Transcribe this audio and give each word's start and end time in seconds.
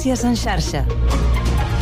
Notícies 0.00 0.24
en 0.24 0.34
xarxa. 0.34 0.86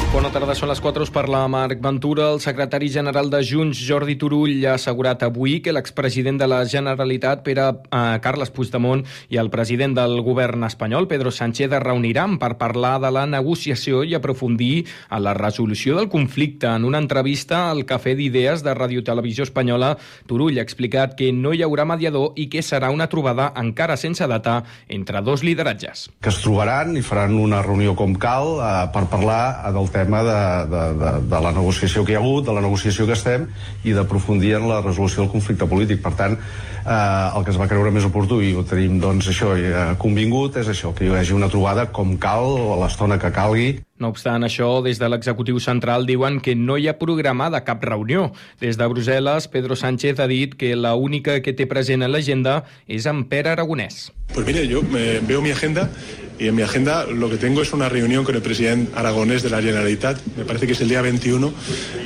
Bona 0.08 0.30
tarda, 0.32 0.54
són 0.56 0.70
les 0.70 0.80
4, 0.80 1.04
us 1.04 1.10
parla 1.12 1.42
Marc 1.52 1.82
Ventura. 1.84 2.30
El 2.32 2.38
secretari 2.40 2.88
general 2.88 3.28
de 3.28 3.42
Junts, 3.44 3.76
Jordi 3.84 4.14
Turull, 4.16 4.62
ha 4.64 4.78
assegurat 4.78 5.20
avui 5.26 5.58
que 5.60 5.74
l'expresident 5.74 6.38
de 6.40 6.46
la 6.48 6.62
Generalitat, 6.64 7.42
Pere 7.44 7.66
eh, 7.68 8.16
Carles 8.24 8.48
Puigdemont, 8.48 9.02
i 9.28 9.36
el 9.36 9.50
president 9.52 9.92
del 9.98 10.22
govern 10.24 10.64
espanyol, 10.64 11.10
Pedro 11.10 11.28
Sánchez, 11.28 11.68
es 11.68 11.82
reuniran 11.84 12.38
per 12.40 12.54
parlar 12.56 12.94
de 13.02 13.10
la 13.12 13.26
negociació 13.28 14.00
i 14.00 14.14
aprofundir 14.16 14.86
en 15.10 15.22
la 15.26 15.34
resolució 15.36 15.98
del 15.98 16.08
conflicte. 16.08 16.72
En 16.72 16.88
una 16.88 17.02
entrevista 17.04 17.66
al 17.68 17.84
Cafè 17.84 18.16
d'Idees 18.16 18.64
de 18.64 18.74
Radio 18.80 19.04
Televisió 19.04 19.44
Espanyola, 19.44 19.92
Turull 20.24 20.56
ha 20.56 20.64
explicat 20.64 21.18
que 21.20 21.34
no 21.36 21.52
hi 21.52 21.60
haurà 21.68 21.84
mediador 21.84 22.32
i 22.40 22.48
que 22.48 22.64
serà 22.64 22.88
una 22.96 23.10
trobada 23.12 23.50
encara 23.60 24.00
sense 24.00 24.24
data 24.24 24.62
entre 24.88 25.20
dos 25.20 25.44
lideratges. 25.44 26.08
Que 26.24 26.32
es 26.32 26.40
trobaran 26.40 26.96
i 26.96 27.04
faran 27.04 27.36
una 27.36 27.60
reunió 27.60 27.92
com 27.92 28.16
cal 28.16 28.56
eh, 28.56 28.74
per 28.96 29.04
parlar 29.12 29.44
del 29.68 29.84
tema 29.92 29.97
tema 29.98 30.22
de, 30.26 30.38
de, 30.72 30.86
de, 31.02 31.12
de 31.28 31.42
la 31.44 31.52
negociació 31.52 32.06
que 32.06 32.14
hi 32.14 32.18
ha 32.18 32.22
hagut, 32.22 32.46
de 32.46 32.56
la 32.56 32.64
negociació 32.64 33.06
que 33.06 33.16
estem 33.18 33.48
i 33.84 33.94
d'aprofundir 33.96 34.56
en 34.58 34.68
la 34.70 34.80
resolució 34.80 35.24
del 35.24 35.32
conflicte 35.32 35.68
polític. 35.68 36.00
Per 36.04 36.14
tant, 36.18 36.38
eh, 36.38 37.36
el 37.36 37.44
que 37.44 37.52
es 37.52 37.58
va 37.60 37.68
creure 37.70 37.92
més 37.94 38.06
oportú 38.08 38.40
i 38.44 38.54
ho 38.56 38.64
tenim 38.66 38.98
doncs, 39.02 39.28
això 39.32 39.52
eh, 39.58 39.74
convingut 40.00 40.56
és 40.60 40.70
això, 40.70 40.94
que 40.94 41.08
hi 41.08 41.12
hagi 41.18 41.36
una 41.36 41.50
trobada 41.52 41.88
com 41.92 42.16
cal 42.20 42.56
a 42.74 42.78
l'estona 42.84 43.18
que 43.20 43.32
calgui. 43.34 43.68
No 43.98 44.12
obstant 44.12 44.46
això, 44.46 44.68
des 44.84 45.00
de 45.00 45.08
l'executiu 45.10 45.58
central 45.58 46.06
diuen 46.06 46.38
que 46.40 46.54
no 46.54 46.78
hi 46.78 46.86
ha 46.88 46.94
programada 47.00 47.64
cap 47.66 47.82
reunió. 47.82 48.28
Des 48.62 48.78
de 48.78 48.86
Brussel·les, 48.86 49.48
Pedro 49.50 49.76
Sánchez 49.76 50.22
ha 50.22 50.28
dit 50.30 50.54
que 50.54 50.76
la 50.76 50.94
única 50.94 51.40
que 51.42 51.52
té 51.52 51.66
present 51.66 52.06
en 52.06 52.14
l'agenda 52.14 52.62
és 52.86 53.10
en 53.10 53.24
Pere 53.26 53.56
Aragonès. 53.56 54.12
Pues 54.34 54.46
mire, 54.46 54.66
yo 54.68 54.84
eh, 54.94 55.20
veo 55.26 55.42
mi 55.42 55.50
agenda 55.50 55.88
y 56.38 56.48
en 56.48 56.54
mi 56.54 56.62
agenda 56.62 57.04
lo 57.04 57.28
que 57.28 57.36
tengo 57.36 57.62
es 57.62 57.72
una 57.72 57.88
reunión 57.88 58.24
con 58.24 58.34
el 58.34 58.42
presidente 58.42 58.92
aragonés 58.94 59.42
de 59.42 59.50
la 59.50 59.60
Generalitat, 59.60 60.18
me 60.36 60.44
parece 60.44 60.66
que 60.66 60.72
es 60.72 60.80
el 60.80 60.88
día 60.88 61.02
21, 61.02 61.52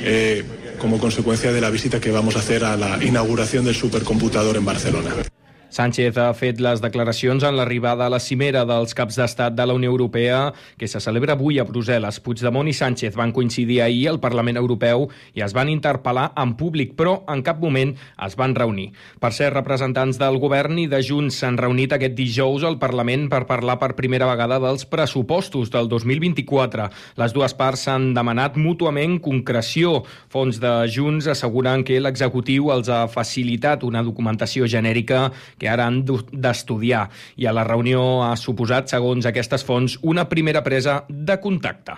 eh, 0.03 0.43
como 0.79 0.97
consecuencia 0.97 1.51
de 1.51 1.61
la 1.61 1.69
visita 1.69 2.01
que 2.01 2.11
vamos 2.11 2.35
a 2.35 2.39
hacer 2.39 2.65
a 2.65 2.75
la 2.75 3.03
inauguración 3.03 3.65
del 3.65 3.75
supercomputador 3.75 4.57
en 4.57 4.65
Barcelona. 4.65 5.11
Sánchez 5.73 6.19
ha 6.21 6.27
fet 6.37 6.59
les 6.61 6.83
declaracions 6.83 7.41
en 7.41 7.55
l'arribada 7.57 8.05
a 8.05 8.11
la 8.13 8.19
cimera 8.21 8.61
dels 8.69 8.91
caps 8.93 9.15
d'estat 9.17 9.55
de 9.57 9.65
la 9.65 9.73
Unió 9.73 9.89
Europea 9.89 10.51
que 10.77 10.85
se 10.87 10.99
celebra 11.01 11.33
avui 11.33 11.57
a 11.57 11.65
Brussel·les. 11.65 12.19
Puigdemont 12.21 12.67
i 12.69 12.75
Sánchez 12.77 13.15
van 13.17 13.31
coincidir 13.33 13.79
ahir 13.81 14.03
al 14.11 14.19
Parlament 14.21 14.59
Europeu 14.61 15.07
i 15.33 15.41
es 15.41 15.55
van 15.57 15.71
interpel·lar 15.73 16.27
en 16.37 16.51
públic, 16.59 16.91
però 16.93 17.15
en 17.25 17.41
cap 17.41 17.57
moment 17.57 17.95
es 17.97 18.35
van 18.37 18.53
reunir. 18.53 18.91
Per 19.17 19.31
ser 19.33 19.49
representants 19.55 20.19
del 20.21 20.37
govern 20.43 20.77
i 20.77 20.85
de 20.91 20.99
Junts 21.01 21.39
s'han 21.41 21.57
reunit 21.57 21.97
aquest 21.97 22.13
dijous 22.19 22.67
al 22.69 22.77
Parlament 22.77 23.25
per 23.33 23.47
parlar 23.49 23.79
per 23.81 23.95
primera 23.97 24.29
vegada 24.29 24.61
dels 24.61 24.85
pressupostos 24.85 25.73
del 25.73 25.89
2024. 25.89 26.85
Les 27.17 27.33
dues 27.33 27.57
parts 27.57 27.87
s'han 27.87 28.11
demanat 28.13 28.61
mútuament 28.61 29.17
concreció. 29.25 30.03
Fons 30.29 30.61
de 30.61 30.75
Junts 30.85 31.31
asseguren 31.33 31.81
que 31.81 31.97
l'executiu 31.97 32.69
els 32.77 32.93
ha 32.93 33.07
facilitat 33.09 33.89
una 33.89 34.05
documentació 34.05 34.69
genèrica 34.69 35.31
que 35.63 35.71
ara 35.71 35.87
han 35.87 36.03
d'estudiar. 36.05 37.07
I 37.39 37.47
a 37.47 37.55
la 37.55 37.63
reunió 37.67 38.23
ha 38.27 38.33
suposat, 38.39 38.91
segons 38.91 39.29
aquestes 39.29 39.63
fonts, 39.63 39.97
una 40.03 40.27
primera 40.29 40.63
presa 40.65 41.03
de 41.07 41.39
contacte. 41.39 41.95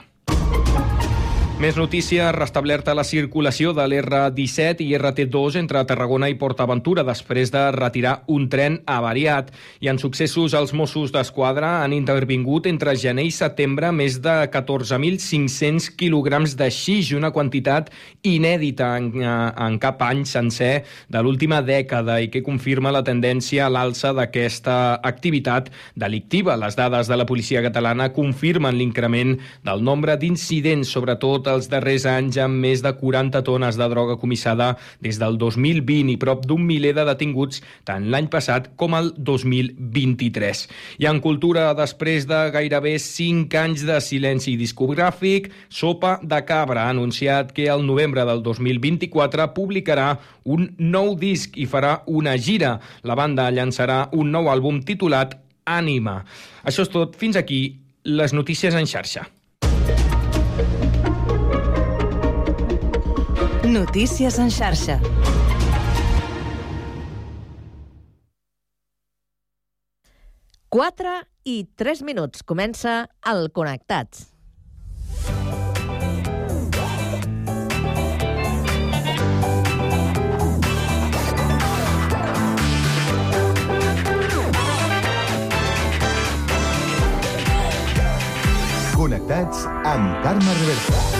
Més 1.56 1.78
notícia, 1.80 2.34
restablerta 2.36 2.92
la 2.92 3.06
circulació 3.08 3.70
de 3.72 3.86
l'R17 3.88 4.84
i 4.84 4.89
RT2 4.98 5.56
entre 5.61 5.86
Tarragona 5.88 6.28
i 6.28 6.36
PortAventura 6.36 7.06
després 7.08 7.48
de 7.53 7.61
retirar 7.72 8.17
un 8.28 8.50
tren 8.52 8.81
avariat. 8.92 9.53
I 9.80 9.88
en 9.88 9.95
successos, 9.95 10.52
els 10.52 10.73
Mossos 10.76 11.14
d'Esquadra 11.16 11.70
han 11.86 11.95
intervingut 11.95 12.67
entre 12.67 12.92
gener 13.00 13.23
i 13.30 13.31
setembre 13.31 13.94
més 13.95 14.17
de 14.20 14.33
14.500 14.52 15.88
quilograms 15.95 16.58
de 16.59 16.67
xix, 16.67 17.14
una 17.16 17.31
quantitat 17.31 17.88
inèdita 18.28 18.92
en, 19.00 19.23
en 19.23 19.80
cap 19.80 20.03
any 20.03 20.26
sencer 20.28 20.83
de 21.08 21.23
l'última 21.23 21.61
dècada 21.64 22.20
i 22.20 22.27
que 22.33 22.43
confirma 22.43 22.92
la 22.92 23.05
tendència 23.08 23.70
a 23.70 23.72
l'alça 23.72 24.11
d'aquesta 24.11 24.99
activitat 25.08 25.72
delictiva. 25.95 26.60
Les 26.60 26.76
dades 26.76 27.08
de 27.08 27.16
la 27.16 27.30
policia 27.32 27.64
catalana 27.64 28.11
confirmen 28.11 28.76
l'increment 28.76 29.37
del 29.64 29.87
nombre 29.87 30.20
d'incidents, 30.20 30.92
sobretot 30.92 31.45
els 31.52 31.70
darrers 31.72 32.06
anys 32.10 32.39
amb 32.42 32.60
més 32.64 32.82
de 32.86 32.92
40 32.98 33.42
tones 33.48 33.78
de 33.80 33.88
droga 33.92 34.17
comissada 34.22 34.73
des 35.04 35.20
del 35.22 35.38
2020 35.42 36.14
i 36.14 36.17
prop 36.22 36.45
d'un 36.48 36.64
miler 36.66 36.94
de 36.98 37.06
detinguts 37.08 37.61
tant 37.88 38.10
l'any 38.11 38.30
passat 38.32 38.72
com 38.80 38.95
el 38.98 39.11
2023. 39.17 40.66
I 41.04 41.10
en 41.11 41.22
cultura, 41.23 41.67
després 41.78 42.28
de 42.30 42.42
gairebé 42.55 42.95
5 43.02 43.61
anys 43.61 43.86
de 43.88 44.00
silenci 44.02 44.55
discogràfic, 44.60 45.52
Sopa 45.70 46.17
de 46.23 46.42
Cabra 46.48 46.86
ha 46.86 46.95
anunciat 46.95 47.54
que 47.55 47.70
el 47.72 47.86
novembre 47.86 48.26
del 48.28 48.44
2024 48.44 49.52
publicarà 49.55 50.11
un 50.44 50.70
nou 50.80 51.16
disc 51.20 51.58
i 51.58 51.66
farà 51.70 52.00
una 52.08 52.36
gira. 52.38 52.78
La 53.04 53.17
banda 53.17 53.50
llançarà 53.52 54.05
un 54.14 54.32
nou 54.34 54.52
àlbum 54.52 54.84
titulat 54.86 55.38
Ànima. 55.66 56.20
Això 56.64 56.86
és 56.86 56.94
tot. 56.94 57.17
Fins 57.17 57.38
aquí 57.39 57.61
les 58.05 58.34
notícies 58.38 58.76
en 58.78 58.86
xarxa. 58.86 59.26
Notícies 63.75 64.37
en 64.39 64.47
xarxa. 64.47 64.93
Quatre 70.71 71.15
i 71.43 71.58
tres 71.75 71.99
minuts. 72.08 72.45
Comença 72.47 72.93
el 73.27 73.49
Connectats. 73.52 74.30
Connectats 88.95 89.67
amb 89.83 90.23
Carme 90.23 90.59
Reversa. 90.63 91.14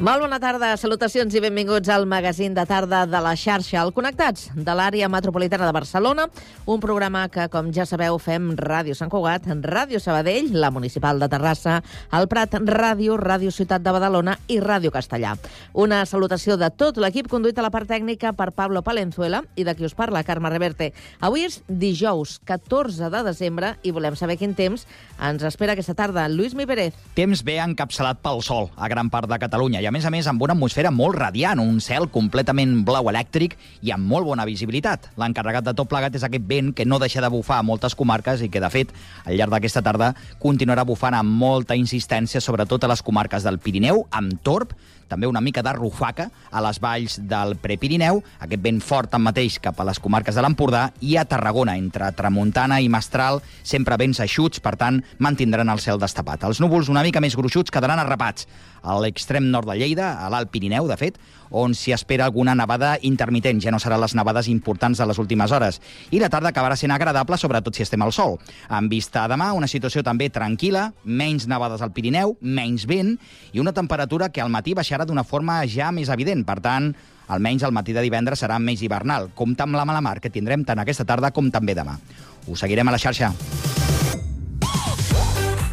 Molt 0.00 0.22
bona 0.24 0.38
tarda, 0.40 0.70
salutacions 0.80 1.34
i 1.36 1.42
benvinguts 1.44 1.90
al 1.92 2.06
magazín 2.08 2.54
de 2.56 2.62
tarda 2.64 3.02
de 3.04 3.18
la 3.20 3.34
xarxa 3.36 3.82
al 3.82 3.90
Connectats 3.92 4.46
de 4.56 4.72
l'àrea 4.72 5.10
metropolitana 5.12 5.66
de 5.68 5.74
Barcelona, 5.76 6.24
un 6.64 6.80
programa 6.80 7.26
que, 7.28 7.44
com 7.52 7.66
ja 7.68 7.84
sabeu, 7.84 8.16
fem 8.16 8.46
Ràdio 8.56 8.96
Sant 8.96 9.10
Cugat, 9.12 9.44
Ràdio 9.60 10.00
Sabadell, 10.00 10.48
la 10.56 10.70
Municipal 10.72 11.20
de 11.20 11.28
Terrassa, 11.28 11.82
el 12.16 12.28
Prat 12.32 12.56
Ràdio, 12.64 13.18
Ràdio 13.20 13.52
Ciutat 13.52 13.84
de 13.84 13.92
Badalona 13.92 14.38
i 14.48 14.56
Ràdio 14.64 14.88
Castellà. 14.94 15.34
Una 15.76 15.98
salutació 16.08 16.56
de 16.56 16.72
tot 16.72 16.96
l'equip 16.96 17.28
conduït 17.28 17.60
a 17.60 17.66
la 17.68 17.72
part 17.74 17.92
tècnica 17.92 18.32
per 18.32 18.54
Pablo 18.56 18.80
Palenzuela 18.80 19.42
i 19.52 19.68
de 19.68 19.76
qui 19.76 19.84
us 19.84 19.92
parla, 19.92 20.24
Carme 20.24 20.48
Reverte. 20.48 20.94
Avui 21.20 21.44
és 21.44 21.60
dijous, 21.68 22.38
14 22.48 23.12
de 23.12 23.22
desembre, 23.28 23.74
i 23.84 23.92
volem 23.92 24.16
saber 24.16 24.40
quin 24.40 24.56
temps 24.56 24.88
ens 25.20 25.44
espera 25.44 25.76
aquesta 25.76 25.92
tarda. 25.92 26.24
Lluís 26.32 26.56
Mi 26.56 26.64
Pérez. 26.64 26.96
Temps 27.20 27.44
bé 27.44 27.60
encapçalat 27.60 28.24
pel 28.24 28.40
sol 28.40 28.72
a 28.80 28.88
gran 28.88 29.12
part 29.12 29.28
de 29.28 29.36
Catalunya 29.44 29.84
i 29.84 29.89
a 29.90 29.92
més 29.92 30.06
a 30.06 30.10
més 30.14 30.28
amb 30.30 30.42
una 30.44 30.54
atmosfera 30.54 30.92
molt 30.94 31.16
radiant, 31.18 31.58
un 31.58 31.80
cel 31.82 32.06
completament 32.14 32.76
blau 32.86 33.08
elèctric 33.10 33.56
i 33.82 33.90
amb 33.90 34.06
molt 34.06 34.28
bona 34.28 34.46
visibilitat. 34.46 35.08
L'encarregat 35.18 35.66
de 35.66 35.74
tot 35.74 35.90
plegat 35.90 36.14
és 36.14 36.26
aquest 36.26 36.46
vent 36.46 36.70
que 36.76 36.86
no 36.86 37.00
deixa 37.02 37.22
de 37.24 37.30
bufar 37.32 37.58
a 37.58 37.66
moltes 37.66 37.98
comarques 37.98 38.44
i 38.46 38.50
que, 38.52 38.62
de 38.62 38.70
fet, 38.70 38.94
al 39.24 39.34
llarg 39.34 39.56
d'aquesta 39.56 39.82
tarda 39.82 40.12
continuarà 40.38 40.86
bufant 40.86 41.18
amb 41.18 41.34
molta 41.42 41.74
insistència, 41.74 42.40
sobretot 42.40 42.86
a 42.86 42.92
les 42.92 43.02
comarques 43.02 43.42
del 43.42 43.58
Pirineu, 43.58 44.04
amb 44.14 44.38
torb, 44.46 44.76
també 45.10 45.26
una 45.26 45.42
mica 45.42 45.62
de 45.66 45.72
rufaca 45.74 46.28
a 46.54 46.62
les 46.62 46.78
valls 46.78 47.18
del 47.26 47.56
Prepirineu, 47.58 48.22
aquest 48.46 48.62
vent 48.62 48.78
fort 48.78 49.10
tanmateix 49.10 49.58
cap 49.58 49.80
a 49.82 49.86
les 49.88 49.98
comarques 49.98 50.38
de 50.38 50.44
l'Empordà 50.44 50.84
i 51.02 51.16
a 51.18 51.26
Tarragona, 51.26 51.74
entre 51.82 52.12
Tramuntana 52.14 52.78
i 52.80 52.86
Mestral, 52.88 53.42
sempre 53.66 53.98
vents 53.98 54.22
eixuts, 54.22 54.62
per 54.62 54.76
tant, 54.78 55.02
mantindran 55.18 55.74
el 55.74 55.82
cel 55.82 55.98
destapat. 55.98 56.46
Els 56.46 56.62
núvols 56.62 56.92
una 56.94 57.02
mica 57.02 57.20
més 57.20 57.34
gruixuts 57.34 57.74
quedaran 57.74 57.98
arrapats 57.98 58.46
a 58.82 58.96
l'extrem 59.00 59.50
nord 59.50 59.68
de 59.70 59.76
Lleida, 59.78 60.12
a 60.24 60.30
l'Alt 60.32 60.50
Pirineu, 60.50 60.88
de 60.88 60.96
fet, 61.00 61.18
on 61.50 61.74
s'hi 61.74 61.92
espera 61.92 62.24
alguna 62.24 62.54
nevada 62.54 62.94
intermitent. 63.02 63.60
Ja 63.62 63.72
no 63.74 63.80
seran 63.82 64.00
les 64.00 64.14
nevades 64.14 64.48
importants 64.48 64.98
de 64.98 65.06
les 65.06 65.18
últimes 65.18 65.52
hores. 65.52 65.80
I 66.10 66.20
la 66.22 66.30
tarda 66.30 66.52
acabarà 66.54 66.76
sent 66.78 66.94
agradable, 66.94 67.36
sobretot 67.38 67.74
si 67.74 67.82
estem 67.82 68.02
al 68.02 68.14
sol. 68.14 68.38
En 68.70 68.88
vista 68.88 69.24
a 69.24 69.28
demà, 69.30 69.50
una 69.56 69.68
situació 69.70 70.04
també 70.06 70.30
tranquil·la, 70.30 70.90
menys 71.04 71.48
nevades 71.50 71.82
al 71.82 71.92
Pirineu, 71.92 72.36
menys 72.40 72.86
vent 72.86 73.16
i 73.52 73.60
una 73.60 73.74
temperatura 73.76 74.30
que 74.30 74.42
al 74.42 74.52
matí 74.52 74.74
baixarà 74.74 75.04
d'una 75.04 75.26
forma 75.26 75.60
ja 75.66 75.90
més 75.92 76.08
evident. 76.08 76.46
Per 76.46 76.60
tant, 76.62 76.92
almenys 77.28 77.66
el 77.66 77.74
matí 77.74 77.92
de 77.92 78.06
divendres 78.06 78.42
serà 78.42 78.58
més 78.62 78.82
hivernal. 78.82 79.30
Compte 79.34 79.66
amb 79.66 79.78
la 79.78 79.86
mala 79.86 80.00
mar 80.00 80.18
que 80.20 80.30
tindrem 80.30 80.64
tant 80.64 80.78
aquesta 80.78 81.06
tarda 81.06 81.34
com 81.34 81.50
també 81.50 81.74
demà. 81.74 81.98
Us 82.46 82.62
seguirem 82.62 82.88
a 82.88 82.96
la 82.96 83.02
xarxa. 83.02 83.34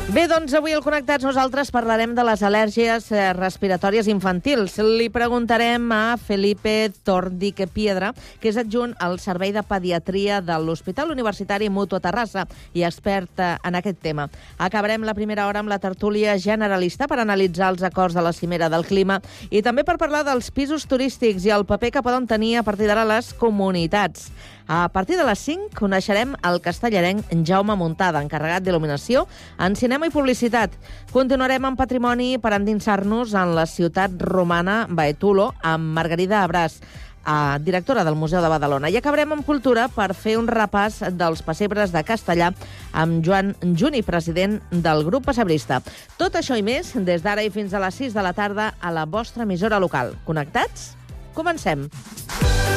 Bé, 0.08 0.22
doncs 0.32 0.54
avui 0.56 0.72
al 0.72 0.80
Connectats 0.86 1.26
nosaltres 1.28 1.68
parlarem 1.76 2.14
de 2.16 2.24
les 2.24 2.40
al·lèrgies 2.40 3.10
eh, 3.12 3.26
respiratòries 3.36 4.08
infantils. 4.08 4.78
Li 4.80 5.10
preguntarem 5.12 5.84
a 5.92 6.16
Felipe 6.16 6.94
Tordique 7.04 7.68
Piedra, 7.68 8.14
que 8.40 8.48
és 8.48 8.56
adjunt 8.56 8.94
al 9.04 9.20
Servei 9.20 9.52
de 9.52 9.66
Pediatria 9.68 10.40
de 10.40 10.56
l'Hospital 10.64 11.12
Universitari 11.12 11.68
Mutu 11.68 12.00
a 12.00 12.02
Terrassa 12.08 12.48
i 12.72 12.88
expert 12.88 13.44
eh, 13.44 13.52
en 13.68 13.76
aquest 13.76 14.00
tema. 14.00 14.30
Acabarem 14.56 15.04
la 15.04 15.18
primera 15.18 15.50
hora 15.50 15.60
amb 15.60 15.76
la 15.76 15.82
tertúlia 15.84 16.40
generalista 16.40 17.12
per 17.12 17.20
analitzar 17.20 17.74
els 17.76 17.84
acords 17.84 18.16
de 18.16 18.24
la 18.24 18.32
cimera 18.32 18.72
del 18.72 18.88
clima 18.88 19.20
i 19.52 19.60
també 19.60 19.84
per 19.84 20.00
parlar 20.00 20.24
dels 20.24 20.54
pisos 20.56 20.88
turístics 20.88 21.44
i 21.44 21.52
el 21.52 21.68
paper 21.68 21.92
que 21.98 22.06
poden 22.08 22.32
tenir 22.32 22.56
a 22.56 22.64
partir 22.64 22.88
d'ara 22.88 23.04
les 23.04 23.36
comunitats. 23.36 24.32
A 24.68 24.90
partir 24.90 25.16
de 25.16 25.24
les 25.24 25.40
5 25.40 25.72
coneixerem 25.80 26.34
el 26.44 26.60
castellarenc 26.60 27.32
Jaume 27.48 27.78
Muntada, 27.80 28.20
encarregat 28.20 28.66
d'il·luminació 28.66 29.24
en 29.64 29.78
cinema 29.80 30.10
i 30.10 30.12
publicitat. 30.12 30.76
Continuarem 31.14 31.64
amb 31.70 31.80
patrimoni 31.80 32.36
per 32.44 32.52
endinsar-nos 32.58 33.32
en 33.32 33.56
la 33.56 33.64
ciutat 33.66 34.20
romana 34.20 34.82
Baetulo 34.90 35.54
amb 35.64 35.96
Margarida 35.96 36.44
Abràs 36.44 36.82
a 37.28 37.60
directora 37.60 38.04
del 38.08 38.16
Museu 38.16 38.42
de 38.44 38.52
Badalona. 38.52 38.92
I 38.92 39.00
acabarem 39.00 39.32
amb 39.36 39.48
cultura 39.48 39.88
per 39.92 40.14
fer 40.16 40.38
un 40.40 40.48
repàs 40.52 41.00
dels 41.16 41.44
pessebres 41.44 41.92
de 41.96 42.04
castellà 42.08 42.54
amb 42.92 43.24
Joan 43.24 43.54
Juni, 43.76 44.04
president 44.04 44.62
del 44.72 45.04
grup 45.08 45.28
pessebrista. 45.28 45.82
Tot 46.20 46.40
això 46.40 46.60
i 46.60 46.64
més 46.64 46.92
des 47.08 47.24
d'ara 47.24 47.44
i 47.44 47.52
fins 47.52 47.76
a 47.76 47.84
les 47.84 48.00
6 48.04 48.16
de 48.16 48.24
la 48.24 48.36
tarda 48.36 48.74
a 48.80 48.92
la 48.96 49.08
vostra 49.08 49.48
emissora 49.48 49.80
local. 49.80 50.16
Connectats? 50.28 50.94
Comencem. 51.36 51.88
Tears 51.88 52.77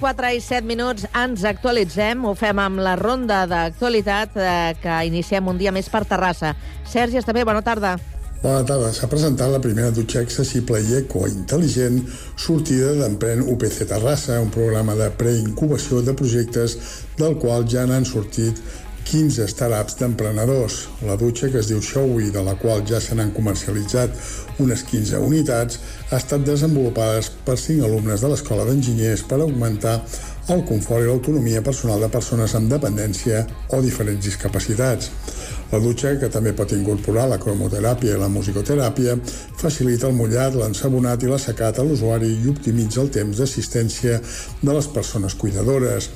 4 0.00 0.30
i 0.32 0.40
7 0.40 0.64
minuts 0.66 1.04
ens 1.12 1.44
actualitzem. 1.44 2.24
Ho 2.24 2.32
fem 2.38 2.58
amb 2.62 2.80
la 2.80 2.96
ronda 2.96 3.42
d'actualitat 3.50 4.38
eh, 4.40 4.54
que 4.80 5.02
iniciem 5.10 5.52
un 5.52 5.60
dia 5.60 5.72
més 5.76 5.92
per 5.92 6.06
Terrassa. 6.08 6.54
Sergi, 6.88 7.20
està 7.20 7.36
bé? 7.36 7.44
Bona 7.44 7.60
tarda. 7.62 7.98
Bona 8.40 8.64
tarda. 8.64 8.88
S'ha 8.96 9.08
presentat 9.12 9.52
la 9.52 9.60
primera 9.60 9.92
dutxa 9.92 10.22
accessible 10.24 10.80
i 10.80 10.94
ecointel·ligent 11.02 11.98
sortida 12.40 12.94
d'Empren 12.96 13.42
UPC 13.44 13.84
Terrassa, 13.90 14.38
un 14.40 14.48
programa 14.54 14.96
de 14.96 15.10
preincubació 15.20 16.00
de 16.06 16.14
projectes 16.16 16.78
del 17.20 17.36
qual 17.42 17.68
ja 17.68 17.84
n'han 17.84 18.08
sortit 18.08 18.56
15 19.10 19.48
startups 19.50 19.96
d'emprenedors. 19.98 20.74
La 21.02 21.16
dutxa, 21.18 21.48
que 21.50 21.58
es 21.58 21.66
diu 21.66 21.80
Showy, 21.82 22.28
de 22.30 22.44
la 22.46 22.54
qual 22.60 22.84
ja 22.86 23.00
se 23.02 23.16
n'han 23.18 23.32
comercialitzat 23.34 24.14
unes 24.62 24.84
15 24.86 25.18
unitats, 25.26 25.80
ha 26.12 26.20
estat 26.20 26.44
desenvolupada 26.46 27.24
per 27.46 27.56
5 27.58 27.88
alumnes 27.88 28.22
de 28.22 28.30
l'Escola 28.30 28.68
d'Enginyers 28.68 29.24
per 29.26 29.40
augmentar 29.42 29.96
el 30.54 30.62
confort 30.68 31.02
i 31.02 31.08
l'autonomia 31.10 31.62
personal 31.66 32.06
de 32.06 32.10
persones 32.12 32.54
amb 32.54 32.70
dependència 32.70 33.42
o 33.74 33.82
diferents 33.82 34.22
discapacitats. 34.22 35.10
La 35.70 35.78
dutxa, 35.78 36.16
que 36.18 36.26
també 36.32 36.50
pot 36.56 36.72
incorporar 36.74 37.28
la 37.30 37.38
cromoteràpia 37.38 38.16
i 38.16 38.20
la 38.20 38.28
musicoteràpia, 38.32 39.14
facilita 39.60 40.08
el 40.08 40.16
mullat, 40.18 40.56
l'ensabonat 40.58 41.22
i 41.22 41.30
l'assecat 41.30 41.78
a 41.78 41.84
l'usuari 41.86 42.30
i 42.42 42.48
optimitza 42.50 43.02
el 43.04 43.10
temps 43.14 43.38
d'assistència 43.38 44.16
de 44.62 44.74
les 44.74 44.88
persones 44.90 45.36
cuidadores, 45.38 46.08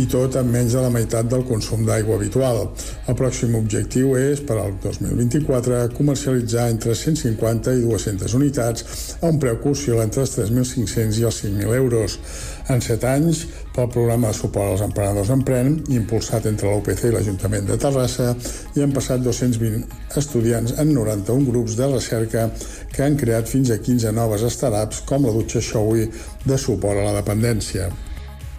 i 0.00 0.06
tot 0.08 0.38
amb 0.40 0.56
menys 0.56 0.76
de 0.78 0.84
la 0.84 0.92
meitat 0.94 1.28
del 1.28 1.44
consum 1.48 1.84
d'aigua 1.84 2.16
habitual. 2.16 2.62
El 3.04 3.18
pròxim 3.18 3.58
objectiu 3.60 4.16
és, 4.16 4.40
per 4.48 4.56
al 4.62 4.78
2024, 4.80 5.82
comercialitzar 5.98 6.70
entre 6.72 6.96
150 6.96 7.76
i 7.76 7.84
200 7.84 8.38
unitats 8.40 8.86
a 9.20 9.28
un 9.28 9.42
preu 9.42 9.60
que 9.60 9.74
oscil·la 9.74 10.08
entre 10.08 10.24
els 10.24 10.36
3.500 10.38 11.20
i 11.20 11.28
els 11.28 11.42
5.000 11.44 11.76
euros. 11.82 12.18
En 12.72 12.80
7 12.80 13.12
anys, 13.12 13.44
pel 13.72 13.88
programa 13.88 14.28
de 14.28 14.36
suport 14.36 14.74
als 14.74 14.84
emprenedors 14.84 15.32
Empren, 15.32 15.78
impulsat 15.94 16.46
entre 16.50 16.68
la 16.68 16.78
UPC 16.82 17.08
i 17.08 17.14
l'Ajuntament 17.14 17.66
de 17.70 17.78
Terrassa, 17.80 18.30
hi 18.76 18.84
han 18.84 18.92
passat 18.94 19.24
220 19.24 20.18
estudiants 20.20 20.76
en 20.78 20.92
91 20.94 21.48
grups 21.48 21.76
de 21.80 21.88
recerca 21.94 22.48
que 22.92 23.04
han 23.06 23.18
creat 23.20 23.48
fins 23.48 23.72
a 23.72 23.80
15 23.80 24.12
noves 24.16 24.46
startups 24.52 25.02
com 25.08 25.26
la 25.26 25.34
dutxa 25.34 25.64
Showy 25.64 26.08
de 26.44 26.58
suport 26.60 27.00
a 27.00 27.10
la 27.10 27.18
dependència. 27.20 27.90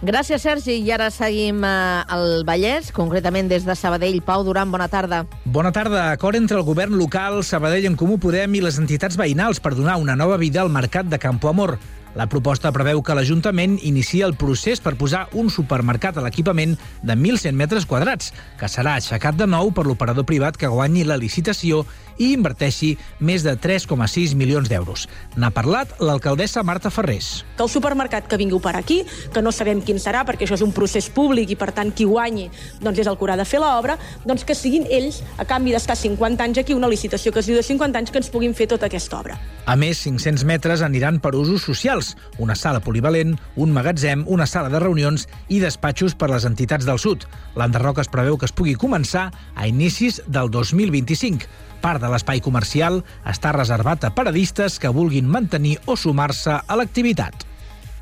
Gràcies, 0.04 0.42
Sergi. 0.44 0.74
I 0.84 0.90
ara 0.92 1.08
seguim 1.16 1.62
eh, 1.64 2.04
al 2.12 2.44
Vallès, 2.44 2.90
concretament 2.92 3.48
des 3.48 3.64
de 3.64 3.76
Sabadell. 3.80 4.20
Pau 4.26 4.44
Duran, 4.44 4.68
bona 4.68 4.90
tarda. 4.92 5.22
Bona 5.46 5.72
tarda. 5.72 6.10
Acord 6.12 6.36
entre 6.36 6.60
el 6.60 6.66
govern 6.68 6.98
local, 7.00 7.40
Sabadell 7.48 7.88
en 7.88 7.96
Comú 7.96 8.18
Podem 8.20 8.60
i 8.60 8.66
les 8.66 8.82
entitats 8.82 9.16
veïnals 9.16 9.64
per 9.64 9.78
donar 9.78 9.96
una 10.02 10.18
nova 10.20 10.36
vida 10.42 10.60
al 10.60 10.74
mercat 10.74 11.08
de 11.08 11.22
Campo 11.24 11.48
Amor. 11.48 11.78
La 12.14 12.28
proposta 12.30 12.70
preveu 12.70 13.02
que 13.02 13.16
l'Ajuntament 13.18 13.80
inicia 13.82 14.28
el 14.28 14.36
procés 14.38 14.82
per 14.84 14.94
posar 15.00 15.24
un 15.34 15.50
supermercat 15.50 16.20
a 16.20 16.24
l'equipament 16.26 16.76
de 17.02 17.16
1.100 17.16 17.58
metres 17.58 17.88
quadrats, 17.90 18.30
que 18.60 18.70
serà 18.70 19.00
aixecat 19.00 19.40
de 19.40 19.48
nou 19.50 19.72
per 19.74 19.88
l'operador 19.88 20.28
privat 20.30 20.60
que 20.60 20.70
guanyi 20.70 21.08
la 21.10 21.18
licitació 21.18 21.82
i 22.18 22.34
inverteixi 22.34 22.94
més 23.20 23.44
de 23.46 23.56
3,6 23.58 24.36
milions 24.36 24.70
d'euros. 24.70 25.08
N'ha 25.38 25.52
parlat 25.54 25.96
l'alcaldessa 26.00 26.64
Marta 26.64 26.90
Ferrés. 26.90 27.44
que 27.58 27.64
el 27.64 27.70
supermercat 27.70 28.28
que 28.28 28.38
vingui 28.38 28.60
per 28.60 28.76
aquí, 28.76 29.04
que 29.34 29.42
no 29.42 29.52
sabem 29.52 29.82
quin 29.82 30.00
serà, 30.02 30.24
perquè 30.26 30.46
això 30.48 30.56
és 30.58 30.64
un 30.66 30.74
procés 30.74 31.10
públic 31.10 31.52
i, 31.54 31.56
per 31.56 31.72
tant, 31.72 31.92
qui 31.94 32.06
guanyi 32.06 32.50
doncs, 32.82 33.00
és 33.00 33.08
el 33.08 33.18
que 33.18 33.26
haurà 33.26 33.38
de 33.38 33.46
fer 33.46 33.60
l'obra, 33.62 33.98
doncs 34.26 34.44
que 34.44 34.56
siguin 34.56 34.88
ells, 34.90 35.22
a 35.38 35.46
canvi 35.46 35.74
d'estar 35.74 35.96
50 35.98 36.44
anys 36.44 36.62
aquí, 36.62 36.74
una 36.74 36.90
licitació 36.90 37.32
que 37.32 37.40
es 37.44 37.50
diu 37.50 37.58
de 37.58 37.64
50 37.64 38.00
anys, 38.00 38.12
que 38.12 38.22
ens 38.22 38.30
puguin 38.34 38.56
fer 38.58 38.68
tota 38.72 38.90
aquesta 38.90 39.20
obra. 39.20 39.38
A 39.66 39.76
més, 39.80 40.02
500 40.04 40.44
metres 40.50 40.84
aniran 40.84 41.20
per 41.24 41.36
usos 41.40 41.64
socials, 41.64 42.14
una 42.38 42.56
sala 42.56 42.82
polivalent, 42.84 43.38
un 43.56 43.74
magatzem, 43.76 44.26
una 44.28 44.48
sala 44.50 44.70
de 44.74 44.82
reunions 44.84 45.28
i 45.48 45.62
despatxos 45.64 46.18
per 46.20 46.32
les 46.34 46.48
entitats 46.50 46.88
del 46.90 47.00
sud. 47.00 47.28
L'enderroc 47.60 48.02
es 48.04 48.12
preveu 48.12 48.38
que 48.38 48.50
es 48.50 48.56
pugui 48.56 48.76
començar 48.76 49.30
a 49.56 49.68
inicis 49.70 50.22
del 50.28 50.52
2025. 50.52 51.63
Part 51.84 52.00
de 52.00 52.08
l'espai 52.08 52.40
comercial 52.40 53.02
està 53.28 53.52
reservat 53.52 54.06
a 54.08 54.14
paradistes 54.16 54.80
que 54.80 54.92
vulguin 54.96 55.28
mantenir 55.28 55.76
o 55.84 55.98
sumar-se 56.00 56.62
a 56.64 56.78
l'activitat. 56.80 57.44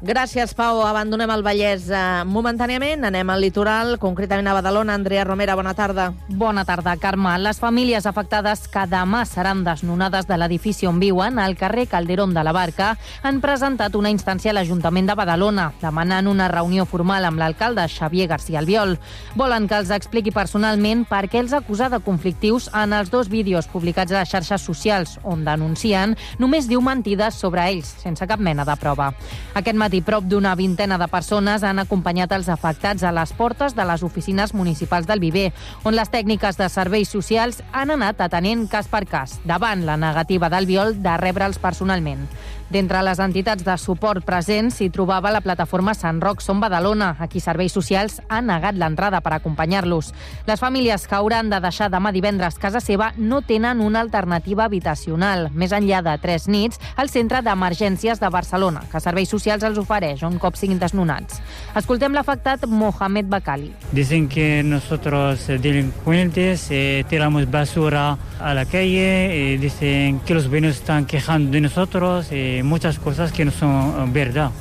Gràcies, 0.02 0.56
Pau. 0.58 0.80
Abandonem 0.82 1.30
el 1.30 1.44
Vallès 1.46 1.84
eh, 1.94 1.98
momentàniament. 2.26 3.04
Anem 3.06 3.30
al 3.30 3.44
litoral, 3.44 4.00
concretament 4.02 4.48
a 4.50 4.56
Badalona. 4.58 4.96
Andrea 4.98 5.22
Romera, 5.28 5.54
bona 5.54 5.76
tarda. 5.78 6.08
Bona 6.26 6.64
tarda, 6.66 6.96
Carme. 6.98 7.36
Les 7.38 7.60
famílies 7.62 8.08
afectades 8.10 8.64
que 8.66 8.88
demà 8.90 9.20
seran 9.30 9.62
desnonades 9.62 10.26
de 10.26 10.40
l'edifici 10.42 10.90
on 10.90 10.98
viuen, 10.98 11.38
al 11.38 11.54
carrer 11.54 11.86
Calderón 11.92 12.34
de 12.34 12.42
la 12.42 12.52
Barca, 12.52 12.96
han 13.22 13.44
presentat 13.44 13.94
una 13.94 14.10
instància 14.10 14.50
a 14.50 14.56
l'Ajuntament 14.58 15.12
de 15.12 15.18
Badalona, 15.20 15.68
demanant 15.84 16.32
una 16.34 16.50
reunió 16.50 16.88
formal 16.90 17.30
amb 17.30 17.38
l'alcalde 17.38 17.86
Xavier 17.86 18.26
García 18.34 18.58
Albiol. 18.66 18.98
Volen 19.38 19.70
que 19.70 19.78
els 19.84 19.94
expliqui 19.94 20.34
personalment 20.34 21.06
per 21.06 21.28
què 21.30 21.44
els 21.46 21.54
acusa 21.54 21.92
de 21.94 22.02
conflictius 22.02 22.72
en 22.74 22.98
els 22.98 23.14
dos 23.14 23.30
vídeos 23.30 23.70
publicats 23.70 24.18
a 24.18 24.24
les 24.24 24.34
xarxes 24.34 24.66
socials, 24.66 25.20
on 25.22 25.46
denuncien 25.46 26.18
només 26.42 26.66
diu 26.66 26.82
mentides 26.82 27.38
sobre 27.38 27.70
ells, 27.70 27.94
sense 28.02 28.26
cap 28.26 28.42
mena 28.42 28.66
de 28.66 28.80
prova. 28.82 29.12
Aquest 29.54 29.78
matí, 29.78 29.91
prop 30.00 30.24
d'una 30.24 30.54
vintena 30.56 30.96
de 30.96 31.10
persones 31.12 31.66
han 31.68 31.84
acompanyat 31.84 32.32
els 32.38 32.48
afectats 32.48 33.04
a 33.04 33.12
les 33.12 33.36
portes 33.36 33.76
de 33.76 33.84
les 33.84 34.06
oficines 34.08 34.54
municipals 34.56 35.10
del 35.10 35.20
Viver, 35.20 35.50
on 35.84 35.98
les 35.98 36.08
tècniques 36.08 36.56
de 36.56 36.70
serveis 36.72 37.12
socials 37.12 37.60
han 37.76 37.92
anat 37.92 38.24
atenent 38.24 38.70
cas 38.72 38.88
per 38.88 39.04
cas, 39.12 39.42
davant 39.44 39.84
la 39.84 40.00
negativa 40.00 40.48
del 40.48 40.72
Viol 40.72 40.96
de 41.04 41.20
rebre'ls 41.20 41.60
personalment. 41.60 42.30
D'entre 42.72 43.02
les 43.04 43.20
entitats 43.20 43.66
de 43.68 43.74
suport 43.76 44.24
presents 44.24 44.78
s'hi 44.80 44.86
trobava 44.96 45.28
la 45.34 45.42
plataforma 45.44 45.92
Sant 45.92 46.22
Roc 46.24 46.40
Som 46.40 46.62
Badalona, 46.64 47.10
a 47.20 47.26
qui 47.28 47.42
serveis 47.44 47.74
socials 47.76 48.22
han 48.32 48.46
negat 48.48 48.78
l'entrada 48.80 49.20
per 49.20 49.34
acompanyar-los. 49.36 50.14
Les 50.48 50.62
famílies 50.62 51.04
que 51.04 51.18
hauran 51.18 51.50
de 51.52 51.60
deixar 51.60 51.90
demà 51.92 52.14
divendres 52.16 52.56
casa 52.56 52.80
seva 52.80 53.10
no 53.18 53.42
tenen 53.44 53.82
una 53.84 54.00
alternativa 54.00 54.70
habitacional, 54.70 55.50
més 55.52 55.76
enllà 55.76 56.00
de 56.06 56.14
tres 56.24 56.48
nits, 56.48 56.80
al 56.96 57.12
Centre 57.12 57.42
d'Emergències 57.44 58.24
de 58.24 58.30
Barcelona, 58.32 58.86
que 58.88 59.04
Serveis 59.04 59.36
Socials 59.36 59.68
els 59.68 59.82
ofereix 59.82 60.24
un 60.24 60.40
cop 60.40 60.56
siguin 60.56 60.80
desnonats. 60.80 61.42
Escoltem 61.76 62.16
l'afectat 62.16 62.64
Mohamed 62.72 63.28
Bakali. 63.28 63.74
Dicen 63.92 64.30
que 64.30 64.64
nosotros 64.64 65.50
eh, 65.50 65.58
delincuentes 65.58 66.70
eh, 66.72 67.04
tiramos 67.10 67.52
basura 67.52 68.16
a 68.40 68.54
la 68.54 68.64
calle, 68.64 69.54
eh, 69.56 69.58
dicen 69.58 70.22
que 70.22 70.34
los 70.34 70.50
vecinos 70.50 70.78
están 70.78 71.06
quejando 71.06 71.52
de 71.52 71.60
nosotros, 71.60 72.28
eh, 72.32 72.61
muchas 72.64 73.00
cosas 73.00 73.32
que 73.32 73.46
no 73.46 73.52
son 73.52 73.72
eh, 73.72 74.12
verdad. 74.12 74.52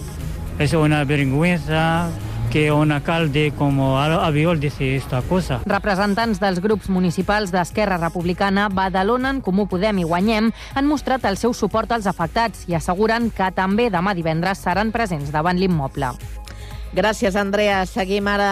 Es 0.58 0.72
una 0.74 1.04
vergüenza 1.04 2.08
que 2.50 2.72
un 2.72 2.90
alcalde 2.90 3.52
como 3.56 4.00
Aviol 4.00 4.58
dice 4.58 4.96
esta 4.96 5.22
cosa. 5.22 5.60
Representants 5.64 6.40
dels 6.42 6.58
grups 6.60 6.88
municipals 6.90 7.52
d'Esquerra 7.54 7.96
Republicana, 7.96 8.68
Badalona, 8.68 9.30
en 9.30 9.40
Comú 9.40 9.68
Podem 9.70 10.02
i 10.02 10.04
Guanyem 10.04 10.50
han 10.74 10.90
mostrat 10.90 11.24
el 11.30 11.38
seu 11.38 11.54
suport 11.54 11.92
als 11.94 12.10
afectats 12.10 12.66
i 12.66 12.74
asseguren 12.74 13.30
que 13.30 13.52
també 13.54 13.86
demà 13.88 14.16
divendres 14.18 14.58
seran 14.66 14.90
presents 14.90 15.30
davant 15.30 15.62
l'immoble. 15.62 16.10
Gràcies, 16.90 17.36
Andrea. 17.38 17.84
Seguim 17.86 18.26
ara 18.26 18.50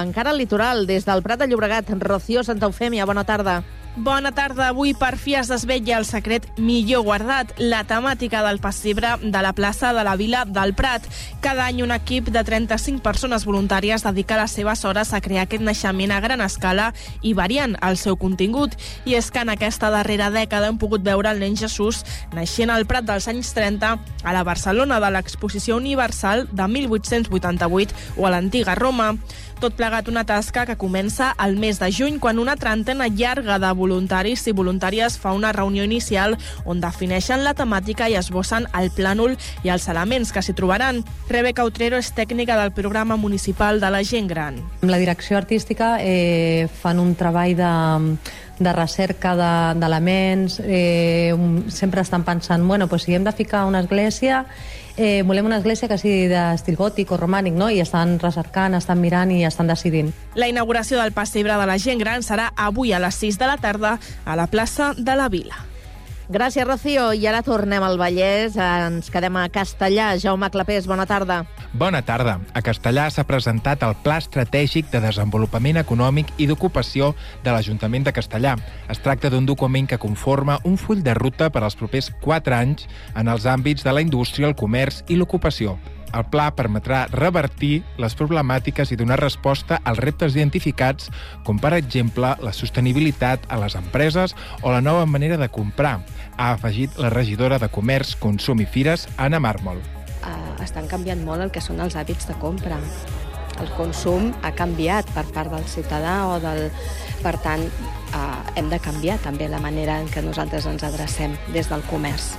encara 0.00 0.32
al 0.32 0.40
litoral, 0.40 0.86
des 0.88 1.04
del 1.04 1.20
Prat 1.22 1.42
de 1.42 1.50
Llobregat. 1.50 1.92
Rocío 2.00 2.42
Santa 2.42 2.70
Eufèmia, 2.70 3.04
bona 3.04 3.26
tarda. 3.28 3.60
Bona 3.96 4.28
tarda. 4.36 4.66
Avui 4.68 4.92
per 4.92 5.14
fi 5.16 5.38
es 5.40 5.48
desvetlla 5.48 5.96
el 5.96 6.04
secret 6.04 6.44
millor 6.60 7.00
guardat, 7.06 7.54
la 7.56 7.78
temàtica 7.88 8.42
del 8.44 8.58
pessebre 8.60 9.14
de 9.22 9.40
la 9.40 9.54
plaça 9.56 9.94
de 9.96 10.02
la 10.04 10.18
Vila 10.20 10.42
del 10.44 10.74
Prat. 10.76 11.06
Cada 11.40 11.64
any 11.64 11.80
un 11.80 11.94
equip 11.94 12.28
de 12.28 12.42
35 12.44 13.00
persones 13.00 13.46
voluntàries 13.48 14.04
dedica 14.04 14.36
les 14.36 14.52
seves 14.52 14.84
hores 14.84 15.14
a 15.16 15.22
crear 15.24 15.46
aquest 15.46 15.64
naixement 15.64 16.12
a 16.12 16.20
gran 16.20 16.44
escala 16.44 16.90
i 17.22 17.32
variant 17.32 17.78
el 17.80 17.96
seu 17.96 18.18
contingut. 18.20 18.76
I 19.08 19.16
és 19.16 19.30
que 19.32 19.40
en 19.40 19.54
aquesta 19.54 19.88
darrera 19.88 20.28
dècada 20.28 20.68
hem 20.68 20.76
pogut 20.76 21.00
veure 21.00 21.32
el 21.32 21.40
nen 21.40 21.56
Jesús 21.56 22.04
naixent 22.36 22.74
al 22.74 22.84
Prat 22.84 23.08
dels 23.08 23.30
anys 23.32 23.54
30 23.56 23.96
a 23.96 24.36
la 24.36 24.44
Barcelona 24.44 25.00
de 25.00 25.12
l'Exposició 25.16 25.80
Universal 25.80 26.50
de 26.52 26.68
1888 26.68 27.96
o 28.18 28.28
a 28.28 28.36
l'antiga 28.36 28.76
Roma. 28.76 29.14
Tot 29.56 29.72
plegat 29.72 30.04
una 30.12 30.20
tasca 30.28 30.66
que 30.68 30.74
comença 30.76 31.30
al 31.40 31.54
mes 31.56 31.78
de 31.80 31.88
juny, 31.90 32.18
quan 32.20 32.38
una 32.38 32.58
trentena 32.60 33.06
llarga 33.08 33.56
de 33.58 33.70
voluntaris 33.72 34.42
i 34.50 34.52
voluntàries 34.52 35.16
fa 35.18 35.32
una 35.32 35.48
reunió 35.56 35.82
inicial 35.86 36.36
on 36.68 36.82
defineixen 36.84 37.40
la 37.42 37.54
temàtica 37.56 38.10
i 38.12 38.18
esbossen 38.20 38.66
el 38.76 38.90
plànol 38.92 39.32
i 39.64 39.72
els 39.72 39.88
elements 39.88 40.30
que 40.36 40.42
s'hi 40.44 40.52
trobaran. 40.52 41.00
Rebeca 41.32 41.64
Utrero 41.64 41.96
és 41.96 42.12
tècnica 42.12 42.58
del 42.60 42.74
programa 42.76 43.16
municipal 43.16 43.80
de 43.80 43.90
la 43.90 44.04
gent 44.04 44.28
gran. 44.28 44.60
Amb 44.82 44.92
la 44.92 45.00
direcció 45.00 45.38
artística 45.40 45.96
eh, 46.04 46.68
fan 46.82 47.00
un 47.00 47.14
treball 47.16 47.56
de, 47.56 47.72
de 48.60 48.72
recerca 48.76 49.32
de- 49.40 49.80
d'elements, 49.80 50.60
eh, 50.66 51.32
un- 51.32 51.70
sempre 51.72 52.02
estan 52.04 52.24
pensant, 52.28 52.62
bueno, 52.68 52.88
pues 52.88 53.04
si 53.08 53.14
hem 53.14 53.24
de 53.24 53.32
ficar 53.32 53.64
una 53.64 53.80
església, 53.80 54.44
eh, 54.96 55.22
volem 55.22 55.46
una 55.46 55.58
església 55.60 55.88
que 55.88 55.98
sigui 56.00 56.26
d'estil 56.30 56.76
gòtic 56.76 57.12
o 57.12 57.20
romànic, 57.20 57.54
no? 57.54 57.70
I 57.70 57.80
estan 57.84 58.18
recercant, 58.22 58.74
estan 58.74 59.00
mirant 59.00 59.32
i 59.32 59.44
estan 59.44 59.70
decidint. 59.70 60.12
La 60.34 60.48
inauguració 60.48 61.00
del 61.00 61.14
pessebre 61.16 61.56
de 61.56 61.68
la 61.68 61.78
gent 61.78 62.02
gran 62.02 62.24
serà 62.26 62.50
avui 62.56 62.92
a 62.92 63.00
les 63.02 63.22
6 63.22 63.38
de 63.38 63.48
la 63.52 63.56
tarda 63.60 63.98
a 64.24 64.36
la 64.36 64.46
plaça 64.48 64.94
de 64.96 65.16
la 65.16 65.28
Vila. 65.28 65.64
Gràcies, 66.28 66.66
Rocío. 66.66 67.12
I 67.14 67.22
ara 67.30 67.38
tornem 67.46 67.84
al 67.86 68.00
Vallès. 68.00 68.56
Ens 68.58 69.12
quedem 69.14 69.36
a 69.38 69.44
Castellà. 69.46 70.08
Jaume 70.18 70.48
Clapés, 70.50 70.88
bona 70.90 71.06
tarda. 71.06 71.44
Bona 71.72 72.00
tarda. 72.02 72.40
A 72.50 72.62
Castellà 72.66 73.04
s'ha 73.14 73.22
presentat 73.28 73.84
el 73.86 73.94
Pla 74.02 74.16
Estratègic 74.18 74.90
de 74.90 75.04
Desenvolupament 75.04 75.78
Econòmic 75.78 76.32
i 76.42 76.48
d'Ocupació 76.50 77.12
de 77.44 77.54
l'Ajuntament 77.54 78.08
de 78.08 78.14
Castellà. 78.16 78.56
Es 78.90 78.98
tracta 78.98 79.30
d'un 79.30 79.46
document 79.46 79.86
que 79.86 80.02
conforma 80.02 80.58
un 80.64 80.74
full 80.76 81.04
de 81.06 81.14
ruta 81.14 81.46
per 81.54 81.62
als 81.62 81.78
propers 81.78 82.10
4 82.24 82.58
anys 82.58 82.88
en 83.14 83.30
els 83.30 83.46
àmbits 83.46 83.86
de 83.86 83.94
la 83.94 84.02
indústria, 84.02 84.50
el 84.50 84.58
comerç 84.58 85.04
i 85.06 85.14
l'ocupació. 85.14 85.78
El 86.16 86.24
pla 86.32 86.46
permetrà 86.56 87.02
revertir 87.12 87.82
les 88.00 88.14
problemàtiques 88.16 88.92
i 88.92 88.96
donar 88.96 89.18
resposta 89.20 89.80
als 89.84 90.00
reptes 90.00 90.36
identificats, 90.36 91.10
com 91.44 91.60
per 91.60 91.74
exemple 91.76 92.32
la 92.40 92.54
sostenibilitat 92.56 93.44
a 93.52 93.58
les 93.60 93.76
empreses 93.76 94.32
o 94.62 94.72
la 94.72 94.80
nova 94.80 95.04
manera 95.04 95.36
de 95.36 95.50
comprar, 95.52 95.98
ha 96.36 96.52
afegit 96.54 96.96
la 96.96 97.10
regidora 97.12 97.60
de 97.60 97.68
Comerç, 97.68 98.16
Consum 98.20 98.64
i 98.64 98.66
Fires, 98.66 99.08
Anna 99.16 99.40
Màrmol. 99.40 99.82
eh, 100.26 100.64
estan 100.64 100.88
canviant 100.88 101.22
molt 101.24 101.42
el 101.44 101.52
que 101.54 101.60
són 101.60 101.80
els 101.80 101.94
hàbits 101.94 102.26
de 102.26 102.34
compra. 102.42 102.80
El 103.60 103.70
consum 103.76 104.32
ha 104.42 104.52
canviat 104.52 105.08
per 105.14 105.24
part 105.32 105.52
del 105.52 105.64
ciutadà 105.64 106.26
o 106.28 106.40
del... 106.40 106.70
Per 107.22 107.36
tant, 107.42 107.62
eh, 107.62 108.58
hem 108.60 108.68
de 108.72 108.78
canviar 108.78 109.16
també 109.24 109.48
la 109.48 109.60
manera 109.60 110.00
en 110.00 110.08
què 110.12 110.22
nosaltres 110.22 110.66
ens 110.66 110.84
adrecem 110.84 111.36
des 111.54 111.70
del 111.72 111.84
comerç. 111.90 112.34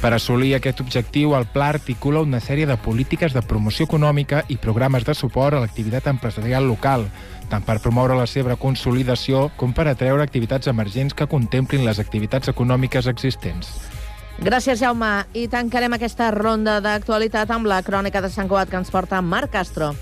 Per 0.00 0.14
assolir 0.16 0.54
aquest 0.56 0.78
objectiu, 0.80 1.34
el 1.36 1.44
Pla 1.52 1.66
articula 1.74 2.22
una 2.24 2.40
sèrie 2.40 2.64
de 2.64 2.78
polítiques 2.80 3.34
de 3.36 3.42
promoció 3.44 3.84
econòmica 3.84 4.46
i 4.48 4.56
programes 4.56 5.04
de 5.04 5.12
suport 5.14 5.58
a 5.58 5.60
l'activitat 5.60 6.08
empresarial 6.08 6.64
local, 6.64 7.04
tant 7.52 7.66
per 7.66 7.82
promoure 7.84 8.16
la 8.16 8.24
seva 8.24 8.56
consolidació 8.56 9.50
com 9.60 9.74
per 9.76 9.90
atreure 9.90 10.24
activitats 10.24 10.72
emergents 10.72 11.12
que 11.12 11.28
contemplin 11.28 11.84
les 11.84 12.00
activitats 12.00 12.48
econòmiques 12.48 13.10
existents. 13.12 13.74
Gràcies, 14.40 14.80
Jaume. 14.80 15.26
I 15.36 15.50
tancarem 15.52 15.92
aquesta 15.92 16.30
ronda 16.32 16.78
d'actualitat 16.80 17.50
amb 17.52 17.68
la 17.68 17.82
crònica 17.84 18.22
de 18.24 18.32
Sant 18.32 18.48
Cugat 18.48 18.72
que 18.72 18.80
ens 18.80 18.88
porta 18.88 19.20
Marc 19.20 19.52
Castro. 19.52 19.92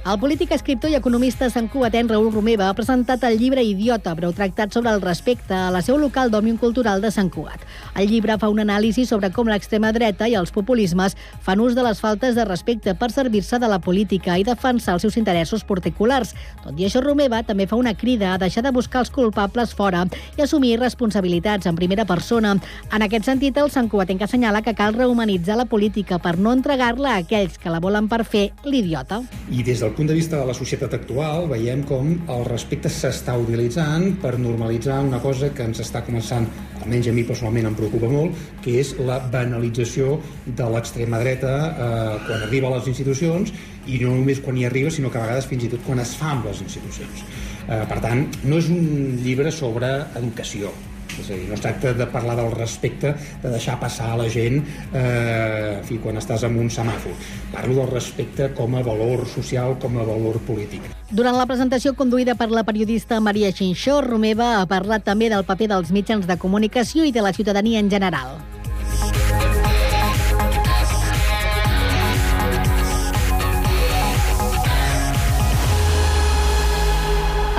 El 0.00 0.16
polític, 0.16 0.48
escriptor 0.56 0.88
i 0.88 0.94
economista 0.96 1.50
santcugatenc 1.52 2.08
Raül 2.08 2.30
Romeva 2.32 2.70
ha 2.70 2.74
presentat 2.74 3.20
el 3.28 3.34
llibre 3.36 3.60
Idiota, 3.60 4.14
breu 4.16 4.30
tractat 4.32 4.72
sobre 4.72 4.88
el 4.96 5.02
respecte 5.04 5.52
a 5.52 5.66
la 5.70 5.82
seu 5.84 5.98
local 6.00 6.30
d'Òmnium 6.32 6.56
Cultural 6.56 7.02
de 7.04 7.10
Sant 7.12 7.28
Cugat. 7.28 7.66
El 8.00 8.08
llibre 8.08 8.38
fa 8.40 8.48
un 8.48 8.62
anàlisi 8.64 9.04
sobre 9.04 9.28
com 9.30 9.50
l'extrema 9.52 9.90
dreta 9.92 10.24
i 10.24 10.38
els 10.40 10.54
populismes 10.56 11.18
fan 11.44 11.60
ús 11.60 11.76
de 11.76 11.84
les 11.84 12.00
faltes 12.00 12.32
de 12.34 12.46
respecte 12.48 12.94
per 12.96 13.10
servir-se 13.12 13.60
de 13.60 13.68
la 13.68 13.78
política 13.84 14.38
i 14.40 14.46
defensar 14.48 14.94
els 14.96 15.04
seus 15.04 15.18
interessos 15.20 15.66
particulars. 15.68 16.32
Tot 16.64 16.80
i 16.80 16.88
això, 16.88 17.04
Romeva 17.04 17.42
també 17.44 17.68
fa 17.68 17.76
una 17.76 17.92
crida 17.92 18.32
a 18.32 18.40
deixar 18.40 18.64
de 18.64 18.72
buscar 18.72 19.04
els 19.04 19.12
culpables 19.12 19.76
fora 19.76 20.06
i 20.38 20.46
assumir 20.46 20.80
responsabilitats 20.80 21.68
en 21.68 21.76
primera 21.76 22.08
persona. 22.08 22.56
En 22.88 23.04
aquest 23.04 23.28
sentit, 23.28 23.60
el 23.60 23.68
santcugatenc 23.68 24.24
assenyala 24.24 24.64
que 24.64 24.74
cal 24.74 24.96
rehumanitzar 24.96 25.60
la 25.60 25.68
política 25.68 26.18
per 26.18 26.38
no 26.38 26.56
entregar-la 26.56 27.18
a 27.18 27.22
aquells 27.26 27.60
que 27.60 27.68
la 27.68 27.84
volen 27.84 28.08
per 28.08 28.24
fer 28.24 28.48
l'idiota. 28.64 29.20
I 29.52 29.62
des 29.62 29.84
del 29.84 29.89
punt 29.96 30.08
de 30.10 30.14
vista 30.14 30.38
de 30.38 30.46
la 30.48 30.54
societat 30.56 30.92
actual 30.96 31.46
veiem 31.50 31.82
com 31.88 32.10
el 32.32 32.44
respecte 32.48 32.90
s'està 32.92 33.36
utilitzant 33.40 34.16
per 34.22 34.32
normalitzar 34.38 34.98
una 35.06 35.20
cosa 35.22 35.50
que 35.54 35.64
ens 35.68 35.80
està 35.84 36.02
començant, 36.06 36.48
almenys 36.80 37.10
a 37.10 37.14
mi 37.16 37.24
personalment 37.28 37.70
em 37.70 37.78
preocupa 37.78 38.10
molt, 38.12 38.36
que 38.64 38.76
és 38.82 38.92
la 39.06 39.20
banalització 39.32 40.18
de 40.46 40.68
l'extrema 40.74 41.22
dreta 41.22 41.54
eh, 41.70 42.18
quan 42.26 42.46
arriba 42.48 42.70
a 42.70 42.76
les 42.78 42.90
institucions 42.92 43.54
i 43.86 44.02
no 44.04 44.14
només 44.18 44.42
quan 44.44 44.58
hi 44.58 44.68
arriba, 44.68 44.92
sinó 44.92 45.10
que 45.10 45.20
a 45.20 45.24
vegades 45.26 45.48
fins 45.50 45.64
i 45.66 45.72
tot 45.72 45.86
quan 45.86 46.02
es 46.04 46.14
fa 46.18 46.34
amb 46.36 46.50
les 46.50 46.62
institucions. 46.66 47.24
Eh, 47.66 47.82
per 47.88 48.00
tant, 48.04 48.26
no 48.44 48.60
és 48.60 48.70
un 48.72 49.20
llibre 49.24 49.52
sobre 49.54 49.92
educació, 50.20 50.74
és 51.18 51.30
a 51.30 51.34
dir, 51.34 51.48
no 51.48 51.56
es 51.56 51.64
tracta 51.64 51.92
de 51.96 52.06
parlar 52.10 52.36
del 52.38 52.52
respecte, 52.52 53.14
de 53.42 53.52
deixar 53.52 53.78
passar 53.80 54.12
a 54.12 54.20
la 54.20 54.28
gent 54.30 54.60
eh, 54.92 55.78
en 55.78 55.84
fi, 55.88 55.98
quan 56.02 56.20
estàs 56.20 56.44
en 56.46 56.58
un 56.60 56.70
semàfor. 56.70 57.16
Parlo 57.52 57.80
del 57.80 57.90
respecte 57.90 58.50
com 58.56 58.76
a 58.76 58.84
valor 58.86 59.26
social, 59.28 59.76
com 59.82 59.98
a 59.98 60.06
valor 60.06 60.40
polític. 60.46 60.86
Durant 61.10 61.34
la 61.34 61.48
presentació 61.50 61.96
conduïda 61.98 62.36
per 62.38 62.50
la 62.54 62.62
periodista 62.62 63.18
Maria 63.20 63.50
Xinxó, 63.50 64.00
Romeva 64.06 64.60
ha 64.60 64.66
parlat 64.70 65.02
també 65.06 65.30
del 65.32 65.46
paper 65.48 65.72
dels 65.74 65.90
mitjans 65.90 66.28
de 66.28 66.38
comunicació 66.38 67.04
i 67.04 67.12
de 67.12 67.24
la 67.24 67.34
ciutadania 67.34 67.82
en 67.82 67.90
general. 67.90 68.38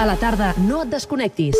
A 0.02 0.06
la 0.06 0.16
tarda, 0.18 0.56
no 0.58 0.80
et 0.82 0.90
desconnectis. 0.90 1.60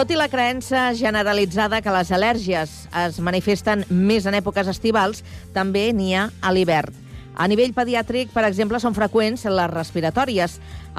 Tot 0.00 0.08
i 0.08 0.16
la 0.16 0.30
creença 0.32 0.94
generalitzada 0.96 1.82
que 1.84 1.92
les 1.92 2.08
al·lèrgies 2.08 2.70
es 3.02 3.18
manifesten 3.20 3.82
més 3.92 4.24
en 4.24 4.32
èpoques 4.38 4.70
estivals, 4.72 5.18
també 5.52 5.90
n'hi 5.92 6.14
ha 6.16 6.22
a 6.40 6.52
l'hivern. 6.56 6.94
A 7.36 7.44
nivell 7.52 7.74
pediàtric, 7.76 8.30
per 8.32 8.46
exemple, 8.48 8.80
són 8.80 8.96
freqüents 8.96 9.44
les 9.44 9.68
respiratòries. 9.74 10.54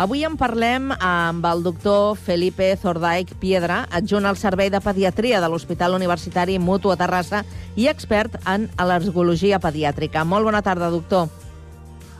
Avui 0.05 0.22
en 0.22 0.36
parlem 0.38 0.91
amb 1.00 1.48
el 1.50 1.65
doctor 1.65 2.13
Felipe 2.13 2.67
Zordaik 2.77 3.34
Piedra, 3.41 3.88
adjunt 3.89 4.29
al 4.29 4.38
Servei 4.38 4.70
de 4.70 4.84
Pediatria 4.86 5.41
de 5.41 5.50
l'Hospital 5.50 5.98
Universitari 5.98 6.60
Mutu 6.62 6.93
a 6.93 7.00
Terrassa 7.01 7.41
i 7.74 7.89
expert 7.89 8.38
en 8.46 8.70
al·lergologia 8.77 9.58
pediàtrica. 9.65 10.27
Molt 10.29 10.46
bona 10.46 10.62
tarda, 10.62 10.93
doctor. 10.93 11.25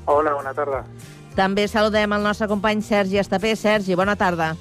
Hola, 0.08 0.34
bona 0.34 0.58
tarda. 0.58 0.82
També 1.38 1.70
saludem 1.70 2.18
el 2.18 2.26
nostre 2.26 2.50
company 2.50 2.82
Sergi 2.82 3.22
Estapé. 3.22 3.54
Sergi, 3.54 3.94
bona 3.94 4.18
tarda. 4.18 4.56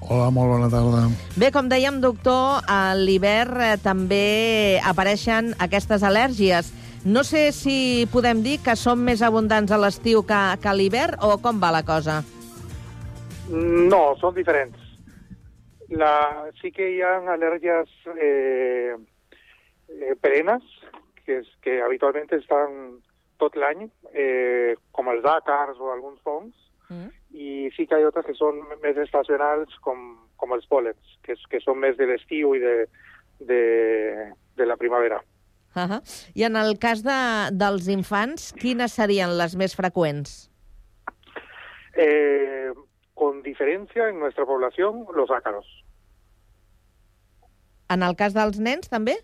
Hola, 0.00 0.30
molt 0.32 0.50
bona 0.50 0.68
tarda. 0.72 1.04
Bé, 1.38 1.50
com 1.54 1.68
dèiem, 1.70 2.00
doctor, 2.02 2.62
a 2.66 2.94
l'hivern 2.96 3.60
eh, 3.62 3.76
també 3.82 4.80
apareixen 4.86 5.52
aquestes 5.60 6.02
al·lèrgies. 6.06 6.72
No 7.04 7.22
sé 7.24 7.50
si 7.56 8.06
podem 8.12 8.42
dir 8.44 8.58
que 8.64 8.74
són 8.76 9.04
més 9.06 9.22
abundants 9.22 9.72
a 9.72 9.78
l'estiu 9.80 10.24
que, 10.26 10.40
que 10.60 10.68
a 10.68 10.74
l'hivern 10.76 11.20
o 11.24 11.36
com 11.40 11.60
va 11.62 11.70
la 11.72 11.84
cosa? 11.86 12.20
No, 13.50 14.02
són 14.20 14.34
diferents. 14.36 14.76
La, 15.90 16.12
sí 16.60 16.70
que 16.70 16.86
hi 16.94 17.00
ha 17.02 17.16
al·lèrgies 17.34 17.90
eh, 18.14 18.96
eh, 18.96 20.16
perennes, 20.22 20.64
que, 21.24 21.40
és, 21.40 21.48
que 21.64 21.80
habitualment 21.84 22.28
estan 22.36 22.98
tot 23.40 23.56
l'any, 23.56 23.86
eh, 24.12 24.76
com 24.92 25.08
els 25.12 25.24
àcars 25.24 25.78
o 25.80 25.92
alguns 25.94 26.20
fongs, 26.24 26.56
Mm. 26.90 27.06
I 27.30 27.70
sí 27.76 27.86
que 27.86 27.98
hi 27.98 28.02
ha 28.02 28.10
altres 28.10 28.26
que 28.26 28.34
són 28.34 28.60
més 28.82 28.98
estacionals, 28.98 29.74
com, 29.84 30.16
com 30.36 30.54
els 30.56 30.66
pòlens, 30.70 31.16
que, 31.26 31.36
que 31.50 31.60
són 31.62 31.78
més 31.78 31.96
de 31.98 32.08
l'estiu 32.10 32.54
i 32.56 32.62
de, 32.62 32.74
de, 33.40 33.62
de 34.56 34.66
la 34.66 34.76
primavera. 34.76 35.20
Uh 35.76 35.86
-huh. 35.86 36.00
I 36.34 36.44
en 36.44 36.56
el 36.56 36.78
cas 36.78 37.02
de, 37.02 37.20
dels 37.52 37.86
infants, 37.88 38.52
quines 38.52 38.92
serien 38.92 39.38
les 39.38 39.54
més 39.56 39.76
freqüents? 39.76 40.50
Eh, 41.94 42.72
con 43.14 43.42
diferencia 43.42 44.08
en 44.08 44.18
nuestra 44.18 44.44
población, 44.44 45.06
los 45.14 45.30
ácaros. 45.30 45.66
En 47.88 48.02
el 48.02 48.16
cas 48.16 48.34
dels 48.34 48.58
nens, 48.58 48.88
també? 48.88 49.16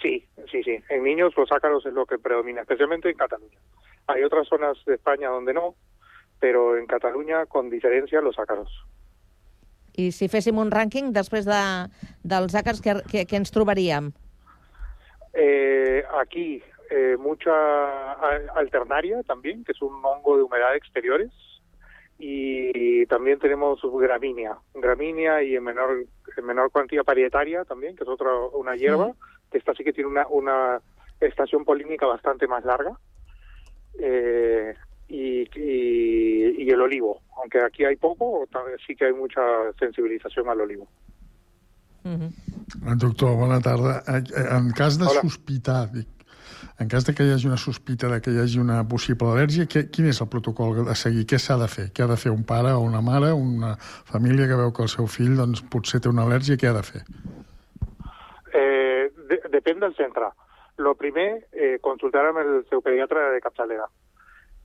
Sí, 0.00 0.26
sí, 0.50 0.62
sí. 0.62 0.78
En 0.88 1.02
niños 1.02 1.34
los 1.36 1.50
ácaros 1.52 1.84
es 1.84 1.92
lo 1.92 2.06
que 2.06 2.18
predomina, 2.18 2.62
especialmente 2.62 3.10
en 3.10 3.16
Cataluña. 3.16 3.58
Hay 4.06 4.22
otras 4.22 4.48
zonas 4.48 4.78
de 4.86 4.94
España 4.94 5.28
donde 5.28 5.52
no, 5.52 5.74
pero 6.40 6.76
en 6.76 6.86
Cataluña, 6.86 7.46
con 7.46 7.70
diferencia, 7.70 8.20
los 8.20 8.38
ácaros. 8.38 8.70
I 9.98 10.10
si 10.14 10.28
féssim 10.30 10.58
un 10.58 10.70
rànquing 10.70 11.12
després 11.12 11.44
de, 11.44 11.60
dels 12.24 12.54
àcars, 12.54 12.80
que, 12.80 12.94
que, 13.10 13.26
que 13.26 13.36
ens 13.36 13.50
trobaríem? 13.52 14.12
Eh, 15.34 16.02
aquí, 16.20 16.62
eh, 16.90 17.16
mucha 17.18 17.54
alternaria 18.54 19.22
también, 19.24 19.64
que 19.64 19.72
es 19.72 19.82
un 19.82 20.00
hongo 20.04 20.36
de 20.36 20.42
humedad 20.42 20.74
exteriores. 20.74 21.30
Y 22.22 23.06
también 23.06 23.38
tenemos 23.38 23.80
gramínea, 23.82 24.58
gramínea 24.74 25.42
y 25.42 25.56
en 25.56 25.64
menor, 25.64 26.04
en 26.36 26.44
menor 26.44 26.70
cuantía 26.70 27.02
parietaria 27.02 27.64
también, 27.64 27.96
que 27.96 28.02
es 28.04 28.10
otra 28.10 28.30
una 28.52 28.76
hierba, 28.76 29.12
que 29.50 29.56
esta 29.56 29.72
sí 29.74 29.84
que 29.84 29.94
tiene 29.94 30.10
una, 30.10 30.26
una 30.28 30.82
estación 31.18 31.64
polínica 31.64 32.04
bastante 32.04 32.46
más 32.46 32.62
larga. 32.62 32.92
Eh, 33.98 34.74
y, 35.10 35.42
y, 35.58 36.62
y 36.62 36.70
el 36.70 36.80
olivo, 36.80 37.20
aunque 37.36 37.60
aquí 37.60 37.84
hay 37.84 37.96
poco, 37.96 38.46
sí 38.86 38.94
que 38.94 39.06
hay 39.06 39.12
mucha 39.12 39.40
sensibilización 39.78 40.48
al 40.48 40.60
olivo. 40.60 40.86
Doctor, 42.96 43.36
bona 43.36 43.60
tarda. 43.60 44.02
Eh, 44.08 44.22
eh, 44.36 44.56
En 44.56 44.70
cas 44.72 44.98
de 44.98 45.04
Hola. 45.04 45.20
sospitar, 45.20 45.90
dic, 45.92 46.08
en 46.78 46.88
cas 46.88 47.04
de 47.04 47.14
que 47.14 47.24
hi 47.24 47.32
hagi 47.32 47.46
una 47.46 47.58
sospita 47.58 48.08
de 48.08 48.20
que 48.20 48.30
hi 48.30 48.38
hagi 48.40 48.58
una 48.58 48.86
possible 48.88 49.28
al·lèrgia, 49.28 49.66
què, 49.68 49.90
quin 49.92 50.06
és 50.08 50.20
el 50.22 50.28
protocol 50.32 50.88
a 50.88 50.94
seguir? 50.94 51.26
Què 51.28 51.38
s'ha 51.38 51.58
de 51.60 51.68
fer? 51.68 51.90
Què 51.92 52.04
ha 52.04 52.08
de 52.08 52.16
fer 52.16 52.32
un 52.32 52.44
pare 52.44 52.72
o 52.72 52.80
una 52.80 53.02
mare, 53.04 53.32
una 53.32 53.74
família 54.08 54.48
que 54.48 54.56
veu 54.56 54.72
que 54.72 54.86
el 54.86 54.88
seu 54.88 55.06
fill 55.06 55.36
doncs, 55.36 55.60
potser 55.60 56.00
té 56.00 56.08
una 56.08 56.24
al·lèrgia, 56.24 56.56
què 56.56 56.70
ha 56.70 56.76
de 56.78 56.84
fer? 56.86 57.02
Eh, 58.54 59.10
de, 59.28 59.42
depèn 59.52 59.80
del 59.80 59.94
centre. 59.98 60.30
Lo 60.80 60.94
primer, 60.96 61.48
eh, 61.52 61.76
consultar 61.84 62.24
amb 62.30 62.40
el 62.40 62.62
seu 62.70 62.80
pediatre 62.80 63.26
de 63.34 63.40
capçalera. 63.44 63.84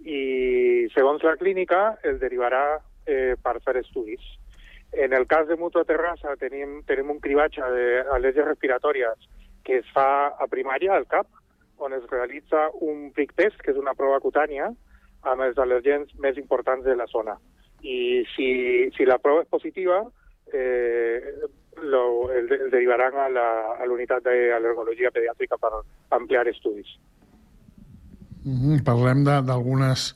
I 0.06 0.88
segons 0.94 1.24
la 1.26 1.36
clínica, 1.38 1.98
el 2.04 2.20
derivarà 2.22 2.78
eh, 3.06 3.34
per 3.42 3.58
fer 3.66 3.80
estudis. 3.82 4.22
En 4.94 5.14
el 5.14 5.26
cas 5.28 5.48
de 5.48 5.58
Mutua 5.58 5.84
Terrassa 5.84 6.36
tenim, 6.40 6.84
tenim 6.88 7.10
un 7.12 7.20
cribatge 7.20 7.62
d'al·lèrgies 7.62 8.48
respiratòries 8.48 9.26
que 9.66 9.82
es 9.82 9.90
fa 9.94 10.30
a 10.30 10.48
primària, 10.48 10.94
al 10.94 11.08
CAP, 11.10 11.28
on 11.82 11.94
es 11.98 12.06
realitza 12.12 12.70
un 12.86 13.10
prick 13.12 13.34
test, 13.36 13.58
que 13.62 13.74
és 13.74 13.82
una 13.82 13.96
prova 13.98 14.22
cutània, 14.24 14.70
amb 15.26 15.42
els 15.42 15.58
al·lèrgens 15.58 16.14
més 16.22 16.38
importants 16.38 16.86
de 16.86 16.96
la 16.96 17.10
zona. 17.10 17.36
I 17.82 18.24
si, 18.36 18.48
si 18.96 19.10
la 19.10 19.18
prova 19.20 19.42
és 19.44 19.50
positiva, 19.50 20.04
eh, 20.54 21.34
lo, 21.82 22.32
el, 22.32 22.52
el 22.52 22.70
derivaran 22.72 23.18
a 23.20 23.28
la, 23.30 23.48
a 23.76 23.86
la 23.86 23.94
unitat 23.94 24.24
d'al·lergologia 24.24 25.12
pediàtrica 25.12 25.58
per 25.60 25.74
ampliar 26.16 26.46
estudis. 26.48 26.94
Mm 28.46 28.58
-hmm. 28.62 28.84
Parlem 28.86 29.24
d'algunes 29.26 30.14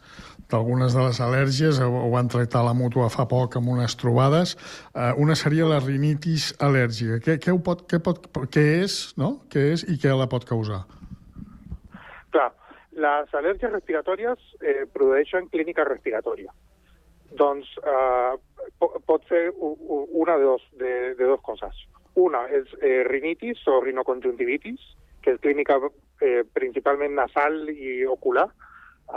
d'algunes 0.50 0.96
de 0.96 1.04
les 1.06 1.20
al·lèrgies, 1.22 1.80
ho, 1.84 2.10
van 2.10 2.28
tractar 2.28 2.64
la 2.66 2.74
mútua 2.74 3.10
fa 3.14 3.28
poc 3.30 3.56
amb 3.60 3.70
unes 3.70 3.96
trobades. 3.96 4.56
Uh, 4.96 5.14
una 5.22 5.36
seria 5.36 5.68
la 5.70 5.80
rinitis 5.80 6.54
al·lèrgica. 6.60 7.20
Què, 7.26 7.38
què, 7.44 7.54
pot, 7.64 7.86
què, 7.92 8.00
pot, 8.02 8.26
què 8.50 8.66
és, 8.84 9.14
no? 9.18 9.44
Què 9.54 9.68
és 9.76 9.86
i 9.94 10.00
què 10.02 10.16
la 10.16 10.28
pot 10.32 10.48
causar? 10.50 10.82
Clar, 12.34 12.50
les 12.98 13.38
al·lèrgies 13.38 13.72
respiratòries 13.72 14.38
eh, 14.62 14.86
produeixen 14.94 15.48
clínica 15.54 15.86
respiratòria. 15.86 16.52
Doncs 17.38 17.70
eh, 17.86 18.34
po- 18.82 18.96
pot 19.06 19.26
ser 19.30 19.52
una 19.54 20.38
de 20.38 20.44
dos, 20.44 20.66
de, 20.82 21.14
de 21.14 21.26
dos 21.30 21.42
coses. 21.46 21.86
Una 22.18 22.48
és 22.50 22.66
eh, 22.82 23.04
rinitis 23.06 23.62
o 23.70 23.80
rinoconjuntivitis, 23.86 24.82
que 25.22 25.36
és 25.36 25.42
clínica 25.46 25.78
eh, 26.22 26.44
principalment 26.54 27.16
nasal 27.18 27.70
i 27.70 28.04
ocular, 28.06 28.48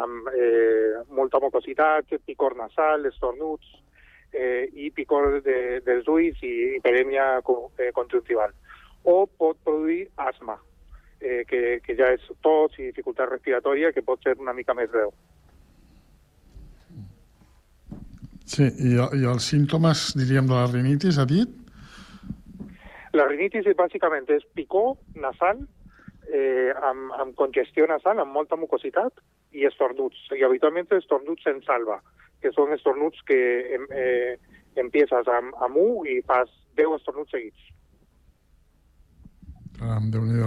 amb 0.03 0.29
eh, 0.33 1.03
molta 1.12 1.41
mucositat, 1.43 2.15
picor 2.25 2.57
nasal, 2.57 3.07
estornuts 3.11 3.69
eh, 4.33 4.69
i 4.73 4.91
picor 4.95 5.41
de, 5.45 5.81
dels 5.85 6.09
ulls 6.09 6.41
i 6.43 6.53
hiperèmia 6.79 7.27
eh, 7.43 7.91
conjuntival. 7.95 8.55
O 9.05 9.27
pot 9.27 9.59
produir 9.65 10.07
asma, 10.17 10.57
eh, 11.21 11.43
que, 11.49 11.81
que 11.85 11.97
ja 11.99 12.12
és 12.15 12.25
tos 12.45 12.79
i 12.79 12.88
dificultat 12.88 13.31
respiratòria, 13.31 13.93
que 13.93 14.05
pot 14.07 14.23
ser 14.25 14.38
una 14.41 14.57
mica 14.57 14.75
més 14.79 14.91
greu. 14.93 15.12
Sí, 18.53 18.67
i, 18.69 18.97
i 18.97 19.27
els 19.29 19.47
símptomes, 19.49 20.11
diríem, 20.19 20.49
de 20.49 20.57
la 20.57 20.67
rinitis, 20.69 21.19
ha 21.19 21.25
dit? 21.29 21.53
La 23.17 23.29
rinitis 23.29 23.69
és, 23.69 23.77
bàsicament 23.77 24.29
és 24.33 24.45
picor 24.57 24.97
nasal, 25.21 25.62
eh, 26.33 26.73
amb, 26.88 27.12
amb 27.21 27.37
congestió 27.38 27.87
nasal, 27.90 28.18
amb 28.23 28.33
molta 28.33 28.57
mucositat, 28.57 29.21
i 29.53 29.66
estornuts. 29.68 30.16
I 30.33 30.42
habitualment 30.47 30.88
estornuts 30.97 31.47
en 31.53 31.61
salva, 31.66 32.01
que 32.42 32.51
són 32.57 32.73
estornuts 32.75 33.21
que 33.29 33.38
em, 33.77 33.87
eh, 33.92 34.38
empieces 34.81 35.29
amb, 35.29 35.55
amb 35.62 35.77
un 35.77 36.09
i 36.09 36.21
fas 36.27 36.49
10 36.81 36.97
estornuts 36.99 37.31
seguits. 37.37 37.68
Caram, 39.83 40.11
déu 40.14 40.23
nhi 40.23 40.38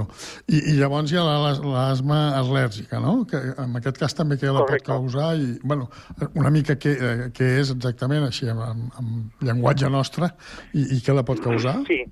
I, 0.48 0.60
I 0.72 0.74
llavors 0.80 1.12
hi 1.12 1.18
ha 1.20 1.24
la- 1.26 1.56
l'asma 1.60 2.20
al·lèrgica, 2.40 3.02
no? 3.04 3.26
Que 3.28 3.42
en 3.64 3.76
aquest 3.76 3.98
cas 4.00 4.16
també 4.16 4.38
que 4.40 4.48
la 4.48 4.62
Correcte. 4.64 4.86
pot 4.88 5.04
causar 5.04 5.36
i, 5.36 5.60
bueno, 5.64 5.90
una 6.36 6.50
mica 6.50 6.76
què, 6.76 6.94
eh, 6.96 7.32
què 7.36 7.50
és 7.60 7.72
exactament, 7.74 8.24
així, 8.24 8.48
amb, 8.50 8.62
amb 9.00 9.44
llenguatge 9.44 9.90
nostre, 9.90 10.32
i, 10.74 10.86
i 10.96 11.02
què 11.04 11.14
la 11.14 11.26
pot 11.28 11.42
causar? 11.44 11.82
Sí. 11.90 12.06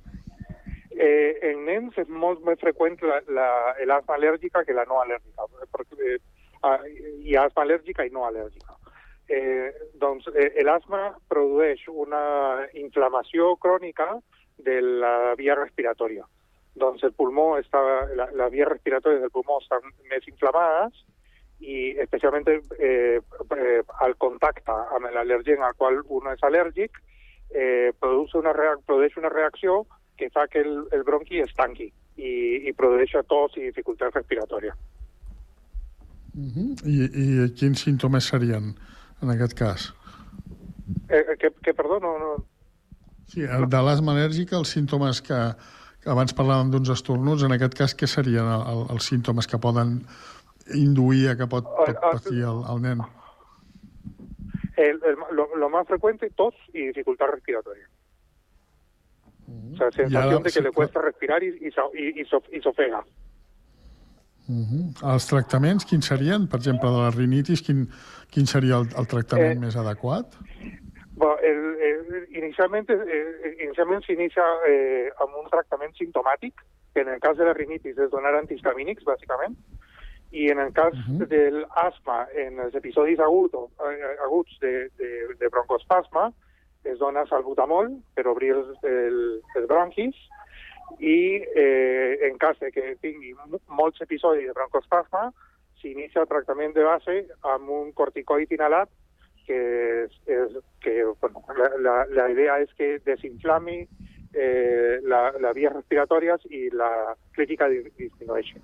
Eh, 1.04 1.40
en 1.50 1.66
nens 1.68 1.98
és 2.00 2.10
molt 2.24 2.44
més 2.48 2.60
freqüent 2.62 2.96
la, 3.04 3.18
la, 3.36 3.48
l'asma 3.90 4.16
al·lèrgica 4.16 4.62
que 4.64 4.76
la 4.78 4.86
no 4.88 5.02
al·lèrgica, 5.02 5.48
perquè 5.74 6.14
eh, 6.14 6.20
ah, 6.64 6.78
hi 6.86 7.36
ha 7.36 7.48
asma 7.50 7.66
al·lèrgica 7.66 8.06
i 8.08 8.14
no 8.14 8.24
al·lèrgica. 8.28 8.78
Eh, 9.28 9.72
doncs 10.00 10.30
eh, 10.32 10.62
l'asma 10.64 11.10
produeix 11.32 11.82
una 11.90 12.22
inflamació 12.80 13.56
crònica 13.64 14.08
de 14.64 14.80
la 14.84 15.34
via 15.40 15.58
respiratòria. 15.60 16.24
Doncs 16.80 17.04
el 17.04 17.14
pulmó 17.18 17.58
està, 17.60 17.82
la, 18.18 18.30
la 18.34 18.48
via 18.54 18.70
respiratòria 18.70 19.22
del 19.22 19.34
pulmó 19.34 19.60
estan 19.62 19.84
més 20.12 20.28
inflamades 20.30 21.04
i 21.64 21.94
especialment 22.04 22.48
eh, 22.80 23.20
eh, 23.20 23.82
al 24.06 24.16
contacte 24.24 24.78
amb 24.96 25.12
l'al·lergen 25.14 25.64
al 25.64 25.76
qual 25.80 26.00
un 26.08 26.32
és 26.32 26.42
al·lèrgic 26.44 26.98
eh, 27.52 27.92
produeix, 28.00 28.34
una 28.40 28.56
reac 28.56 28.82
produeix 28.88 29.20
una 29.22 29.32
reacció 29.32 29.84
que 30.18 30.30
fa 30.30 30.48
que 30.48 30.62
el, 30.62 30.88
el 30.92 31.04
bronqui 31.04 31.42
es 31.42 31.54
tanqui 31.58 31.90
i, 32.18 32.32
i 32.70 32.74
produeix 32.78 33.16
tos 33.28 33.58
i 33.58 33.68
dificultat 33.68 34.16
respiratòria. 34.16 34.76
Uh 36.34 36.50
-huh. 36.50 36.70
I, 36.90 36.98
I 37.24 37.50
quins 37.54 37.84
símptomes 37.84 38.26
serien 38.26 38.74
en 39.22 39.30
aquest 39.30 39.54
cas? 39.54 39.94
Eh, 41.10 41.38
que, 41.40 41.52
que, 41.64 41.74
perdó, 41.74 42.00
no... 42.00 42.18
no... 42.20 42.46
Sí, 43.28 43.42
el 43.42 43.70
de 43.70 43.82
l'asma 43.82 44.14
al·lèrgica, 44.14 44.58
els 44.58 44.70
símptomes 44.70 45.22
que, 45.22 45.40
que 46.04 46.10
abans 46.10 46.36
parlàvem 46.36 46.72
d'uns 46.72 46.90
estornuts, 46.90 47.44
en 47.44 47.52
aquest 47.56 47.74
cas, 47.74 47.96
què 47.96 48.08
serien 48.08 48.46
el, 48.46 48.64
el, 48.74 48.86
els 48.96 49.04
símptomes 49.04 49.48
que 49.48 49.58
poden 49.58 50.02
induir 50.76 51.30
a 51.30 51.36
que 51.36 51.48
pot, 51.48 51.64
pot 51.64 52.02
patir 52.02 52.44
el, 52.44 52.64
el 52.74 52.82
nen? 52.82 53.02
El, 54.76 55.00
el, 55.06 55.16
lo, 55.32 55.48
lo 55.56 55.70
más 55.70 55.88
frecuente, 55.88 56.30
tos 56.32 56.56
y 56.74 56.88
dificultad 56.88 57.28
respiratoria. 57.28 57.88
O 59.48 59.76
sea, 59.78 59.92
sensación 59.92 60.34
ara, 60.34 60.40
de 60.40 60.52
que 60.52 60.62
le 60.62 60.72
cuesta 60.72 61.02
respirar 61.02 61.44
y, 61.44 61.50
y, 61.68 61.72
so- 61.72 61.92
y, 61.94 62.22
y, 62.22 62.26
so- 62.26 62.44
y 62.52 62.62
s'ofega. 62.62 63.04
Uh 64.48 64.54
-huh. 64.68 65.14
Els 65.14 65.26
tractaments, 65.28 65.86
quins 65.86 66.06
serien? 66.06 66.48
Per 66.48 66.60
exemple, 66.60 66.90
de 66.90 66.98
la 66.98 67.12
rinitis, 67.12 67.62
quin, 67.62 67.88
quin 68.30 68.46
seria 68.46 68.76
el, 68.78 68.88
el 68.98 69.08
tractament 69.08 69.58
Eh, 69.58 69.60
més 69.66 69.76
adequat? 69.76 70.36
Bueno, 71.16 71.38
el, 71.42 71.60
el- 71.90 72.28
inicialmente, 72.36 72.94
eh, 72.94 73.64
inicialment 73.64 74.02
s'inicia 74.04 74.44
eh, 74.68 75.10
amb 75.20 75.32
un 75.44 75.50
tractament 75.50 75.94
simptomàtic, 75.96 76.54
que 76.94 77.02
en 77.02 77.10
el 77.10 77.20
cas 77.20 77.38
de 77.38 77.46
la 77.46 77.54
rinitis 77.54 77.98
és 77.98 78.10
donar 78.12 78.36
antihistamínics, 78.36 79.04
bàsicament, 79.06 79.56
i 80.32 80.50
en 80.50 80.60
el 80.60 80.74
cas 80.74 80.94
del 81.30 81.66
asma, 81.76 82.28
en 82.36 82.60
els 82.60 82.76
episodis 82.76 83.20
agudos, 83.20 83.70
eh, 83.80 84.18
aguts 84.26 84.58
de, 84.60 84.90
de, 84.98 85.10
de 85.40 85.48
broncoespasma, 85.50 86.34
es 86.84 87.00
dona 87.00 87.26
salbutamol 87.30 87.90
per 88.16 88.28
obrir 88.28 88.52
els, 88.56 88.78
el, 88.84 89.20
els 89.56 89.68
bronquis, 89.68 90.16
i 91.00 91.42
eh, 91.56 92.20
en 92.28 92.38
cas 92.38 92.58
que 92.60 92.96
tingui 93.02 93.34
mo- 93.34 93.62
molts 93.70 94.02
episodis 94.02 94.48
de 94.48 94.54
broncoespasma, 94.54 95.32
s'inicia 95.82 96.22
el 96.22 96.28
tractament 96.28 96.74
de 96.76 96.84
base 96.84 97.16
amb 97.42 97.70
un 97.70 97.92
corticoid 97.94 98.52
inhalat 98.52 98.90
que, 99.48 99.58
és, 100.06 100.14
és, 100.28 100.54
que 100.84 100.94
bueno, 101.20 101.42
la, 101.58 101.70
la, 101.86 101.96
la 102.08 102.30
idea 102.32 102.60
és 102.64 102.70
que 102.78 103.00
desinflami 103.06 103.82
eh, 104.34 105.00
la, 105.04 105.32
la 105.44 105.52
vías 105.54 105.74
respiratòries 105.74 106.46
i 106.52 106.70
la 106.72 107.16
crítica 107.36 107.68
di- 107.70 107.84
disminueixi. 107.98 108.56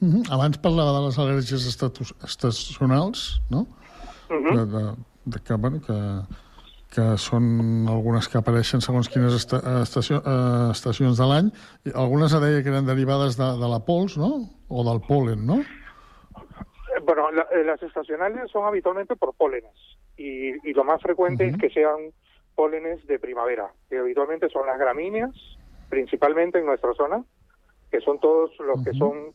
Uh 0.00 0.08
-huh. 0.08 0.22
Abans 0.32 0.56
parlava 0.58 0.92
de 0.96 1.06
les 1.06 1.18
al·lèrgies 1.18 1.66
estatus, 1.68 2.14
estacionals, 2.24 3.40
no? 3.50 3.66
de, 4.30 4.64
de, 4.64 4.82
de 5.26 5.38
que, 5.44 5.54
bueno, 5.54 5.80
que, 5.86 5.96
que 6.90 7.04
són 7.22 7.86
algunes 7.88 8.26
que 8.28 8.38
apareixen 8.40 8.80
segons 8.82 9.08
quines 9.08 9.32
esta, 9.36 9.60
estació, 9.82 10.18
eh, 10.26 10.70
estacions 10.74 11.18
de 11.20 11.26
l'any. 11.30 11.50
Algunes 11.94 12.34
deia 12.42 12.62
que 12.64 12.68
eren 12.72 12.86
derivades 12.88 13.36
de, 13.38 13.46
de 13.60 13.68
la 13.70 13.78
pols, 13.86 14.16
no? 14.18 14.30
O 14.68 14.82
del 14.84 15.00
polen, 15.06 15.46
no? 15.46 15.60
Eh, 15.60 17.00
Bueno, 17.06 17.30
la- 17.30 17.46
eh, 17.52 17.64
las 17.64 17.82
estacionales 17.82 18.50
son 18.50 18.64
habitualmente 18.66 19.16
por 19.16 19.34
pólenes 19.34 19.72
y, 20.16 20.50
y 20.68 20.72
lo 20.74 20.84
más 20.84 21.00
frecuente 21.00 21.46
es 21.46 21.56
que 21.56 21.70
sean 21.70 22.12
pólenes 22.54 23.06
de 23.06 23.18
primavera, 23.18 23.72
que 23.88 23.98
habitualmente 23.98 24.48
son 24.50 24.66
las 24.66 24.78
gramíneas, 24.78 25.30
principalmente 25.88 26.58
en 26.58 26.66
nuestra 26.66 26.92
zona, 26.94 27.24
que 27.90 28.00
son 28.00 28.20
todos 28.20 28.50
los 28.60 28.82
que 28.84 28.92
son 28.94 29.32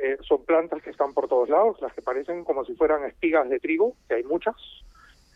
eh, 0.00 0.16
son 0.22 0.44
plantas 0.44 0.80
que 0.82 0.90
están 0.90 1.12
por 1.14 1.26
todos 1.28 1.48
lados, 1.48 1.76
las 1.80 1.92
que 1.92 2.02
parecen 2.02 2.44
como 2.44 2.64
si 2.64 2.74
fueran 2.74 3.04
espigas 3.04 3.48
de 3.48 3.58
trigo, 3.58 3.94
que 4.08 4.14
hay 4.16 4.22
muchas. 4.24 4.54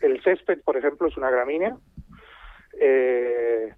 El 0.03 0.21
césped, 0.21 0.59
por 0.63 0.77
ejemplo, 0.77 1.07
es 1.07 1.17
una 1.17 1.31
gramínea. 1.31 1.75
Eh, 2.79 3.73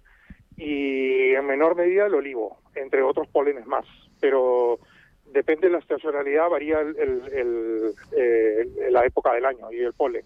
y 0.56 1.34
en 1.34 1.46
menor 1.46 1.76
medida 1.76 2.06
el 2.06 2.14
olivo, 2.14 2.58
entre 2.74 3.02
otros 3.02 3.28
pólenes 3.28 3.66
más. 3.66 3.84
Pero 4.20 4.78
depende 5.26 5.66
de 5.68 5.74
la 5.74 5.78
estacionalidad, 5.78 6.48
varía 6.48 6.80
el, 6.80 6.96
el- 6.98 7.32
el- 7.32 7.94
eh, 8.16 8.66
la 8.90 9.04
época 9.04 9.32
del 9.34 9.44
año 9.44 9.70
y 9.70 9.80
el 9.80 9.92
polen. 9.92 10.24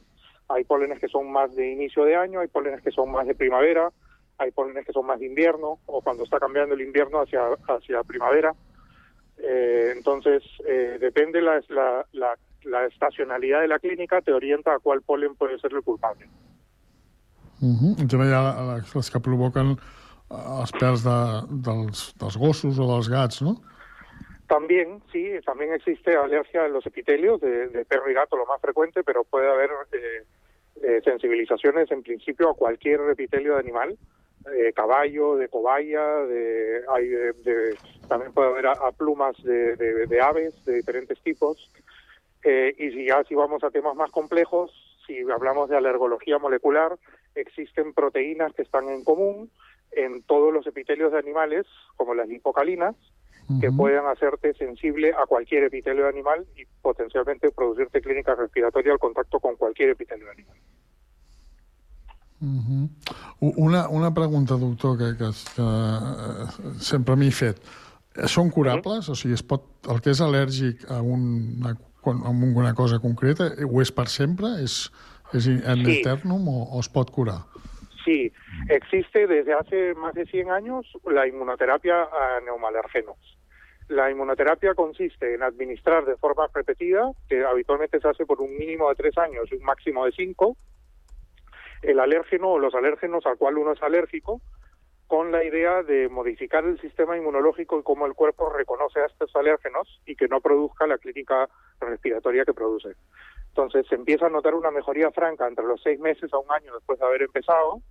Hay 0.49 0.65
pólenes 0.65 0.99
que 1.01 1.09
son 1.09 1.31
más 1.31 1.55
de 1.55 1.69
inicio 1.71 2.05
de 2.05 2.17
año, 2.17 2.41
hay 2.41 2.49
pólenes 2.49 2.83
que 2.83 2.91
son 2.91 3.11
más 3.11 3.27
de 3.27 3.35
primavera, 3.35 3.91
hay 4.39 4.51
pólenes 4.53 4.87
que 4.87 4.93
son 4.93 5.07
más 5.07 5.21
de 5.21 5.27
invierno, 5.27 5.79
o 5.87 6.01
cuando 6.03 6.25
está 6.25 6.39
cambiando 6.41 6.75
el 6.75 6.81
invierno 6.81 7.21
hacia, 7.21 7.43
hacia 7.69 8.03
primavera. 8.05 8.53
Eh, 9.39 9.93
entonces, 9.97 10.43
eh, 10.67 10.97
depende 11.01 11.41
la, 11.43 11.61
la, 11.69 12.07
la, 12.13 12.37
la 12.65 12.87
estacionalidad 12.87 13.61
de 13.61 13.69
la 13.69 13.79
clínica, 13.79 14.21
te 14.21 14.33
orienta 14.33 14.75
a 14.75 14.79
cuál 14.79 15.03
polen 15.03 15.35
puede 15.37 15.59
ser 15.59 15.73
el 15.73 15.83
culpable. 15.83 16.27
Uh 17.63 17.77
-huh. 17.77 18.09
També 18.09 18.27
hi 18.27 18.33
ha 18.33 18.75
les, 18.77 18.95
les 18.95 19.11
que 19.11 19.21
provoquen 19.21 19.77
eh, 20.31 20.61
els 20.61 20.73
pèls 20.73 21.03
de, 21.05 21.19
dels, 21.67 22.15
dels 22.21 22.37
gossos 22.37 22.79
o 22.79 22.87
dels 22.93 23.09
gats, 23.09 23.43
no? 23.43 23.61
También, 24.49 25.01
sí, 25.13 25.31
también 25.45 25.73
existe 25.75 26.17
alergia 26.17 26.67
en 26.67 26.73
los 26.73 26.85
epitelios 26.87 27.41
de, 27.41 27.69
de 27.69 27.85
perro 27.85 28.11
y 28.11 28.15
gato, 28.15 28.37
lo 28.37 28.47
más 28.47 28.61
frecuente, 28.61 29.03
pero 29.05 29.23
puede 29.25 29.49
haber 29.49 29.71
eh, 29.93 30.25
eh, 30.83 31.01
sensibilizaciones 31.05 31.91
en 31.91 32.03
principio 32.03 32.51
a 32.51 32.55
cualquier 32.57 33.01
epitelio 33.11 33.55
de 33.55 33.61
animal, 33.61 33.97
eh, 34.53 34.73
caballo, 34.73 35.37
de 35.37 35.49
cobaya, 35.49 36.05
de, 36.27 36.81
hay 36.89 37.07
de- 37.45 37.77
también 38.09 38.33
puede 38.33 38.49
haber 38.49 38.67
a, 38.67 38.73
a 38.73 38.91
plumas 38.91 39.37
de, 39.45 39.77
de- 39.77 40.07
de 40.07 40.21
aves 40.21 40.65
de 40.65 40.77
diferentes 40.77 41.21
tipos. 41.23 41.71
Eh, 42.45 42.75
y 42.79 42.91
si 42.91 43.07
ya 43.07 43.23
si 43.29 43.35
vamos 43.35 43.63
a 43.65 43.71
temas 43.71 43.95
más 43.97 44.11
complejos, 44.11 44.71
si 45.07 45.19
hablamos 45.31 45.69
de 45.69 45.77
alergología 45.77 46.39
molecular, 46.39 46.99
existen 47.35 47.93
proteínas 47.93 48.53
que 48.55 48.63
están 48.63 48.89
en 48.89 49.05
común 49.05 49.51
en 49.93 50.23
todos 50.23 50.53
los 50.53 50.67
epitelios 50.67 51.13
de 51.13 51.19
animales, 51.19 51.67
como 51.97 52.15
las 52.15 52.29
lipocalinas, 52.29 52.95
que 53.61 53.73
pueden 53.73 54.07
hacerte 54.07 54.55
sensible 54.55 55.13
a 55.13 55.27
cualquier 55.27 55.65
epitelio 55.65 56.05
de 56.05 56.11
animal 56.11 56.47
y 56.57 56.65
potencialmente 56.81 57.51
producirte 57.51 58.01
clínica 58.01 58.37
respiratoria 58.37 58.93
al 58.93 59.01
contacto 59.01 59.41
con 59.41 59.57
cualquier 59.57 59.91
epitelio 59.91 60.27
de 60.27 60.31
animal. 60.31 60.57
Uh 62.41 62.47
-huh. 62.47 62.89
una, 63.57 63.89
una 63.89 64.15
pregunta, 64.15 64.55
doctor, 64.55 64.97
que, 64.97 65.19
que, 65.19 65.31
que 65.57 65.63
eh, 65.63 66.47
sempre 66.79 67.17
m'he 67.17 67.31
fet. 67.33 67.61
Són 68.27 68.51
curables? 68.51 69.09
O 69.09 69.15
sigui, 69.15 69.35
es 69.35 69.43
pot, 69.43 69.63
el 69.89 70.01
que 70.01 70.11
és 70.11 70.21
al·lèrgic 70.21 70.87
a 70.89 71.01
una, 71.03 71.77
a 72.05 72.29
una 72.31 72.75
cosa 72.75 72.99
concreta, 72.99 73.51
ho 73.67 73.81
és 73.83 73.93
per 73.93 74.09
sempre? 74.09 74.47
És, 74.65 74.91
és 75.33 75.47
en 75.47 75.85
Sí. 75.85 76.01
eternum 76.01 76.49
o, 76.49 76.63
o 76.77 76.81
es 76.81 76.89
pot 76.89 77.11
curar? 77.11 77.45
Sí, 78.05 78.33
existe 78.69 79.27
desde 79.27 79.53
hace 79.53 79.95
más 79.95 80.15
de 80.15 80.25
100 80.25 80.51
años 80.51 80.87
la 81.05 81.27
inmunoterapia 81.27 82.03
a 82.05 82.41
neumoalergenos. 82.45 83.19
La 83.89 84.11
inmunoterapia 84.11 84.75
consiste 84.75 85.35
en 85.35 85.43
administrar 85.43 86.05
de 86.07 86.17
forma 86.17 86.47
repetida, 86.55 87.11
que 87.29 87.45
habitualmente 87.45 88.01
se 88.01 88.09
hace 88.09 88.25
por 88.25 88.41
un 88.41 88.57
mínimo 88.57 88.89
de 88.89 88.95
tres 88.95 89.19
años 89.19 89.45
y 89.51 89.57
un 89.57 89.65
máximo 89.65 90.07
de 90.07 90.13
cinco, 90.13 90.57
el 91.83 91.99
alérgeno 91.99 92.51
o 92.51 92.59
los 92.59 92.75
alérgenos 92.75 93.27
al 93.27 93.37
cual 93.37 93.59
uno 93.59 93.73
es 93.73 93.83
alérgico, 93.83 94.41
con 95.11 95.33
la 95.33 95.43
idea 95.43 95.83
de 95.83 96.09
modificar 96.09 96.65
el 96.65 96.81
sistema 96.81 97.17
inmunológico 97.17 97.81
y 97.81 97.83
cómo 97.83 98.07
el 98.07 98.15
cuerpo 98.15 98.49
reconoce 98.49 99.01
a 99.01 99.07
estos 99.07 99.35
alérgenos 99.35 100.01
y 100.07 100.15
que 100.15 100.29
no 100.29 100.41
produzca 100.41 100.87
la 100.87 100.99
clínica 100.99 101.49
respiratoria 101.81 102.45
que 102.45 102.55
produce. 102.55 102.91
Entonces 103.49 103.89
se 103.89 103.97
empieza 103.97 104.27
a 104.27 104.31
notar 104.31 104.55
una 104.55 104.71
mejoría 104.71 105.11
franca 105.11 105.49
entre 105.49 105.65
los 105.67 105.83
seis 105.83 105.99
meses 105.99 106.33
a 106.33 106.39
un 106.39 106.49
año 106.53 106.73
después 106.75 106.97
de 107.01 107.07
haber 107.07 107.23
empezado 107.23 107.83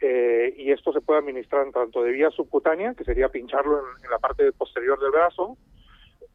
eh, 0.00 0.54
y 0.56 0.70
esto 0.70 0.92
se 0.92 1.00
puede 1.00 1.18
administrar 1.18 1.68
tanto 1.72 2.04
de 2.04 2.12
vía 2.12 2.30
subcutánea, 2.30 2.94
que 2.94 3.02
sería 3.02 3.28
pincharlo 3.30 3.80
en, 3.80 4.04
en 4.04 4.10
la 4.12 4.20
parte 4.20 4.52
posterior 4.52 4.96
del 5.00 5.10
brazo, 5.10 5.56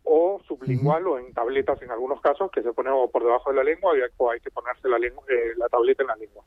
o 0.03 0.41
sublingual 0.45 1.07
o 1.07 1.17
en 1.17 1.33
tabletas 1.33 1.81
en 1.81 1.91
algunos 1.91 2.19
casos, 2.19 2.51
que 2.51 2.61
se 2.61 2.73
pone 2.73 2.89
o 2.89 3.09
por 3.09 3.23
debajo 3.23 3.51
de 3.51 3.55
la 3.55 3.63
lengua 3.63 3.97
y- 3.97 4.01
o 4.17 4.31
hay 4.31 4.41
que 4.41 4.51
ponerse 4.51 4.89
la, 4.89 4.99
lengua, 4.99 5.23
eh, 5.29 5.53
la 5.55 5.69
tableta 5.69 6.03
en 6.03 6.07
la 6.07 6.15
lengua. 6.17 6.43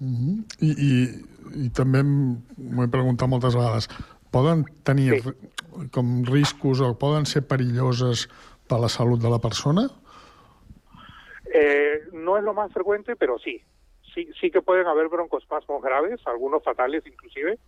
Uh 0.00 0.04
-huh. 0.06 0.44
I, 0.60 0.70
i, 0.70 1.24
I 1.54 1.70
també 1.74 2.02
m'ho 2.04 2.84
he 2.84 2.92
preguntat 2.92 3.30
moltes 3.30 3.56
vegades. 3.56 3.88
Poden 4.32 4.64
tenir 4.84 5.22
sí. 5.22 5.32
com 5.94 6.22
riscos 6.28 6.82
o 6.84 6.92
poden 6.98 7.26
ser 7.26 7.46
perilloses 7.48 8.26
per 8.68 8.80
la 8.82 8.90
salut 8.92 9.20
de 9.22 9.30
la 9.32 9.40
persona? 9.40 9.88
Eh, 11.52 12.08
no 12.12 12.36
es 12.36 12.44
lo 12.44 12.54
más 12.54 12.72
frecuente, 12.72 13.16
pero 13.16 13.38
sí. 13.38 13.62
Sí, 14.14 14.28
sí 14.40 14.50
que 14.50 14.62
pueden 14.62 14.86
haber 14.86 15.08
broncoespasmos 15.08 15.82
graves, 15.82 16.20
algunos 16.26 16.62
fatales 16.62 17.06
inclusive, 17.06 17.58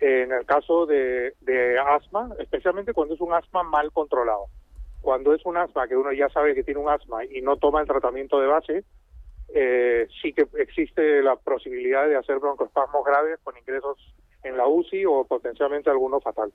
en 0.00 0.32
el 0.32 0.44
caso 0.44 0.86
de, 0.86 1.34
de 1.40 1.78
asma, 1.78 2.30
especialmente 2.38 2.92
cuando 2.92 3.14
es 3.14 3.20
un 3.20 3.32
asma 3.32 3.62
mal 3.62 3.90
controlado. 3.92 4.46
Cuando 5.00 5.32
es 5.34 5.44
un 5.44 5.56
asma 5.56 5.88
que 5.88 5.96
uno 5.96 6.12
ya 6.12 6.28
sabe 6.28 6.54
que 6.54 6.64
tiene 6.64 6.80
un 6.80 6.88
asma 6.88 7.24
y 7.24 7.40
no 7.40 7.56
toma 7.56 7.80
el 7.80 7.86
tratamiento 7.86 8.40
de 8.40 8.46
base, 8.46 8.84
eh, 9.54 10.06
sí 10.20 10.32
que 10.32 10.46
existe 10.58 11.22
la 11.22 11.36
posibilidad 11.36 12.06
de 12.08 12.16
hacer 12.16 12.38
broncoespasmos 12.38 13.04
graves 13.04 13.38
con 13.42 13.56
ingresos 13.56 13.98
en 14.42 14.56
la 14.56 14.66
UCI 14.66 15.04
o 15.06 15.24
potencialmente 15.24 15.90
alguno 15.90 16.20
fatal. 16.20 16.52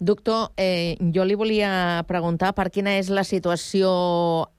Doctor, 0.00 0.52
eh, 0.56 0.94
jo 1.12 1.24
li 1.26 1.34
volia 1.34 2.04
preguntar 2.06 2.52
per 2.54 2.68
quina 2.70 2.92
és 3.00 3.08
la 3.10 3.24
situació 3.26 3.88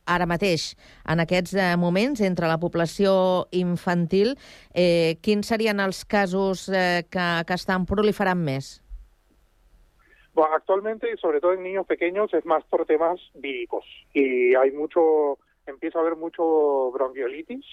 ara 0.03 0.27
mateix, 0.27 0.73
en 1.07 1.23
aquests 1.23 1.53
eh, 1.55 1.69
moments, 1.79 2.19
entre 2.19 2.49
la 2.51 2.57
població 2.59 3.47
infantil. 3.55 4.35
Eh, 4.75 5.15
quins 5.23 5.47
serien 5.47 5.79
els 5.79 6.03
casos 6.03 6.67
eh, 6.67 7.07
que, 7.07 7.27
que 7.47 7.55
estan 7.55 7.87
proliferant 7.87 8.43
més? 8.43 8.81
Bueno, 10.33 10.55
actualmente, 10.55 11.15
sobre 11.17 11.39
todo 11.39 11.53
en 11.53 11.63
niños 11.63 11.87
pequeños, 11.87 12.33
es 12.33 12.45
más 12.45 12.63
por 12.65 12.85
temas 12.85 13.19
víricos. 13.33 13.85
Y 14.13 14.55
hay 14.55 14.71
mucho, 14.71 15.39
empieza 15.69 15.99
a 15.99 16.01
haber 16.01 16.15
mucho 16.15 16.91
bronquiolitis, 16.91 17.65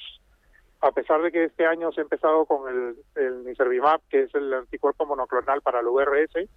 a 0.80 0.92
pesar 0.92 1.22
de 1.22 1.32
que 1.32 1.44
este 1.44 1.66
año 1.66 1.90
se 1.92 2.00
ha 2.00 2.04
empezado 2.04 2.44
con 2.44 2.68
el, 2.68 2.96
el 3.14 3.44
Niservimab, 3.44 4.00
que 4.08 4.22
es 4.22 4.34
el 4.34 4.52
anticuerpo 4.52 5.06
monoclonal 5.06 5.62
para 5.62 5.80
el 5.80 5.86
VRS, 5.86 6.48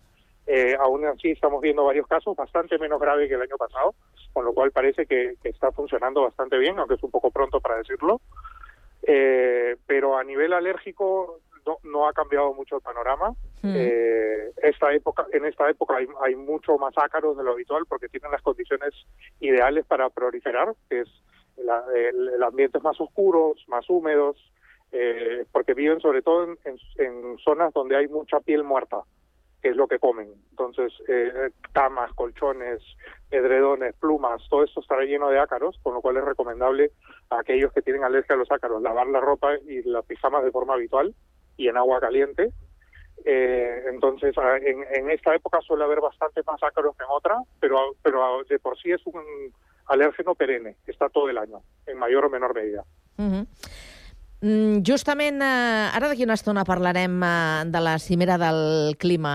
eh, 0.52 0.75
aún 0.80 1.06
así 1.06 1.30
estamos 1.30 1.62
viendo 1.62 1.86
varios 1.86 2.08
casos 2.08 2.36
bastante 2.36 2.80
menos 2.80 2.99
graves 2.99 3.30
que 3.30 3.36
el 3.36 3.41
año 3.41 3.58
pasado, 3.58 3.93
con 4.34 4.45
lo 4.45 4.54
cual 4.54 4.71
parece 4.71 5.06
que, 5.06 5.36
que 5.43 5.49
está 5.49 5.71
funcionando 5.71 6.23
bastante 6.23 6.58
bien, 6.58 6.80
aunque 6.80 6.95
es 6.95 7.04
un 7.04 7.12
poco 7.12 7.30
pronto 7.30 7.62
para 7.62 7.78
decirlo. 7.78 8.19
Eh, 9.04 9.78
pero 9.86 10.17
a 10.17 10.23
nivel 10.23 10.54
alérgico 10.54 11.39
no, 11.69 11.77
no 11.91 12.08
ha 12.08 12.13
cambiado 12.13 12.53
mucho 12.53 12.77
el 12.77 12.82
panorama. 12.82 13.34
Eh, 13.75 14.51
esta 14.63 14.91
época, 14.93 15.25
en 15.32 15.45
esta 15.45 15.69
época 15.69 15.97
hay, 15.97 16.08
hay 16.25 16.36
mucho 16.36 16.77
más 16.77 16.93
ácaros 16.97 17.38
de 17.38 17.43
lo 17.43 17.51
habitual 17.51 17.86
porque 17.88 18.10
tienen 18.10 18.32
las 18.32 18.41
condiciones 18.41 18.93
ideales 19.39 19.86
para 19.86 20.10
proliferar, 20.10 20.73
que 20.89 21.01
es 21.01 21.10
la- 21.58 21.84
el, 21.95 22.29
el 22.29 22.43
ambientes 22.43 22.82
más 22.82 22.99
oscuros, 23.01 23.63
más 23.67 23.89
húmedos, 23.89 24.38
eh, 24.91 25.45
porque 25.51 25.73
viven 25.73 25.99
sobre 25.99 26.21
todo 26.21 26.45
en, 26.45 26.58
en- 26.65 26.79
en 27.05 27.38
zonas 27.39 27.73
donde 27.73 27.95
hay 27.95 28.08
mucha 28.08 28.39
piel 28.39 28.63
muerta, 28.63 29.01
que 29.62 29.69
es 29.69 29.75
lo 29.75 29.88
que 29.88 29.99
comen. 29.99 30.29
Entonces, 30.51 30.91
eh, 31.08 31.49
camas, 31.73 32.12
colchones, 32.13 32.82
edredones, 33.29 33.93
plumas, 33.95 34.41
todo 34.49 34.63
esto 34.63 34.79
estará 34.79 35.03
lleno 35.03 35.29
de 35.29 35.38
ácaros, 35.39 35.77
con 35.84 35.93
lo 35.93 36.01
cual 36.01 36.17
es 36.17 36.23
recomendable 36.23 36.91
a 37.29 37.39
aquellos 37.39 37.71
que 37.73 37.82
tienen 37.82 38.03
alergia 38.03 38.36
a 38.36 38.38
los 38.39 38.49
ácaros 38.51 38.82
lavar 38.82 39.08
la 39.08 39.19
ropa 39.19 39.55
y 39.67 39.84
las 39.84 40.05
pijamas 40.05 40.43
de 40.43 40.51
forma 40.51 40.73
habitual 40.75 41.13
y 41.59 41.67
en 41.67 41.77
agua 41.77 41.99
caliente. 41.99 42.51
Eh, 43.25 43.83
entonces, 43.89 44.35
a- 44.37 44.57
en, 44.57 44.83
en 44.91 45.11
esta 45.11 45.35
época 45.35 45.59
suele 45.61 45.83
haber 45.83 45.99
bastante 45.99 46.41
más 46.47 46.61
ácaros 46.63 46.95
que 46.97 47.03
en 47.03 47.09
otra, 47.11 47.37
pero, 47.59 47.95
pero 48.01 48.43
de 48.49 48.59
por 48.59 48.77
sí 48.79 48.91
es 48.91 49.05
un 49.05 49.21
alérgeno 49.87 50.35
perenne, 50.35 50.77
está 50.87 51.09
todo 51.09 51.29
el 51.29 51.37
año, 51.37 51.61
en 51.85 51.97
mayor 51.97 52.25
o 52.25 52.29
menor 52.29 52.53
medida. 52.55 52.83
Uh. 53.17 53.43
Mm, 54.41 54.84
Justament, 54.88 55.41
eh, 55.43 55.89
ara 55.91 56.08
d'aquí 56.08 56.23
una 56.23 56.38
estona 56.38 56.63
parlarem 56.63 57.17
eh, 57.23 57.63
de 57.67 57.80
la 57.84 57.97
cimera 57.99 58.38
del 58.39 58.95
clima. 58.97 59.34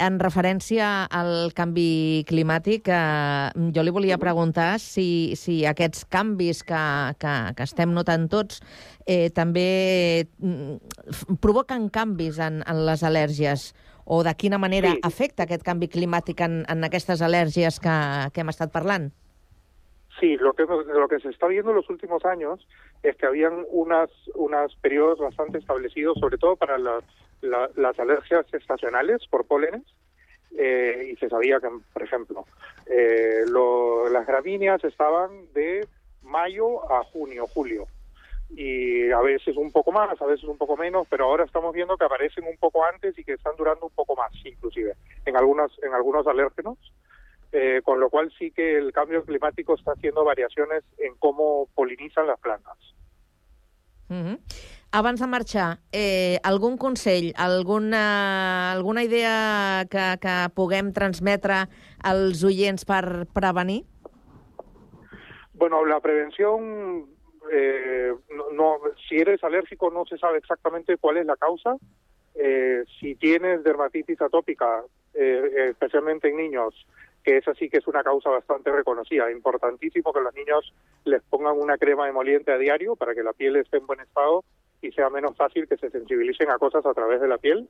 En 0.00 0.16
referència 0.18 1.04
al 1.12 1.52
canvi 1.56 2.24
climàtic, 2.28 2.88
eh, 2.88 3.50
jo 3.76 3.84
li 3.84 3.92
volia 3.92 4.16
preguntar 4.16 4.78
si, 4.80 5.34
si 5.36 5.58
aquests 5.68 6.06
canvis 6.08 6.62
que, 6.64 6.80
que, 7.20 7.34
que 7.56 7.66
estem 7.68 7.92
notant 7.92 8.30
tots 8.32 8.62
eh, 9.04 9.28
també 9.36 10.24
mm, 10.40 11.36
provoquen 11.44 11.90
canvis 11.92 12.40
en, 12.40 12.62
en 12.64 12.82
les 12.88 13.04
al·lèrgies 13.04 13.74
o 14.06 14.22
de 14.24 14.32
quina 14.40 14.56
manera 14.56 14.94
Sí. 14.94 15.00
afecta 15.04 15.44
aquest 15.44 15.64
canvi 15.66 15.88
climàtic 15.92 16.40
en, 16.40 16.62
en 16.70 16.84
aquestes 16.88 17.20
al·lèrgies 17.20 17.76
que, 17.82 18.00
que 18.32 18.40
hem 18.40 18.48
estat 18.54 18.72
parlant? 18.72 19.10
Sí, 19.10 19.25
que, 20.20 20.64
lo 20.64 21.08
que 21.08 21.20
se 21.20 21.28
está 21.28 21.46
viendo 21.46 21.70
en 21.70 21.76
los 21.76 21.90
últimos 21.90 22.24
años 22.24 22.66
es 23.02 23.16
que 23.16 23.26
habían 23.26 23.64
unas, 23.68 24.10
unos 24.34 24.74
periodos 24.76 25.18
bastante 25.18 25.58
establecidos, 25.58 26.18
sobre 26.18 26.38
todo 26.38 26.56
para 26.56 26.78
la- 26.78 27.02
las 27.40 27.98
alergias 27.98 28.46
estacionales 28.52 29.26
por 29.28 29.46
pólenes, 29.46 29.82
eh, 30.56 31.10
y 31.12 31.16
se 31.16 31.28
sabía 31.28 31.60
que, 31.60 31.68
por 31.92 32.02
ejemplo, 32.02 32.46
eh, 32.86 33.42
lo- 33.48 34.08
las 34.08 34.26
gramíneas 34.26 34.82
estaban 34.84 35.52
de 35.52 35.86
mayo 36.22 36.90
a 36.90 37.04
junio, 37.04 37.46
julio, 37.46 37.86
y 38.50 39.10
a 39.10 39.20
veces 39.20 39.56
un 39.56 39.70
poco 39.72 39.92
más, 39.92 40.20
a 40.20 40.26
veces 40.26 40.44
un 40.44 40.56
poco 40.56 40.76
menos, 40.76 41.06
pero 41.10 41.24
ahora 41.26 41.44
estamos 41.44 41.74
viendo 41.74 41.96
que 41.96 42.04
aparecen 42.04 42.44
un 42.44 42.56
poco 42.56 42.84
antes 42.84 43.18
y 43.18 43.24
que 43.24 43.34
están 43.34 43.54
durando 43.56 43.86
un 43.86 43.92
poco 43.92 44.16
más, 44.16 44.32
inclusive, 44.44 44.94
en 45.24 45.36
algunos, 45.36 45.72
en 45.82 45.92
algunos 45.92 46.26
alérgenos. 46.26 46.78
Eh, 47.52 47.80
con 47.84 48.00
lo 48.00 48.10
cual 48.10 48.32
sí 48.38 48.50
que 48.50 48.76
el 48.76 48.92
cambio 48.92 49.24
climático 49.24 49.74
está 49.74 49.92
haciendo 49.92 50.24
variaciones 50.24 50.82
en 50.98 51.14
cómo 51.16 51.68
polinizan 51.74 52.26
las 52.26 52.38
plantas. 52.40 52.76
Mm 54.08 54.34
Abans 54.92 55.20
de 55.20 55.26
marxar, 55.26 55.78
eh, 55.92 56.38
algun 56.42 56.78
consell, 56.78 57.34
alguna, 57.36 58.72
alguna 58.72 59.02
idea 59.04 59.84
que, 59.90 60.16
que 60.22 60.36
puguem 60.54 60.92
transmetre 60.94 61.66
als 62.00 62.40
oients 62.46 62.86
per 62.88 63.26
prevenir? 63.34 63.84
Bueno, 65.52 65.84
la 65.84 66.00
prevención, 66.00 67.10
eh, 67.52 68.14
no, 68.30 68.50
no- 68.52 68.80
si 69.06 69.16
eres 69.16 69.42
alérgico 69.44 69.90
no 69.90 70.06
se 70.06 70.16
sabe 70.16 70.38
exactamente 70.38 70.96
cuál 70.96 71.18
es 71.18 71.26
la 71.26 71.36
causa. 71.36 71.76
Eh, 72.34 72.84
si 72.98 73.16
tienes 73.16 73.64
dermatitis 73.64 74.20
atópica, 74.22 74.82
eh, 75.12 75.68
especialmente 75.70 76.28
en 76.28 76.36
niños, 76.36 76.86
que 77.26 77.38
es 77.38 77.48
así 77.48 77.68
que 77.68 77.78
es 77.78 77.88
una 77.88 78.04
causa 78.04 78.30
bastante 78.30 78.70
reconocida, 78.70 79.32
importantísimo 79.32 80.12
que 80.12 80.20
los 80.20 80.32
niños 80.32 80.72
les 81.04 81.20
pongan 81.24 81.58
una 81.58 81.76
crema 81.76 82.08
emoliente 82.08 82.52
a 82.52 82.56
diario 82.56 82.94
para 82.94 83.16
que 83.16 83.24
la 83.24 83.32
piel 83.32 83.56
esté 83.56 83.78
en 83.78 83.86
buen 83.88 83.98
estado 83.98 84.44
y 84.80 84.92
sea 84.92 85.10
menos 85.10 85.36
fácil 85.36 85.66
que 85.66 85.76
se 85.76 85.90
sensibilicen 85.90 86.50
a 86.50 86.58
cosas 86.58 86.86
a 86.86 86.94
través 86.94 87.20
de 87.20 87.26
la 87.26 87.38
piel. 87.38 87.68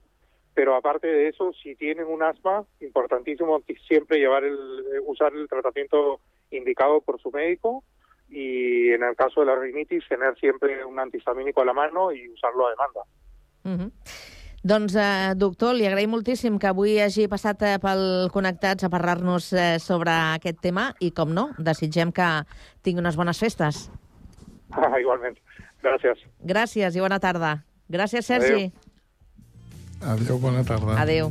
Pero 0.52 0.74
aparte 0.74 1.06
de 1.06 1.28
eso, 1.28 1.54
si 1.54 1.74
tienen 1.74 2.06
un 2.06 2.22
asma, 2.22 2.66
importantísimo 2.80 3.62
siempre 3.88 4.18
llevar 4.18 4.44
el, 4.44 4.58
eh, 4.92 5.00
usar 5.06 5.32
el 5.32 5.48
tratamiento 5.48 6.20
indicado 6.50 7.00
por 7.00 7.18
su 7.18 7.30
médico 7.30 7.82
y 8.28 8.90
en 8.90 9.04
el 9.04 9.16
caso 9.16 9.40
de 9.40 9.46
la 9.46 9.56
rinitis 9.56 10.06
tener 10.06 10.36
siempre 10.38 10.84
un 10.84 10.98
antihistamínico 10.98 11.62
a 11.62 11.64
la 11.64 11.72
mano 11.72 12.12
y 12.12 12.28
usarlo 12.28 12.66
a 12.66 12.70
demanda. 12.70 13.00
-hmm. 13.64 14.35
Doncs, 14.66 14.96
eh, 14.98 15.34
doctor, 15.38 15.76
li 15.78 15.86
agraïm 15.86 16.10
moltíssim 16.10 16.56
que 16.58 16.66
avui 16.66 16.96
hagi 16.98 17.28
passat 17.30 17.60
eh, 17.62 17.74
pel 17.78 18.00
Connectats 18.34 18.86
a 18.86 18.90
parlar-nos 18.90 19.52
eh, 19.54 19.76
sobre 19.82 20.10
aquest 20.10 20.58
tema 20.64 20.88
i, 20.98 21.12
com 21.14 21.30
no, 21.30 21.52
desitgem 21.58 22.10
que 22.16 22.26
tingui 22.82 23.04
unes 23.04 23.18
bones 23.20 23.38
festes. 23.38 23.84
Igualmente. 25.02 25.38
Gracias. 25.86 26.24
Gràcies 26.42 26.98
i 26.98 27.04
bona 27.04 27.20
tarda. 27.22 27.60
Gràcies, 27.86 28.26
Sergi. 28.26 28.72
Adéu, 30.02 30.40
bona 30.42 30.66
tarda. 30.66 30.98
Adéu. 31.04 31.30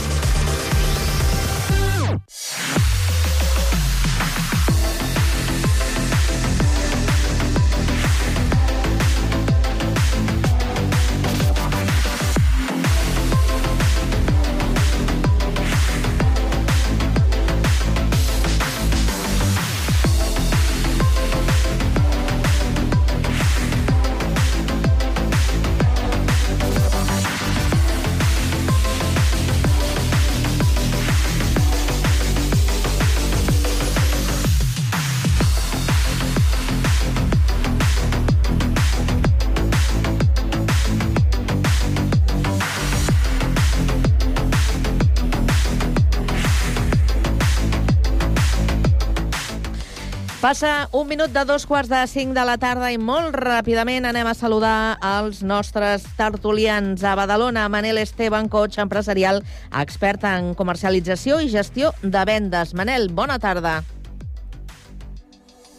Passa 50.51 50.89
un 50.91 51.07
minut 51.07 51.31
de 51.31 51.45
dos 51.47 51.63
quarts 51.63 51.87
de 51.87 51.99
cinc 52.11 52.33
de 52.35 52.43
la 52.43 52.57
tarda 52.59 52.89
i 52.91 52.97
molt 52.99 53.37
ràpidament 53.39 54.03
anem 54.09 54.27
a 54.27 54.33
saludar 54.35 54.97
els 54.99 55.37
nostres 55.47 56.03
tertulians 56.17 57.05
a 57.07 57.13
Badalona. 57.15 57.69
Manel 57.71 58.01
Esteban, 58.01 58.49
coach 58.51 58.75
empresarial, 58.83 59.39
expert 59.79 60.25
en 60.27 60.49
comercialització 60.59 61.37
i 61.39 61.47
gestió 61.53 61.93
de 62.03 62.25
vendes. 62.27 62.73
Manel, 62.75 63.07
bona 63.15 63.39
tarda. 63.39 63.77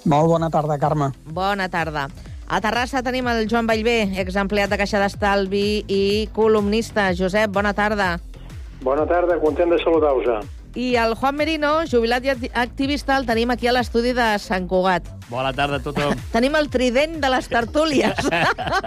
Molt 0.08 0.32
bona 0.32 0.48
tarda, 0.48 0.80
Carme. 0.80 1.10
Bona 1.26 1.68
tarda. 1.68 2.06
A 2.48 2.62
Terrassa 2.64 3.04
tenim 3.04 3.28
el 3.28 3.44
Joan 3.52 3.68
Vallvé, 3.68 3.98
exempleat 4.24 4.72
de 4.72 4.80
Caixa 4.80 5.04
d'Estalvi 5.04 5.84
i 5.84 6.02
columnista. 6.32 7.10
Josep, 7.12 7.52
bona 7.52 7.76
tarda. 7.76 8.14
Bona 8.80 9.04
tarda, 9.04 9.36
content 9.44 9.76
de 9.76 9.84
saludar-vos. 9.84 10.61
I 10.74 10.94
el 10.96 11.14
Juan 11.20 11.36
Merino, 11.36 11.70
jubilat 11.84 12.24
i 12.24 12.30
acti- 12.32 12.50
activista, 12.56 13.18
el 13.20 13.26
tenim 13.28 13.50
aquí 13.52 13.66
a 13.68 13.74
l'estudi 13.76 14.14
de 14.16 14.26
Sant 14.40 14.64
Cugat. 14.70 15.04
Bona 15.28 15.50
tarda 15.52 15.76
a 15.76 15.82
tothom. 15.84 16.14
Tenim 16.32 16.54
el 16.56 16.70
trident 16.72 17.18
de 17.20 17.28
les 17.32 17.48
tertúlies. 17.52 18.16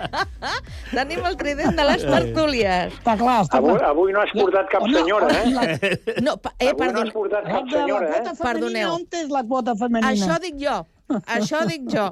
tenim 0.95 1.26
el 1.30 1.38
trident 1.38 1.76
de 1.78 1.86
les 1.86 2.06
tertúlies. 2.06 2.93
Està 3.00 3.15
clar, 3.19 3.38
està 3.45 3.60
Avui, 3.62 3.76
clar. 3.78 3.91
avui 3.93 4.15
no 4.15 4.24
has 4.24 4.34
portat 4.34 4.71
cap 4.71 4.88
senyora, 4.89 5.30
eh? 5.43 6.15
No, 6.26 6.38
pa- 6.41 6.56
eh, 6.60 6.71
Avui 6.74 6.91
no 6.93 7.04
has 7.06 7.13
portat 7.13 7.45
cap 7.52 7.69
la 7.69 7.78
senyora, 7.80 8.08
quota 8.10 8.32
eh? 8.32 8.36
femenina, 8.36 8.50
Perdoneu. 8.50 8.93
on 8.95 9.06
és 9.21 9.30
la 9.38 9.43
quota 9.54 9.76
femenina? 9.80 10.12
Això 10.13 10.39
dic 10.41 10.58
jo, 10.62 10.80
això 11.38 11.65
dic 11.69 11.86
jo. 11.93 12.10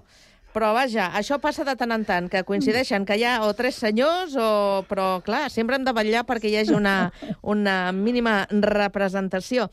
Però 0.53 0.69
vaja, 0.75 1.07
això 1.17 1.39
passa 1.41 1.65
de 1.65 1.73
tant 1.79 1.91
en 1.95 2.03
tant, 2.05 2.27
que 2.29 2.43
coincideixen 2.45 3.07
que 3.09 3.17
hi 3.17 3.23
ha 3.25 3.39
o 3.47 3.49
tres 3.57 3.79
senyors, 3.81 4.35
o... 4.37 4.85
però 4.89 5.07
clar, 5.25 5.47
sempre 5.49 5.79
hem 5.79 5.87
de 5.87 5.93
vetllar 5.97 6.21
perquè 6.29 6.51
hi 6.51 6.59
hagi 6.61 6.75
una, 6.77 7.09
una 7.41 7.77
mínima 7.91 8.43
representació. 8.51 9.65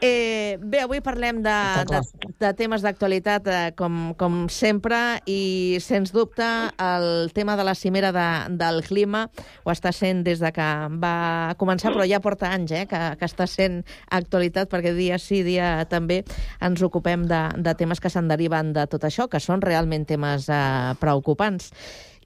Eh, 0.00 0.58
bé, 0.60 0.80
avui 0.82 1.00
parlem 1.00 1.38
de, 1.44 1.54
de, 1.88 2.00
de 2.42 2.50
temes 2.58 2.82
d'actualitat, 2.84 3.46
eh, 3.48 3.70
com, 3.78 4.12
com 4.18 4.44
sempre, 4.52 4.98
i 5.30 5.78
sens 5.80 6.12
dubte 6.12 6.46
el 6.82 7.30
tema 7.32 7.54
de 7.56 7.64
la 7.64 7.76
cimera 7.78 8.10
de, 8.12 8.26
del 8.58 8.82
clima 8.84 9.24
ho 9.62 9.72
està 9.72 9.94
sent 9.94 10.24
des 10.26 10.42
de 10.42 10.50
que 10.54 10.68
va 11.00 11.54
començar, 11.60 11.94
però 11.94 12.06
ja 12.10 12.20
porta 12.24 12.50
anys 12.52 12.74
eh, 12.74 12.84
que, 12.90 13.02
que 13.20 13.28
està 13.28 13.46
sent 13.48 13.82
actualitat, 14.10 14.68
perquè 14.72 14.92
dia 14.96 15.18
sí, 15.22 15.44
dia 15.46 15.76
també 15.88 16.22
ens 16.60 16.82
ocupem 16.82 17.28
de, 17.30 17.44
de 17.64 17.76
temes 17.78 18.02
que 18.02 18.12
se'n 18.12 18.28
deriven 18.28 18.74
de 18.74 18.88
tot 18.90 19.06
això, 19.06 19.28
que 19.30 19.40
són 19.40 19.62
realment 19.64 20.04
temes 20.10 20.50
eh, 20.50 20.98
preocupants. 21.00 21.70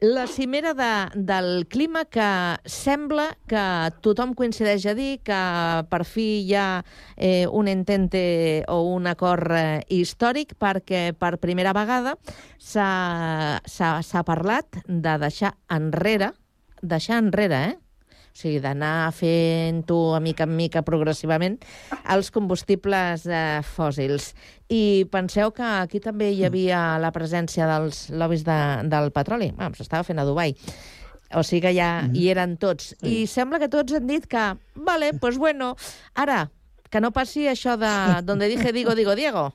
La 0.00 0.28
cimera 0.28 0.74
de, 0.74 1.22
del 1.26 1.66
clima 1.66 2.04
que 2.04 2.26
sembla 2.70 3.32
que 3.50 3.62
tothom 3.98 4.30
coincideix 4.38 4.84
a 4.86 4.94
dir 4.94 5.16
que 5.26 5.38
per 5.90 6.04
fi 6.06 6.26
hi 6.44 6.54
ha 6.54 6.84
eh, 7.16 7.48
un 7.50 7.66
entente 7.66 8.62
o 8.70 8.78
un 8.94 9.10
acord 9.10 9.50
eh, 9.58 9.80
històric 9.90 10.54
perquè 10.54 11.16
per 11.18 11.40
primera 11.42 11.74
vegada 11.74 12.14
s'ha 12.62 14.22
parlat 14.22 14.78
de 14.86 15.18
deixar 15.18 15.56
enrere, 15.66 16.30
deixar 16.78 17.18
enrere, 17.18 17.62
eh? 17.72 17.76
O 18.38 18.40
sigui, 18.40 18.60
d'anar 18.62 19.10
fent-ho 19.18 19.96
a 20.14 20.20
mica 20.22 20.44
en 20.46 20.52
mica 20.54 20.84
progressivament 20.86 21.56
els 22.14 22.28
combustibles 22.30 23.24
eh, 23.26 23.58
fòssils. 23.66 24.28
I 24.70 25.08
penseu 25.10 25.50
que 25.56 25.66
aquí 25.66 25.98
també 25.98 26.28
hi 26.30 26.44
havia 26.46 27.00
la 27.02 27.10
presència 27.10 27.66
dels 27.66 28.04
lobbies 28.14 28.44
de, 28.46 28.58
del 28.92 29.10
petroli. 29.10 29.48
Bueno, 29.56 29.74
s'estava 29.74 30.06
fent 30.06 30.22
a 30.22 30.26
Dubai. 30.28 30.54
O 31.34 31.42
sigui 31.42 31.64
que 31.66 31.72
ja 31.74 31.88
hi 32.14 32.28
eren 32.30 32.54
tots. 32.62 32.92
I 33.02 33.24
sembla 33.26 33.58
que 33.58 33.68
tots 33.72 33.96
han 33.98 34.06
dit 34.06 34.28
que, 34.30 34.44
vale, 34.86 35.10
pues 35.18 35.36
bueno, 35.36 35.72
ara, 36.14 36.44
que 36.88 37.02
no 37.02 37.10
passi 37.10 37.48
això 37.50 37.74
de 37.76 37.90
donde 38.22 38.46
dije 38.48 38.70
digo, 38.72 38.94
digo, 38.94 39.16
Diego. 39.18 39.48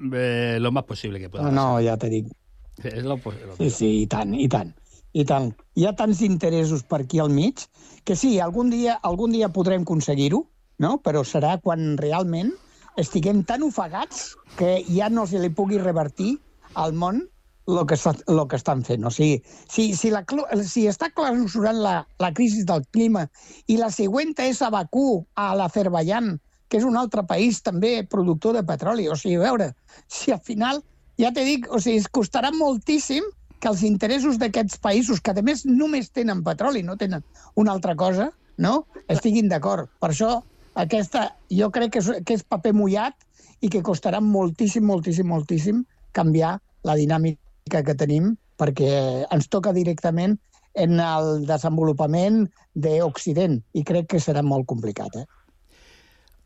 Eh, 0.00 0.56
lo 0.60 0.72
más 0.72 0.84
posible 0.84 1.20
que 1.20 1.28
pueda 1.28 1.44
No, 1.44 1.52
no, 1.52 1.68
ja 1.84 1.98
t'he 2.00 2.08
dit. 2.08 2.32
pasar. 2.78 2.96
Es 2.96 3.04
lo, 3.04 3.20
lo 3.20 3.56
Sí, 3.60 3.68
sí, 3.70 3.90
i 4.00 4.06
tant, 4.08 4.32
i 4.34 4.48
tant. 4.48 4.72
I 5.14 5.22
tant. 5.28 5.52
Hi 5.78 5.86
ha 5.86 5.94
tants 5.94 6.20
interessos 6.26 6.82
per 6.90 7.04
aquí 7.04 7.20
al 7.22 7.30
mig 7.30 7.62
que 8.04 8.16
sí, 8.18 8.38
algun 8.42 8.70
dia, 8.72 8.98
algun 9.06 9.32
dia 9.32 9.48
podrem 9.48 9.84
aconseguir-ho, 9.86 10.40
no? 10.82 10.96
però 11.06 11.22
serà 11.22 11.54
quan 11.62 11.94
realment 12.00 12.50
estiguem 12.98 13.44
tan 13.46 13.62
ofegats 13.66 14.32
que 14.58 14.80
ja 14.88 15.08
no 15.10 15.26
se 15.30 15.38
li 15.38 15.50
pugui 15.54 15.78
revertir 15.78 16.34
al 16.74 16.94
món 16.98 17.22
el 17.70 17.78
que, 17.88 17.96
està, 17.96 18.12
lo 18.28 18.44
que 18.50 18.58
estan 18.58 18.82
fent. 18.84 19.06
O 19.06 19.12
sigui, 19.14 19.38
si, 19.70 19.86
si, 19.96 20.10
la, 20.12 20.24
si 20.66 20.84
està 20.90 21.08
clausurant 21.14 21.78
la, 21.80 21.94
la 22.20 22.32
crisi 22.34 22.66
del 22.68 22.82
clima 22.92 23.24
i 23.70 23.78
la 23.80 23.92
següent 23.94 24.34
és 24.44 24.60
a 24.62 24.72
Bakú, 24.74 25.22
a 25.38 25.54
l'Azerbaiyán, 25.56 26.34
que 26.68 26.80
és 26.82 26.84
un 26.84 26.98
altre 26.98 27.22
país 27.22 27.62
també 27.62 28.02
productor 28.10 28.58
de 28.58 28.66
petroli. 28.66 29.08
O 29.08 29.16
sigui, 29.16 29.38
a 29.38 29.46
veure, 29.46 29.70
si 30.10 30.34
al 30.34 30.42
final, 30.44 30.82
ja 31.22 31.30
t'he 31.32 31.46
dit, 31.46 31.70
o 31.70 31.80
sigui, 31.80 32.02
es 32.02 32.10
costarà 32.10 32.50
moltíssim 32.52 33.24
que 33.64 33.70
els 33.72 33.82
interessos 33.88 34.36
d'aquests 34.40 34.76
països, 34.84 35.22
que 35.24 35.32
a 35.32 35.42
més 35.42 35.64
només 35.64 36.10
tenen 36.12 36.42
petroli, 36.44 36.82
no 36.84 36.98
tenen 37.00 37.24
una 37.56 37.72
altra 37.72 37.94
cosa, 37.96 38.28
no? 38.60 38.84
estiguin 39.08 39.48
d'acord. 39.48 39.88
Per 40.00 40.10
això 40.12 40.34
aquesta, 40.76 41.30
jo 41.48 41.70
crec 41.72 41.94
que 41.94 42.02
és, 42.02 42.10
que 42.28 42.36
és 42.36 42.44
paper 42.44 42.74
mullat 42.76 43.16
i 43.64 43.70
que 43.72 43.80
costarà 43.86 44.20
moltíssim, 44.20 44.84
moltíssim, 44.84 45.30
moltíssim 45.32 45.84
canviar 46.12 46.58
la 46.84 46.98
dinàmica 47.00 47.80
que 47.86 47.96
tenim 47.96 48.34
perquè 48.60 48.90
ens 49.32 49.48
toca 49.48 49.72
directament 49.72 50.36
en 50.84 51.00
el 51.00 51.46
desenvolupament 51.48 52.44
d'Occident 52.74 53.60
i 53.72 53.84
crec 53.86 54.12
que 54.12 54.20
serà 54.20 54.42
molt 54.44 54.68
complicat. 54.68 55.16
Eh? 55.22 55.24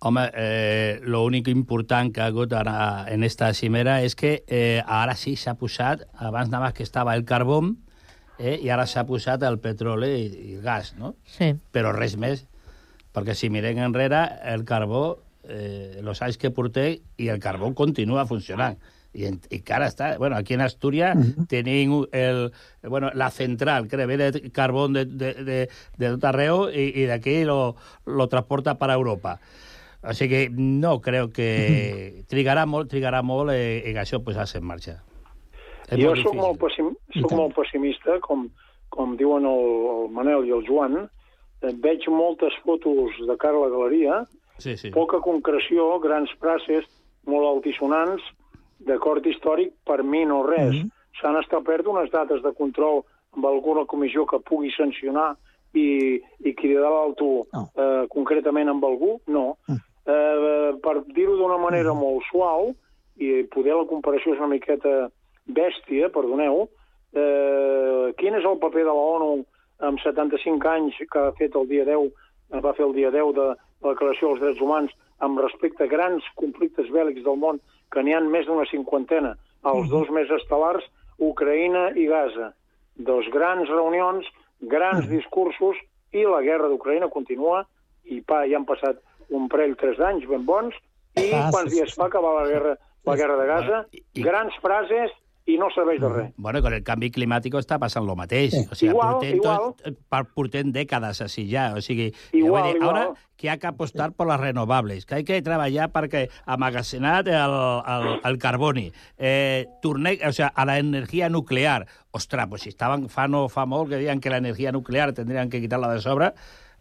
Home, 0.00 0.30
eh, 0.32 1.00
lo 1.02 1.24
únic 1.24 1.48
important 1.48 2.12
que 2.14 2.20
ha 2.20 2.26
hagut 2.30 2.52
ara 2.54 3.06
en 3.10 3.24
esta 3.26 3.50
cimera 3.52 3.96
és 4.06 4.14
que 4.14 4.44
eh, 4.46 4.82
ara 4.86 5.16
sí 5.18 5.34
s'ha 5.34 5.56
posat, 5.58 6.04
abans 6.14 6.52
nada 6.52 6.68
más 6.68 6.74
que 6.74 6.84
estava 6.86 7.16
el 7.18 7.24
carbó, 7.26 7.58
eh, 8.38 8.60
i 8.62 8.70
ara 8.70 8.86
s'ha 8.86 9.02
posat 9.08 9.42
el 9.42 9.58
petroli 9.58 10.12
i, 10.20 10.28
i 10.28 10.54
el 10.54 10.62
gas, 10.62 10.94
no? 10.94 11.16
Sí. 11.26 11.50
Però 11.74 11.90
res 11.96 12.14
més, 12.14 12.46
perquè 13.10 13.34
si 13.34 13.50
mirem 13.50 13.82
enrere, 13.82 14.22
el 14.46 14.62
carbó, 14.64 15.18
eh, 15.48 15.98
los 16.06 16.22
anys 16.22 16.38
que 16.38 16.54
porté, 16.54 17.00
i 17.18 17.28
el 17.34 17.42
carbó 17.42 17.74
continua 17.74 18.26
funcionant. 18.26 18.78
I, 19.18 19.24
en, 19.26 19.38
i 19.50 19.62
cara 19.66 19.88
està... 19.88 20.12
Bueno, 20.20 20.36
aquí 20.36 20.54
en 20.54 20.60
Astúria 20.60 21.14
uh 21.16 21.20
-huh. 21.20 21.46
tenim 21.48 22.04
el, 22.12 22.52
bueno, 22.82 23.10
la 23.14 23.30
central, 23.30 23.88
que 23.88 24.06
ve 24.06 24.16
de 24.16 24.50
carbón 24.52 24.92
de, 24.92 25.06
de, 25.06 25.34
de, 25.34 25.68
de 25.96 26.10
tot 26.10 26.24
arreu 26.24 26.68
i, 26.70 27.02
i 27.02 27.06
d'aquí 27.06 27.44
lo, 27.44 27.74
lo 28.06 28.28
transporta 28.28 28.78
per 28.78 28.90
a 28.90 28.94
Europa. 28.94 29.40
Sigui 30.14 30.46
que 30.46 30.54
no 30.54 31.00
crec 31.02 31.32
que 31.34 31.50
trigarà 32.30 32.66
molt, 32.66 32.90
trigarà 32.90 33.22
molt 33.22 33.50
eh, 33.50 33.82
en 33.90 33.98
això 33.98 34.22
posar-se 34.24 34.58
en 34.58 34.66
marxa. 34.66 34.98
És 35.88 35.98
jo 35.98 36.12
molt 36.12 36.22
sóc 36.22 36.36
molt, 36.36 36.58
pessim, 36.60 36.90
molt 37.32 37.54
pessimista, 37.56 38.18
com, 38.24 38.48
com 38.94 39.16
diuen 39.16 39.46
el, 39.48 39.64
el 39.94 40.10
Manel 40.14 40.46
i 40.46 40.52
el 40.54 40.66
Joan. 40.68 41.00
Eh, 41.62 41.72
Veig 41.82 42.06
moltes 42.12 42.54
fotos 42.64 43.16
de 43.26 43.36
cara 43.40 43.58
a 43.58 43.66
la 43.66 43.72
galeria, 43.74 44.20
Sí, 44.58 44.76
sí. 44.76 44.90
poca 44.90 45.20
concreció, 45.22 45.86
grans 46.02 46.30
frases 46.42 46.86
molt 47.30 47.46
altisonants, 47.46 48.22
d'acord 48.86 49.26
històric, 49.26 49.72
per 49.86 50.02
mi 50.02 50.24
no 50.24 50.42
res. 50.46 50.74
Mm 50.74 50.82
-hmm. 50.82 50.90
S'han 51.20 51.36
establert 51.42 51.86
unes 51.86 52.10
dates 52.10 52.42
de 52.42 52.52
control 52.52 53.04
amb 53.36 53.44
alguna 53.46 53.84
comissió 53.86 54.26
que 54.26 54.38
pugui 54.38 54.70
sancionar 54.70 55.36
i, 55.74 56.20
i 56.44 56.54
cridar 56.54 56.90
l'alto 56.90 57.46
no. 57.52 57.68
eh, 57.74 58.06
concretament 58.08 58.68
amb 58.68 58.84
algú? 58.84 59.20
No. 59.26 59.58
Mm. 59.68 59.82
Eh, 60.08 60.72
per 60.80 61.02
dir-ho 61.12 61.36
d'una 61.36 61.58
manera 61.60 61.92
mm. 61.92 62.00
molt 62.00 62.24
suau, 62.30 62.72
i 63.18 63.42
poder 63.52 63.74
la 63.74 63.88
comparació 63.90 64.34
és 64.34 64.40
una 64.40 64.54
miqueta 64.54 65.08
bèstia, 65.50 66.08
perdoneu, 66.14 66.68
eh, 67.12 68.14
quin 68.20 68.38
és 68.38 68.46
el 68.46 68.60
paper 68.62 68.84
de 68.86 68.94
la 68.94 69.06
ONU 69.16 69.32
amb 69.88 70.00
75 70.02 70.70
anys 70.70 70.98
que 71.10 71.20
ha 71.20 71.34
fet 71.38 71.56
el 71.58 71.68
dia 71.70 71.84
10, 71.88 72.08
va 72.64 72.74
fer 72.76 72.86
el 72.86 72.94
dia 72.96 73.10
10 73.14 73.34
de 73.36 73.48
la 73.50 73.92
Declaració 73.92 74.32
dels 74.32 74.42
Drets 74.42 74.62
Humans 74.64 74.94
amb 75.24 75.40
respecte 75.42 75.84
a 75.84 75.90
grans 75.90 76.24
conflictes 76.38 76.90
bèl·lics 76.94 77.24
del 77.26 77.38
món, 77.42 77.60
que 77.92 78.02
n'hi 78.02 78.14
han 78.14 78.30
més 78.30 78.46
d'una 78.46 78.66
cinquantena, 78.70 79.34
els 79.66 79.90
dos 79.90 80.10
més 80.14 80.30
estel·lars, 80.30 80.84
Ucraïna 81.18 81.90
i 81.98 82.06
Gaza. 82.06 82.52
Dos 82.96 83.26
grans 83.34 83.70
reunions, 83.70 84.26
grans 84.70 85.08
discursos, 85.10 85.78
i 86.14 86.24
la 86.24 86.42
guerra 86.42 86.70
d'Ucraïna 86.70 87.10
continua, 87.12 87.64
i 88.08 88.20
pa, 88.24 88.44
ja 88.48 88.56
han 88.58 88.66
passat 88.68 89.02
un 89.30 89.48
parell, 89.48 89.76
tres 89.76 89.98
d'anys 89.98 90.26
ben 90.28 90.44
bons, 90.46 90.74
i 91.18 91.30
Ah, 91.34 91.48
quants 91.50 91.70
sí, 91.72 91.78
dies 91.80 91.90
sí. 91.94 92.00
fa 92.00 92.08
que 92.10 92.18
va 92.22 92.34
la 92.42 92.46
guerra, 92.48 92.76
la 93.04 93.16
guerra 93.16 93.36
de 93.40 93.46
Gaza, 93.48 93.78
grans 94.14 94.54
frases 94.62 95.10
i 95.48 95.54
no 95.56 95.70
serveix 95.72 95.96
de 96.00 96.08
res. 96.12 96.32
Bueno, 96.36 96.60
con 96.60 96.74
el 96.76 96.82
canvi 96.84 97.08
climàtic 97.10 97.54
està 97.56 97.78
passant 97.80 98.04
lo 98.04 98.12
mateix. 98.14 98.52
O 98.70 98.74
sigui, 98.76 98.90
Igual, 98.92 99.14
portem, 99.14 99.36
igual. 99.38 99.56
Tot, 99.80 99.96
per, 100.12 100.20
portem 100.36 100.72
dècades 100.74 101.22
així 101.24 101.46
ja. 101.48 101.70
O 101.74 101.80
sigui, 101.80 102.10
Igual, 102.36 102.66
dir, 102.68 102.76
igual. 102.76 102.96
ara 102.96 103.06
que 103.38 103.48
ha 103.48 103.56
que 103.56 103.66
apostar 103.70 104.10
per 104.12 104.26
les 104.28 104.40
renovables, 104.42 105.06
que 105.06 105.14
hay 105.14 105.24
que 105.24 105.40
treballar 105.40 105.88
perquè 105.94 106.26
amagacenat 106.44 107.28
el, 107.32 107.54
el, 107.94 108.20
el 108.28 108.38
carboni, 108.38 108.90
eh, 109.16 109.64
torne, 109.80 110.18
o 110.26 110.32
sea, 110.32 110.48
a 110.54 110.66
la 110.66 110.78
energia 110.78 111.30
nuclear. 111.30 111.86
Ostres, 112.10 112.46
pues 112.50 112.62
si 112.62 112.68
estaven 112.68 113.08
fa 113.08 113.26
no 113.28 113.48
fa 113.48 113.64
molt 113.64 113.88
que 113.88 113.96
deien 114.02 114.20
que 114.20 114.28
la 114.28 114.38
energia 114.42 114.70
nuclear 114.72 115.12
tindrien 115.14 115.48
que 115.48 115.60
quitar-la 115.62 115.92
de 115.94 116.00
sobre, 116.00 116.32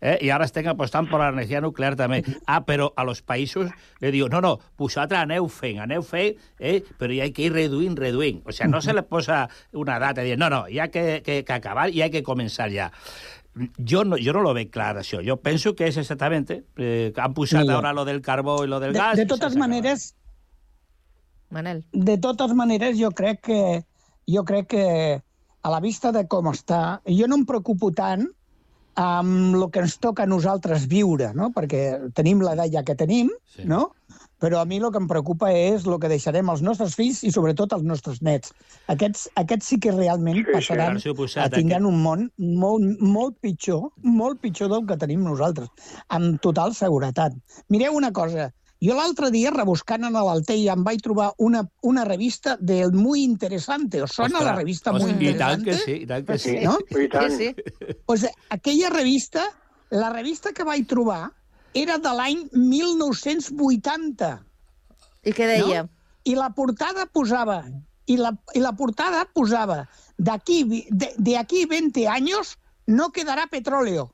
eh? 0.02 0.18
i 0.26 0.32
ara 0.34 0.45
estem 0.48 0.68
apostant 0.70 1.08
per 1.10 1.20
l'energia 1.22 1.62
nuclear 1.64 1.95
també. 2.00 2.22
Ah, 2.45 2.62
però 2.66 2.89
a 2.95 3.06
los 3.08 3.24
països 3.26 3.72
le 4.02 4.12
diu, 4.14 4.28
no, 4.32 4.41
no, 4.43 4.58
vosaltres 4.80 5.22
aneu 5.24 5.48
fent, 5.52 5.82
aneu 5.84 6.04
fent, 6.06 6.38
eh? 6.60 6.82
però 7.00 7.14
hi 7.14 7.22
ha 7.24 7.32
que 7.34 7.48
ir 7.48 7.54
reduint, 7.54 7.98
reduint. 7.98 8.43
O 8.45 8.56
sea, 8.56 8.68
no 8.68 8.82
se 8.82 8.93
le 8.93 9.04
posa 9.04 9.45
una 9.74 9.98
data 10.00 10.24
i 10.24 10.32
dir, 10.32 10.38
no, 10.39 10.50
no, 10.54 10.66
hi 10.68 10.80
ha 10.80 10.89
que, 10.93 11.22
que, 11.26 11.41
que 11.43 11.58
acabar 11.58 11.89
i 11.89 12.04
hay 12.04 12.14
que 12.14 12.24
començar 12.24 12.70
ja. 12.74 12.91
Jo 13.58 14.04
no, 14.06 14.20
jo 14.22 14.36
no 14.36 14.43
lo 14.45 14.54
veig 14.54 14.70
clar, 14.70 14.93
això. 15.02 15.24
Jo 15.26 15.39
penso 15.41 15.74
que 15.76 15.88
és 15.89 15.98
exactament... 15.98 16.52
Eh, 16.78 17.12
han 17.18 17.34
posat 17.34 17.66
Mira. 17.66 17.80
ara 17.82 17.95
lo 17.98 18.06
del 18.06 18.22
carbó 18.22 18.60
i 18.64 18.70
lo 18.70 18.80
del 18.80 18.93
De, 18.93 19.00
gas... 19.02 19.18
de 19.18 19.26
totes 19.26 19.58
maneres, 19.58 20.12
Manel. 21.50 21.86
de 21.93 22.18
totes 22.22 22.54
maneres, 22.54 23.00
jo 23.00 23.10
crec 23.16 23.41
que 23.50 23.62
jo 24.28 24.43
crec 24.43 24.68
que 24.76 24.86
a 25.64 25.70
la 25.72 25.80
vista 25.80 26.12
de 26.12 26.26
com 26.28 26.52
està, 26.52 27.00
jo 27.08 27.28
no 27.28 27.39
em 27.39 27.45
preocupo 27.48 27.89
tant 27.95 28.28
amb 28.98 29.56
el 29.56 29.68
que 29.72 29.84
ens 29.86 29.98
toca 30.02 30.24
a 30.26 30.30
nosaltres 30.30 30.88
viure, 30.89 31.30
no? 31.38 31.52
perquè 31.56 32.12
tenim 32.18 32.41
l'edat 32.41 32.72
ja 32.74 32.84
que 32.84 32.95
tenim, 32.98 33.30
sí. 33.56 33.66
no? 33.70 33.91
però 34.41 34.60
a 34.62 34.66
mi 34.70 34.78
el 34.78 34.91
que 34.93 35.00
em 35.02 35.08
preocupa 35.10 35.48
és 35.50 35.86
el 35.89 35.95
que 36.02 36.10
deixarem 36.12 36.50
als 36.50 36.62
nostres 36.62 36.93
fills 36.98 37.24
i 37.26 37.32
sobretot 37.34 37.74
als 37.74 37.82
nostres 37.86 38.20
nets. 38.22 38.52
Aquests, 38.93 39.24
aquests 39.41 39.72
sí 39.72 39.80
que 39.82 39.93
realment 39.95 40.38
Sí, 40.38 40.43
sí, 40.45 40.54
passaran 40.54 41.00
suposat, 41.02 41.48
a 41.48 41.56
tindran 41.56 41.86
aquest- 41.86 41.89
un 41.89 42.04
món 42.04 42.28
molt, 42.38 43.02
molt 43.02 43.38
pitjor, 43.41 43.88
molt 44.04 44.41
pitjor 44.41 44.70
del 44.70 44.86
que 44.86 44.98
tenim 45.02 45.24
nosaltres, 45.26 45.70
amb 46.10 46.38
total 46.41 46.76
seguretat. 46.78 47.34
Mireu 47.74 47.98
una 47.98 48.12
cosa, 48.14 48.52
jo 48.84 48.93
l'altre 48.97 49.32
dia, 49.34 49.51
rebuscant 49.53 50.05
en 50.05 50.13
l'Altei, 50.13 50.67
em 50.69 50.84
vaig 50.86 51.01
trobar 51.01 51.32
una, 51.41 51.63
una 51.82 52.03
revista 52.05 52.57
del 52.59 52.91
Muy 52.93 53.23
Interesante. 53.23 54.03
Us 54.05 54.13
sona 54.19 54.43
la 54.45 54.53
revista 54.55 54.93
Muy 54.93 55.11
I 55.11 55.34
tant 55.38 55.63
Interesante? 55.63 55.71
que 55.71 55.78
sí, 55.82 55.95
i 56.03 56.07
tant 56.09 56.28
que 56.28 56.38
sí. 56.38 56.57
No? 56.61 56.78
I 56.93 57.07
tant. 57.09 57.34
Sí, 57.34 57.53
sí. 57.57 57.97
Pues 58.05 58.28
aquella 58.49 58.89
revista, 58.93 59.47
la 59.89 60.11
revista 60.13 60.53
que 60.53 60.63
vaig 60.67 60.86
trobar, 60.88 61.32
era 61.73 61.97
de 61.97 62.13
l'any 62.13 62.45
1980. 62.53 64.32
I 65.25 65.34
què 65.34 65.49
deia? 65.49 65.84
No? 65.84 65.89
I 66.28 66.36
la 66.36 66.51
portada 66.53 67.07
posava, 67.09 67.61
i 68.05 68.17
la, 68.19 68.34
i 68.53 68.61
la 68.61 68.73
portada 68.78 69.25
posava, 69.34 69.86
d'aquí 70.17 70.63
de, 70.89 71.13
de 71.17 71.38
aquí 71.38 71.65
20 71.65 72.07
años 72.07 72.57
no 72.86 73.11
quedarà 73.11 73.47
petróleo. 73.51 74.11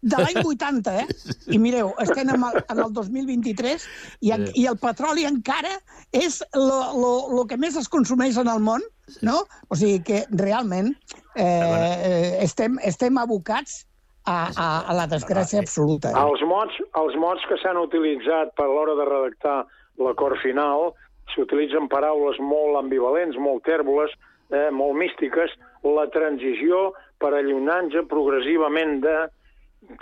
De 0.00 0.18
l'any 0.20 0.36
80, 0.46 0.92
eh? 0.94 1.06
I 1.50 1.58
mireu, 1.58 1.88
estem 1.98 2.28
en 2.30 2.44
el, 2.46 2.60
en 2.70 2.78
el 2.84 2.92
2023 2.94 3.86
i, 4.20 4.30
en, 4.30 4.44
i 4.54 4.68
el 4.70 4.76
petroli 4.78 5.24
encara 5.26 5.72
és 6.14 6.38
lo, 6.54 6.78
lo, 6.94 7.10
lo 7.34 7.44
que 7.50 7.58
més 7.58 7.74
es 7.80 7.88
consumeix 7.90 8.38
en 8.38 8.46
el 8.52 8.62
món, 8.62 8.84
no? 9.26 9.40
O 9.68 9.78
sigui 9.78 9.98
que 10.06 10.20
realment 10.38 10.92
eh, 11.34 11.42
eh, 11.42 12.44
estem, 12.44 12.78
estem 12.86 13.18
abocats 13.18 13.80
a, 14.28 14.52
a, 14.54 14.68
a 14.86 14.94
la 14.94 15.08
desgràcia 15.10 15.64
absoluta. 15.64 16.12
eh? 16.12 16.22
Els 16.22 16.44
mots, 16.46 16.78
els 17.00 17.18
mots 17.18 17.42
que 17.50 17.58
s'han 17.62 17.80
utilitzat 17.80 18.54
per 18.54 18.68
l'hora 18.70 18.94
de 18.98 19.06
redactar 19.08 19.58
l'acord 19.98 20.38
final 20.44 20.92
s'utilitzen 21.34 21.88
paraules 21.90 22.38
molt 22.40 22.78
ambivalents, 22.78 23.36
molt 23.36 23.64
tèrboles, 23.66 24.14
eh, 24.52 24.68
molt 24.70 24.94
místiques. 25.00 25.50
La 25.84 26.06
transició 26.14 26.92
per 27.18 27.34
allunyar-nos 27.34 28.06
progressivament 28.12 29.00
de... 29.02 29.16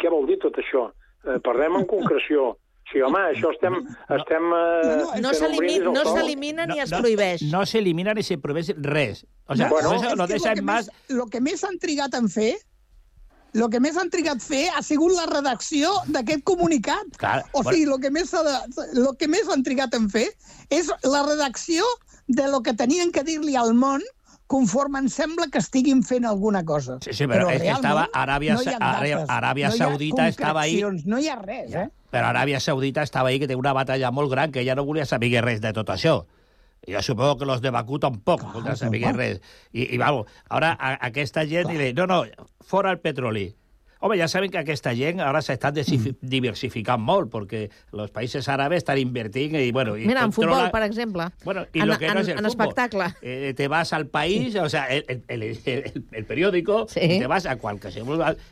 Què 0.01 0.13
vol 0.13 0.27
dir 0.29 0.39
tot 0.43 0.57
això? 0.63 0.89
Eh, 1.27 1.41
parlem 1.45 1.81
en 1.81 1.87
concreció. 1.91 2.55
Sí, 2.87 3.01
home, 3.03 3.19
això 3.33 3.51
estem... 3.51 3.81
estem 4.15 4.45
eh, 4.55 5.21
No 5.23 5.33
brindis 5.57 5.81
al 5.83 5.93
no 5.97 6.05
sol. 6.07 6.21
s'elimina 6.21 6.67
ni 6.71 6.79
es 6.85 6.93
prohibeix. 6.95 7.43
No 7.51 7.65
s'elimina 7.67 8.15
ni 8.15 8.23
se 8.23 8.39
prohibeix 8.39 8.71
res. 8.79 9.25
O 9.49 9.57
sea, 9.59 9.69
Bueno, 9.69 9.91
no, 9.91 9.97
és 9.97 10.17
no 10.17 10.27
que 10.27 10.33
deixa 10.37 10.51
lo 10.55 10.61
que 10.61 10.63
más... 10.63 10.87
Més, 10.87 11.17
lo 11.19 11.27
que 11.27 11.41
més 11.43 11.65
han 11.67 11.79
trigat 11.83 12.15
en 12.15 12.31
fer 12.31 12.55
el 13.57 13.71
que 13.73 13.81
més 13.81 13.97
han 13.97 14.11
trigat 14.13 14.43
fer 14.45 14.67
ha 14.77 14.83
sigut 14.85 15.15
la 15.17 15.25
redacció 15.31 15.89
d'aquest 16.13 16.43
comunicat. 16.45 17.15
Clar, 17.17 17.39
o 17.57 17.63
sigui, 17.65 17.87
el 17.89 18.01
que, 18.03 18.11
més 18.13 18.31
de, 18.35 18.57
lo 19.01 19.15
que 19.17 19.29
més 19.33 19.49
han 19.49 19.63
trigat 19.65 19.95
en 19.97 20.11
fer 20.13 20.27
és 20.69 20.91
la 21.09 21.23
redacció 21.25 21.87
de 22.29 22.47
lo 22.53 22.61
que 22.63 22.75
tenien 22.77 23.13
que 23.15 23.25
dir-li 23.25 23.57
al 23.57 23.73
món 23.75 24.05
conforme 24.47 24.99
em 25.03 25.09
sembla 25.09 25.49
que 25.51 25.59
estiguin 25.59 26.03
fent 26.07 26.25
alguna 26.25 26.65
cosa. 26.65 26.99
Sí, 27.03 27.13
sí, 27.13 27.27
però 27.27 27.49
és 27.51 27.61
que 27.63 27.71
estava 27.71 28.09
Aràbia- 28.13 28.55
no 28.55 28.61
Aràbia- 28.61 29.25
Aràbia 29.27 29.69
no 29.71 29.77
Saudita 29.77 30.29
estava 30.29 30.61
ahí. 30.63 30.83
No 31.05 31.19
hi 31.19 31.29
ha 31.29 31.37
res, 31.37 31.75
eh? 31.75 31.89
Però 32.11 32.29
Aràbia 32.31 32.61
Saudita 32.61 33.03
estava 33.03 33.29
ahí 33.31 33.39
que 33.41 33.49
té 33.49 33.57
una 33.57 33.73
batalla 33.73 34.11
molt 34.11 34.31
gran 34.31 34.53
que 34.53 34.65
ja 34.65 34.75
no 34.75 34.85
volia 34.85 35.05
saber 35.05 35.43
res 35.43 35.61
de 35.61 35.73
tot 35.73 35.89
això. 35.91 36.25
Jo 36.87 37.03
suposo 37.03 37.37
que 37.39 37.47
los 37.47 37.61
de 37.61 37.71
Bakú 37.71 37.99
tampoc 37.99 38.43
ah, 38.45 38.53
voldran 38.53 38.77
saber 38.77 39.03
res. 39.17 39.41
I, 39.73 39.95
i 39.95 39.99
vamos, 39.99 40.27
ara 40.49 40.77
a, 40.79 40.95
aquesta 41.09 41.45
gent 41.47 41.73
li 41.75 41.93
no, 41.93 42.07
no, 42.07 42.23
fora 42.61 42.93
el 42.93 43.01
petroli. 43.01 43.57
Home, 44.07 44.17
ja 44.19 44.29
saben 44.31 44.51
que 44.55 44.59
aquesta 44.63 44.95
gent 44.95 45.19
ara 45.21 45.41
s'està 45.43 45.73
Mm. 45.75 46.15
diversificant 46.23 47.03
molt, 47.03 47.29
perquè 47.33 47.65
els 47.93 48.13
països 48.15 48.47
àrabes 48.49 48.79
estan 48.85 48.99
invertint 49.03 49.57
i, 49.59 49.73
bueno... 49.73 49.97
I 49.97 50.07
Mira, 50.07 50.23
en 50.23 50.31
controla- 50.31 50.57
futbol, 50.67 50.71
per 50.71 50.83
exemple. 50.85 51.25
Bueno, 51.45 51.67
y 51.75 51.81
en, 51.81 51.89
lo 51.89 51.99
que 51.99 52.07
no 52.07 52.13
en, 52.13 52.19
es 52.19 52.29
el 52.29 52.39
en 52.39 52.39
fútbol. 52.39 52.69
espectacle. 52.69 53.05
Eh, 53.23 53.53
te 53.57 53.67
vas 53.69 53.93
al 53.93 54.07
país, 54.07 54.55
o 54.57 54.69
sea, 54.69 54.87
el, 54.87 55.05
el, 55.09 55.25
el, 55.29 55.43
el- 55.65 56.05
el 56.13 56.25
periódico, 56.25 56.87
Sí. 56.89 57.01
y 57.03 57.19
te 57.19 57.27
vas 57.27 57.47
a 57.47 57.57
cualquier 57.57 58.05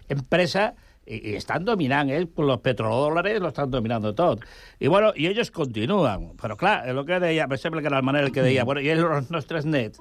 empresa 0.08 0.74
y, 1.06 1.30
y 1.30 1.34
están 1.36 1.64
dominando, 1.64 2.14
¿eh? 2.14 2.26
los 2.36 2.60
petrodólares 2.60 3.40
lo 3.40 3.48
están 3.48 3.70
dominando 3.70 4.14
todo. 4.14 4.38
Y 4.80 4.86
bueno, 4.88 5.12
y 5.14 5.26
ellos 5.26 5.50
continúan. 5.50 6.32
Pero 6.40 6.56
claro, 6.56 6.92
lo 6.94 7.04
que 7.04 7.20
deia, 7.20 7.46
per 7.46 7.56
exemple, 7.56 7.80
que 7.82 7.88
era 7.88 7.98
el 7.98 8.02
Manel 8.02 8.32
que 8.32 8.42
deia, 8.42 8.64
bueno, 8.64 8.80
i 8.80 8.88
els 8.88 9.30
nostres 9.30 9.66
nets? 9.66 10.00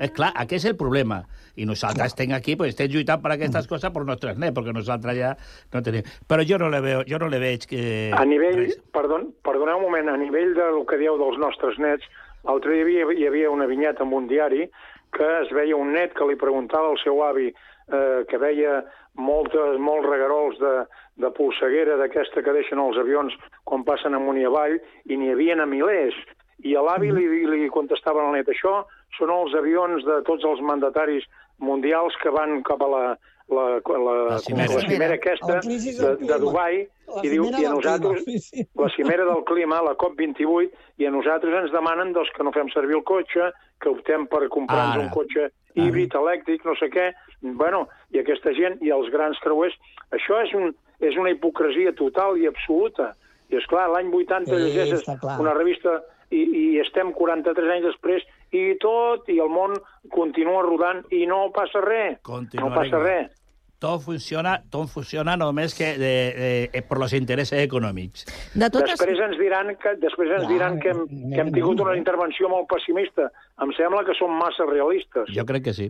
És 0.00 0.12
clar, 0.16 0.30
aquest 0.40 0.64
és 0.64 0.70
el 0.72 0.78
problema. 0.80 1.20
I 1.60 1.66
nosaltres 1.68 2.14
estem 2.14 2.32
aquí, 2.32 2.54
pues, 2.56 2.72
estem 2.72 2.88
lluitant 2.92 3.20
per 3.20 3.34
aquestes 3.34 3.66
coses 3.68 3.92
per 3.92 4.04
nostres 4.08 4.38
nets, 4.40 4.54
perquè 4.56 4.72
nosaltres 4.72 5.18
ja 5.18 5.34
no 5.74 5.82
tenim... 5.84 6.06
Però 6.28 6.46
jo 6.46 6.56
no 6.62 6.70
le, 6.72 6.80
veo, 6.84 7.02
jo 7.08 7.20
no 7.20 7.28
le 7.28 7.40
veig 7.42 7.66
que... 7.68 7.82
A 8.16 8.24
nivell, 8.24 8.64
perdon, 8.96 9.28
perdoneu 9.44 9.82
un 9.82 9.84
moment, 9.88 10.08
a 10.08 10.16
nivell 10.20 10.54
del 10.56 10.80
que 10.88 11.00
dieu 11.02 11.18
dels 11.20 11.36
nostres 11.42 11.76
nets, 11.82 12.08
l'altre 12.48 12.78
dia 12.78 12.86
hi 12.86 13.02
havia, 13.04 13.18
hi 13.18 13.28
havia 13.28 13.52
una 13.52 13.68
vinyeta 13.68 14.06
en 14.06 14.16
un 14.16 14.30
diari 14.30 14.70
que 15.12 15.28
es 15.42 15.52
veia 15.52 15.76
un 15.76 15.92
net 15.92 16.14
que 16.16 16.26
li 16.28 16.38
preguntava 16.40 16.88
al 16.88 16.98
seu 17.02 17.20
avi 17.26 17.50
eh, 17.50 18.22
que 18.30 18.38
veia 18.40 18.80
moltes, 19.18 19.76
molts 19.82 20.08
regarols 20.08 20.58
de, 20.62 20.74
de 21.20 21.30
polseguera 21.36 21.98
d'aquesta 22.00 22.44
que 22.46 22.54
deixen 22.56 22.80
els 22.80 22.98
avions 23.00 23.34
quan 23.68 23.84
passen 23.84 24.16
amunt 24.16 24.38
i 24.40 24.46
avall, 24.48 24.78
i 25.04 25.18
n'hi 25.18 25.34
havia 25.34 25.58
a 25.60 25.68
milers. 25.68 26.16
I 26.64 26.76
a 26.76 26.84
l'avi 26.84 27.10
li, 27.12 27.26
li 27.48 27.68
contestava 27.72 28.22
al 28.22 28.34
net, 28.36 28.48
això 28.48 28.84
són 29.18 29.32
els 29.34 29.56
avions 29.58 30.04
de 30.06 30.20
tots 30.28 30.46
els 30.46 30.62
mandataris 30.64 31.26
mundials 31.60 32.16
que 32.22 32.32
van 32.32 32.62
cap 32.66 32.82
a 32.82 32.88
la, 32.88 33.02
la, 33.50 33.66
la, 33.80 34.14
la, 34.30 34.38
cimera. 34.38 34.74
la 34.74 34.80
cimera 34.86 35.14
aquesta 35.18 35.60
de, 35.60 36.16
de. 36.20 36.38
Dubai, 36.40 36.84
La 37.10 37.24
i 37.26 37.32
diu, 37.32 37.48
i 37.50 37.66
a 37.66 37.72
nosaltres, 37.74 38.24
clima, 38.24 38.66
la 38.84 38.90
cimera 38.94 39.26
del 39.28 39.42
clima, 39.48 39.80
la 39.84 39.96
COP28, 40.00 40.68
i 41.02 41.08
a 41.08 41.14
nosaltres 41.14 41.56
ens 41.64 41.74
demanen 41.74 42.14
doncs, 42.16 42.30
que 42.36 42.46
no 42.46 42.54
fem 42.54 42.70
servir 42.74 43.00
el 43.00 43.06
cotxe, 43.08 43.50
que 43.82 43.90
optem 43.90 44.28
per 44.30 44.46
comprar-nos 44.52 44.94
Ara. 44.96 45.08
un 45.08 45.10
cotxe 45.14 45.50
híbrid, 45.74 46.14
elèctric, 46.18 46.64
no 46.66 46.76
sé 46.78 46.90
què. 46.92 47.10
Bueno, 47.42 47.86
i 48.14 48.20
aquesta 48.22 48.54
gent, 48.56 48.78
i 48.84 48.92
els 48.94 49.10
grans 49.12 49.38
creuers, 49.42 49.74
això 50.14 50.40
és, 50.44 50.54
un, 50.54 50.72
és 51.02 51.18
una 51.18 51.32
hipocresia 51.34 51.94
total 51.98 52.38
i 52.38 52.48
absoluta. 52.50 53.14
I, 53.50 53.58
és 53.58 53.66
clar 53.70 53.88
l'any 53.90 54.12
80 54.14 54.46
Sí, 54.46 54.58
llegeixes 54.62 55.08
una 55.42 55.54
revista 55.56 55.98
i, 56.30 56.44
i 56.44 56.64
estem 56.82 57.10
43 57.16 57.72
anys 57.76 57.88
després 57.88 58.26
i 58.56 58.76
tot, 58.82 59.28
i 59.30 59.38
el 59.42 59.50
món 59.52 59.76
continua 60.14 60.62
rodant 60.66 61.04
i 61.14 61.26
no 61.30 61.48
passa 61.54 61.82
res. 61.84 62.18
Continuarà 62.26 62.70
no 62.70 62.80
passa 62.80 63.02
res. 63.02 63.36
Tot 63.80 64.02
funciona, 64.04 64.58
tot 64.68 64.90
funciona 64.92 65.38
només 65.40 65.72
que 65.72 65.94
de, 65.96 66.12
de, 66.36 66.48
de, 66.68 66.82
per 66.84 66.98
los 67.00 67.14
interessos 67.16 67.56
econòmics. 67.62 68.26
De 68.52 68.68
totes... 68.68 68.92
Després 68.92 69.22
ens 69.24 69.38
diran 69.40 69.72
que, 69.80 69.94
després 70.02 70.34
ens 70.36 70.44
diran 70.50 70.76
que 70.82 70.92
hem, 70.92 71.06
que 71.32 71.40
hem 71.40 71.52
tingut 71.54 71.80
una 71.80 71.96
intervenció 71.96 72.50
molt 72.52 72.68
pessimista. 72.68 73.30
Em 73.64 73.72
sembla 73.78 74.04
que 74.04 74.16
som 74.18 74.36
massa 74.36 74.68
realistes. 74.68 75.32
Jo 75.32 75.46
crec 75.48 75.70
que 75.70 75.76
sí. 75.78 75.88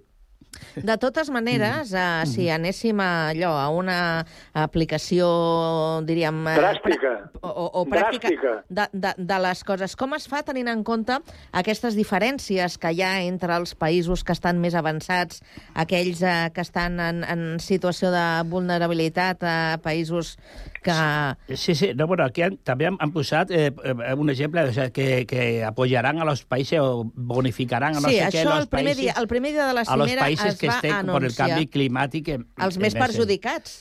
De 0.76 0.96
totes 0.98 1.30
maneres, 1.30 1.92
eh, 1.94 2.22
si 2.26 2.48
anéssim 2.51 2.98
a 3.01 3.30
allò, 3.30 3.53
a 3.59 3.68
una 3.70 4.26
aplicació, 4.53 6.01
diríem... 6.07 6.46
eh, 6.48 6.57
Dràstica. 6.59 7.12
pra- 7.16 7.26
O, 7.42 7.80
o 7.80 7.84
pràctica 7.88 8.28
Dràstica. 8.28 8.64
de, 8.68 8.84
de, 8.92 9.12
de 9.16 9.38
les 9.40 9.62
coses. 9.64 9.94
Com 9.96 10.12
es 10.14 10.26
fa 10.28 10.42
tenint 10.44 10.68
en 10.68 10.82
compte 10.84 11.16
aquestes 11.57 11.94
diferències 11.96 12.76
que 12.78 12.90
hi 12.92 13.01
ha 13.03 13.22
entre 13.24 13.55
els 13.57 13.72
països 13.74 14.22
que 14.24 14.32
estan 14.36 14.61
més 14.61 14.74
avançats, 14.76 15.40
aquells 15.74 16.20
eh, 16.22 16.51
que 16.53 16.61
estan 16.61 17.01
en, 17.01 17.22
en 17.24 17.44
situació 17.61 18.11
de 18.12 18.24
vulnerabilitat, 18.51 19.42
a 19.42 19.78
països 19.82 20.36
que... 20.82 20.92
Sí, 21.57 21.74
sí. 21.74 21.92
No, 21.94 22.07
bueno, 22.07 22.24
aquí 22.24 22.42
han, 22.42 22.59
també 22.64 22.86
han, 22.88 22.96
han 23.01 23.12
posat 23.12 23.51
eh, 23.51 23.70
eh, 23.72 24.14
un 24.16 24.30
exemple 24.30 24.62
o 24.68 24.72
sea, 24.72 24.90
que, 24.90 25.24
que 25.26 25.64
apoyaran 25.64 26.20
a 26.20 26.24
los 26.24 26.44
países 26.44 26.78
o 26.80 27.05
bonificaran 27.14 27.96
a 27.96 28.01
no 28.01 28.09
sí, 28.09 28.16
sé 28.18 28.28
qué 28.30 28.42
això 28.44 28.51
los 28.55 28.62
el 28.64 28.68
primer, 28.68 28.96
dia, 28.96 29.14
el 29.18 29.28
primer 29.28 29.53
dia 29.53 29.66
de 29.66 29.74
la 29.74 29.84
cimera 29.84 30.22
es 30.49 30.59
que 30.59 30.68
va 30.70 30.78
estén 30.80 31.12
por 31.12 31.24
el 31.24 31.36
canvi 31.36 31.68
climàtic. 31.70 32.32
En, 32.36 32.49
els 32.66 32.80
més 32.80 32.97
en 32.97 33.05
perjudicats. 33.05 33.78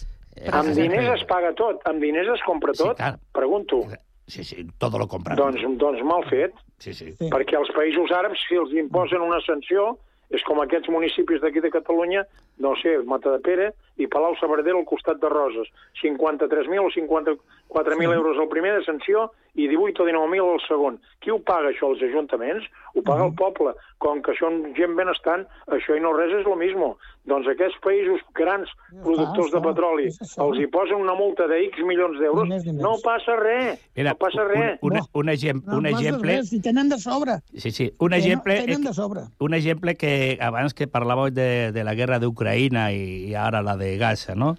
Amb 0.56 0.72
diners 0.76 1.10
es 1.18 1.26
paga 1.28 1.52
tot, 1.58 1.82
amb 1.90 2.04
diners 2.04 2.30
es 2.36 2.44
compra 2.48 2.76
tot. 2.78 2.96
clar. 2.98 3.18
Pregunto. 3.36 3.84
Sí, 4.30 4.44
sí, 4.46 4.68
todo 4.78 5.00
lo 5.02 5.08
compran. 5.10 5.36
Doncs, 5.40 5.64
doncs 5.82 6.04
mal 6.06 6.24
fet. 6.30 6.54
Sí, 6.78 6.94
sí. 6.94 7.12
Sí. 7.18 7.32
Perquè 7.34 7.58
els 7.58 7.72
països 7.76 8.12
àrabs, 8.14 8.40
si 8.48 8.60
els 8.62 8.76
imposen 8.78 9.26
una 9.26 9.42
sanció, 9.42 9.96
és 10.30 10.44
com 10.46 10.62
aquests 10.62 10.90
municipis 10.94 11.42
d'aquí 11.42 11.62
de 11.64 11.72
Catalunya, 11.74 12.24
no 12.62 12.76
sé, 12.82 12.98
Matadepera 13.10 13.72
i 13.98 14.08
Palau 14.08 14.36
Saverdera 14.38 14.78
al 14.78 14.86
costat 14.90 15.20
de 15.22 15.30
Roses. 15.32 15.70
53.000 16.02 16.84
o 16.84 16.92
54.000 16.94 18.14
euros 18.14 18.38
el 18.38 18.50
primer 18.52 18.76
de 18.78 18.84
sanció 18.86 19.30
i 19.56 19.68
18 19.68 20.04
o 20.04 20.08
19.000 20.08 20.54
el 20.54 20.62
segon. 20.68 21.00
Qui 21.24 21.34
ho 21.34 21.40
paga, 21.42 21.72
això? 21.72 21.90
Els 21.90 22.06
ajuntaments? 22.10 22.68
Ho 22.94 23.02
paga 23.06 23.26
el 23.26 23.34
poble. 23.40 23.74
Com 23.98 24.22
que 24.22 24.38
són 24.38 24.62
gent 24.78 24.94
benestant, 25.00 25.48
això 25.74 25.98
i 25.98 26.04
no 26.04 26.14
res 26.16 26.36
és 26.42 26.46
lo 26.46 26.56
mismo. 26.60 26.94
Doncs 27.30 27.48
aquests 27.52 27.78
països 27.84 28.24
grans 28.38 28.72
productors 29.04 29.52
de 29.54 29.62
petroli 29.64 30.08
els 30.10 30.60
hi 30.60 30.68
posen 30.74 30.98
una 31.04 31.14
multa 31.18 31.46
de 31.52 31.60
X 31.68 31.84
milions 31.86 32.18
d'euros, 32.20 32.66
no 32.80 32.96
passa 33.04 33.36
res. 33.40 33.80
Mira, 33.96 34.16
no 34.16 34.22
passa 34.22 34.46
res. 34.50 34.80
Un, 34.82 34.98
un, 34.98 35.06
un, 35.22 35.30
exemple, 35.30 35.72
No, 35.72 35.78
un 35.78 35.86
passa 35.90 36.00
exemple... 36.00 36.32
res, 36.40 36.50
si 36.50 36.62
tenen 36.66 36.90
de 36.90 36.98
sobre. 37.00 37.40
Sí, 37.54 37.72
sí. 37.72 37.92
Un 38.00 38.18
exemple, 38.18 38.58
tenen 38.66 38.84
de 38.88 38.94
sobre. 38.94 39.28
un 39.40 39.54
exemple 39.54 39.96
que 39.96 40.38
abans 40.42 40.74
que 40.74 40.90
parlàveu 40.90 41.30
de, 41.34 41.72
de 41.76 41.86
la 41.86 41.96
guerra 41.96 42.20
d'Ucraïna 42.20 42.90
i, 42.96 43.30
i 43.30 43.36
ara 43.38 43.62
la 43.66 43.78
de 43.78 43.96
Gaza, 44.02 44.36
no? 44.36 44.56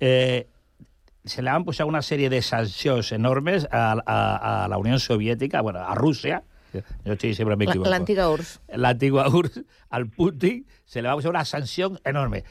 Eh, 0.00 0.46
se 1.24 1.42
le 1.42 1.50
van 1.50 1.64
posar 1.64 1.86
una 1.88 2.02
sèrie 2.04 2.28
de 2.28 2.42
sancions 2.44 3.12
enormes 3.12 3.68
a, 3.70 3.92
a, 4.04 4.18
a 4.64 4.68
la 4.68 4.78
Unió 4.78 4.98
Soviètica, 4.98 5.62
bueno, 5.62 5.80
a 5.80 5.94
Rússia, 5.94 6.42
yo 7.04 7.14
sí, 7.20 7.34
siempre 7.34 7.56
me 7.56 7.64
La- 7.66 7.70
equivoco. 7.72 7.90
L'antiga 7.90 8.28
URSS. 8.30 8.60
la 8.74 8.88
antigua 8.90 9.28
URSS, 9.28 9.64
al 9.90 10.08
Putin 10.08 10.66
se 10.84 11.02
le 11.02 11.08
va 11.08 11.12
a 11.14 11.16
posar 11.16 11.30
una 11.30 11.44
sanción 11.44 11.98
enorme. 12.04 12.44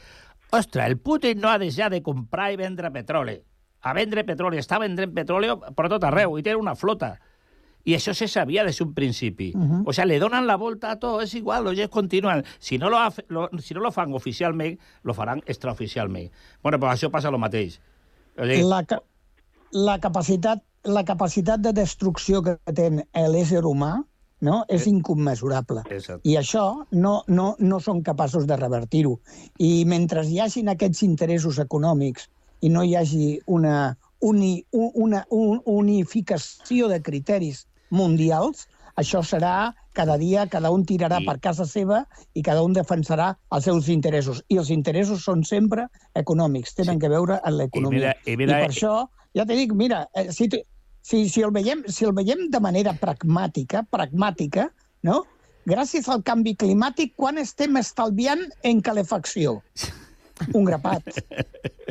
Ostres, 0.50 0.86
el 0.86 0.98
Putin 0.98 1.40
no 1.40 1.48
ha 1.50 1.58
deixat 1.58 1.90
de 1.90 2.02
comprar 2.02 2.52
i 2.52 2.56
vendre 2.56 2.90
petroli. 2.90 3.40
A 3.82 3.92
vendre 3.92 4.22
petroli, 4.24 4.56
està 4.58 4.78
venent 4.80 5.12
petroli 5.12 5.48
per 5.76 5.88
tot 5.92 6.04
arreu, 6.04 6.38
i 6.38 6.42
té 6.42 6.54
una 6.56 6.74
flota. 6.74 7.18
I 7.84 7.92
això 7.98 8.14
se 8.16 8.28
sabia 8.28 8.62
des 8.64 8.78
d'un 8.78 8.94
principi. 8.94 9.52
Uh 9.54 9.60
-huh. 9.60 9.82
O 9.86 9.92
sea, 9.92 10.06
le 10.06 10.18
donan 10.18 10.46
la 10.46 10.56
volta 10.56 10.90
a 10.92 10.98
tot, 10.98 11.20
és 11.22 11.34
igual, 11.34 11.66
ellos 11.68 11.88
continuen. 11.90 12.42
Si 12.58 12.78
no 12.78 12.88
lo, 12.88 12.96
lo, 13.28 13.50
si 13.58 13.74
no 13.74 13.80
lo 13.80 13.90
fan 13.92 14.14
oficialment, 14.14 14.78
lo 15.02 15.12
faran 15.12 15.42
extraoficialment. 15.44 16.30
Bueno, 16.62 16.78
pues 16.80 16.92
això 17.02 17.10
passa 17.10 17.28
el 17.28 17.36
mateix. 17.38 17.80
O 18.38 18.42
sigui, 18.44 18.62
La, 18.66 18.84
ca- 18.84 19.02
la, 19.72 19.98
capacitat, 19.98 20.62
la 20.84 21.04
capacitat 21.04 21.60
de 21.60 21.72
destrucció 21.72 22.42
que 22.42 22.58
té 22.72 22.90
l'ésser 23.28 23.64
humà 23.64 24.04
no, 24.44 24.60
és 24.68 24.84
incommensurable. 24.90 25.82
Exacte. 25.90 26.22
I 26.28 26.36
això 26.40 26.64
no, 26.92 27.14
no, 27.28 27.54
no 27.58 27.80
són 27.80 28.02
capaços 28.06 28.46
de 28.46 28.56
revertir-ho. 28.60 29.16
I 29.58 29.84
mentre 29.88 30.22
hi 30.28 30.38
hagin 30.44 30.68
aquests 30.72 31.02
interessos 31.06 31.58
econòmics 31.62 32.28
i 32.64 32.70
no 32.72 32.84
hi 32.84 32.94
hagi 32.96 33.38
una, 33.46 33.96
uni, 34.20 34.58
un- 34.72 34.92
una 35.08 35.24
un, 35.30 35.60
unificació 35.64 36.88
de 36.88 37.00
criteris 37.02 37.64
mundials, 37.90 38.66
això 38.96 39.20
serà 39.26 39.72
cada 39.94 40.16
dia, 40.18 40.46
cada 40.50 40.70
un 40.74 40.84
tirarà 40.86 41.20
I- 41.22 41.26
per 41.26 41.38
casa 41.42 41.64
seva 41.66 42.04
i 42.34 42.42
cada 42.42 42.62
un 42.62 42.72
defensarà 42.74 43.32
els 43.54 43.64
seus 43.64 43.88
interessos. 43.88 44.42
I 44.48 44.58
els 44.62 44.70
interessos 44.70 45.22
són 45.24 45.42
sempre 45.44 45.88
econòmics, 46.14 46.74
tenen 46.74 46.96
sí. 46.98 47.00
que 47.04 47.08
veure 47.12 47.40
amb 47.42 47.58
l'economia. 47.58 47.98
I 47.98 48.00
mira- 48.00 48.14
i 48.32 48.36
mira- 48.36 48.58
I 48.58 48.64
per 48.66 48.70
això, 48.70 48.94
ja 49.34 49.44
t'he 49.46 49.56
dit, 49.58 49.72
mira, 49.72 50.06
eh, 50.14 50.30
si, 50.32 50.48
tu- 50.48 50.62
si, 51.04 51.28
si, 51.28 51.44
el 51.44 51.52
veiem, 51.52 51.84
si 51.92 52.08
el 52.08 52.16
veiem 52.16 52.48
de 52.50 52.60
manera 52.64 52.96
pragmàtica, 52.96 53.84
pragmàtica, 53.92 54.70
no? 55.04 55.22
gràcies 55.68 56.08
al 56.12 56.22
canvi 56.24 56.54
climàtic, 56.60 57.14
quan 57.16 57.40
estem 57.40 57.76
estalviant 57.80 58.42
en 58.64 58.80
calefacció? 58.84 59.60
Un 60.50 60.64
grapat. 60.66 61.20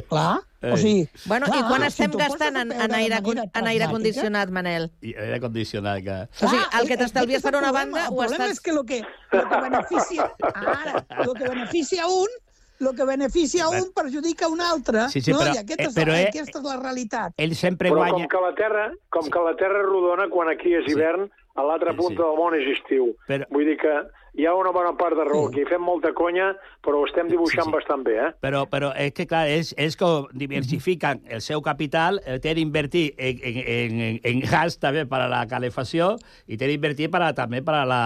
Clar, 0.09 0.41
o 0.67 0.75
sigui... 0.77 1.05
Bueno, 1.29 1.47
clar, 1.47 1.61
i 1.61 1.67
quan 1.69 1.85
si 1.85 1.89
estem 1.93 2.11
poses 2.11 2.33
gastant 2.33 2.59
en, 2.59 2.73
en, 2.75 2.95
aire, 2.97 3.21
en 3.23 3.69
aire 3.71 3.87
condicionat, 3.89 4.51
Manel? 4.53 4.89
I 5.01 5.13
aire 5.25 5.39
condicionat, 5.41 6.01
que... 6.03 6.17
O 6.41 6.49
sigui, 6.49 6.63
el 6.79 6.89
que 6.89 6.97
eh, 6.97 7.01
t'estalvies 7.05 7.45
per 7.45 7.53
el 7.53 7.61
una 7.61 7.71
problema. 7.71 7.79
banda 7.79 8.03
el 8.03 8.11
ho 8.11 8.19
problema 8.19 8.49
estàs... 8.49 8.57
és 8.57 8.65
que 8.65 8.75
lo 8.75 8.83
que, 8.89 8.99
lo 9.31 9.45
que 9.47 9.61
beneficia... 9.69 10.27
Ara, 10.53 11.05
lo 11.23 11.37
que 11.37 11.47
beneficia 11.47 12.09
un 12.11 12.35
lo 12.83 12.93
que 12.93 13.05
beneficia 13.05 13.69
un 13.69 13.91
perjudica 13.95 14.47
un 14.47 14.61
altre. 14.61 15.07
Sí, 15.09 15.21
sí, 15.21 15.31
no? 15.31 15.39
però- 15.39 15.55
I 15.55 15.61
aquest 15.63 15.79
eh, 15.81 15.87
és, 15.89 15.95
però, 15.95 16.13
eh, 16.13 16.27
aquesta 16.29 16.59
és 16.59 16.65
la 16.65 16.77
realitat. 16.81 17.33
Ell 17.37 17.55
sempre 17.55 17.89
Però 17.89 18.01
guanya... 18.03 18.27
com 18.27 18.27
que 18.27 18.41
la 18.45 18.53
Terra, 18.55 18.91
com 19.09 19.29
que 19.29 19.39
la 19.39 19.55
Terra 19.55 19.81
rodona, 19.81 20.27
quan 20.29 20.49
aquí 20.49 20.75
és 20.75 20.85
hivern, 20.91 21.29
a 21.55 21.63
l'altra 21.63 21.93
punta 21.95 22.21
del 22.23 22.35
món 22.37 22.55
és 22.59 22.67
estiu. 22.77 23.15
Però- 23.27 23.47
Vull 23.49 23.65
dir 23.71 23.77
que 23.81 23.93
hi 24.33 24.47
ha 24.49 24.53
una 24.57 24.71
bona 24.73 24.95
part 24.97 25.13
de 25.17 25.23
raó. 25.27 25.47
Aquí 25.49 25.61
fem 25.69 25.81
molta 25.85 26.09
conya, 26.17 26.51
però 26.81 27.01
ho 27.01 27.05
estem 27.05 27.27
dibuixant 27.29 27.69
bastant 27.71 28.01
bé, 28.05 28.15
eh? 28.17 28.29
Però, 28.41 28.63
però 28.69 28.89
és 28.97 29.13
que, 29.13 29.27
clar, 29.29 29.43
és, 29.53 29.73
és 29.77 29.97
com 29.99 30.25
diversifiquen 30.33 31.21
el 31.29 31.41
seu 31.45 31.61
capital, 31.61 32.17
eh, 32.25 32.39
té 32.41 32.55
d'invertir 32.57 33.05
en, 33.17 33.41
en, 33.43 33.59
en, 33.63 33.99
en, 34.07 34.19
en 34.31 34.41
gas 34.49 34.79
també 34.81 35.05
per 35.09 35.21
a 35.21 35.29
la 35.31 35.43
calefacció 35.51 36.15
i 36.47 36.57
té 36.57 36.67
d'invertir 36.71 37.11
per 37.13 37.21
a, 37.27 37.33
també 37.37 37.61
per 37.61 37.75
a 37.81 37.83
la, 37.85 38.01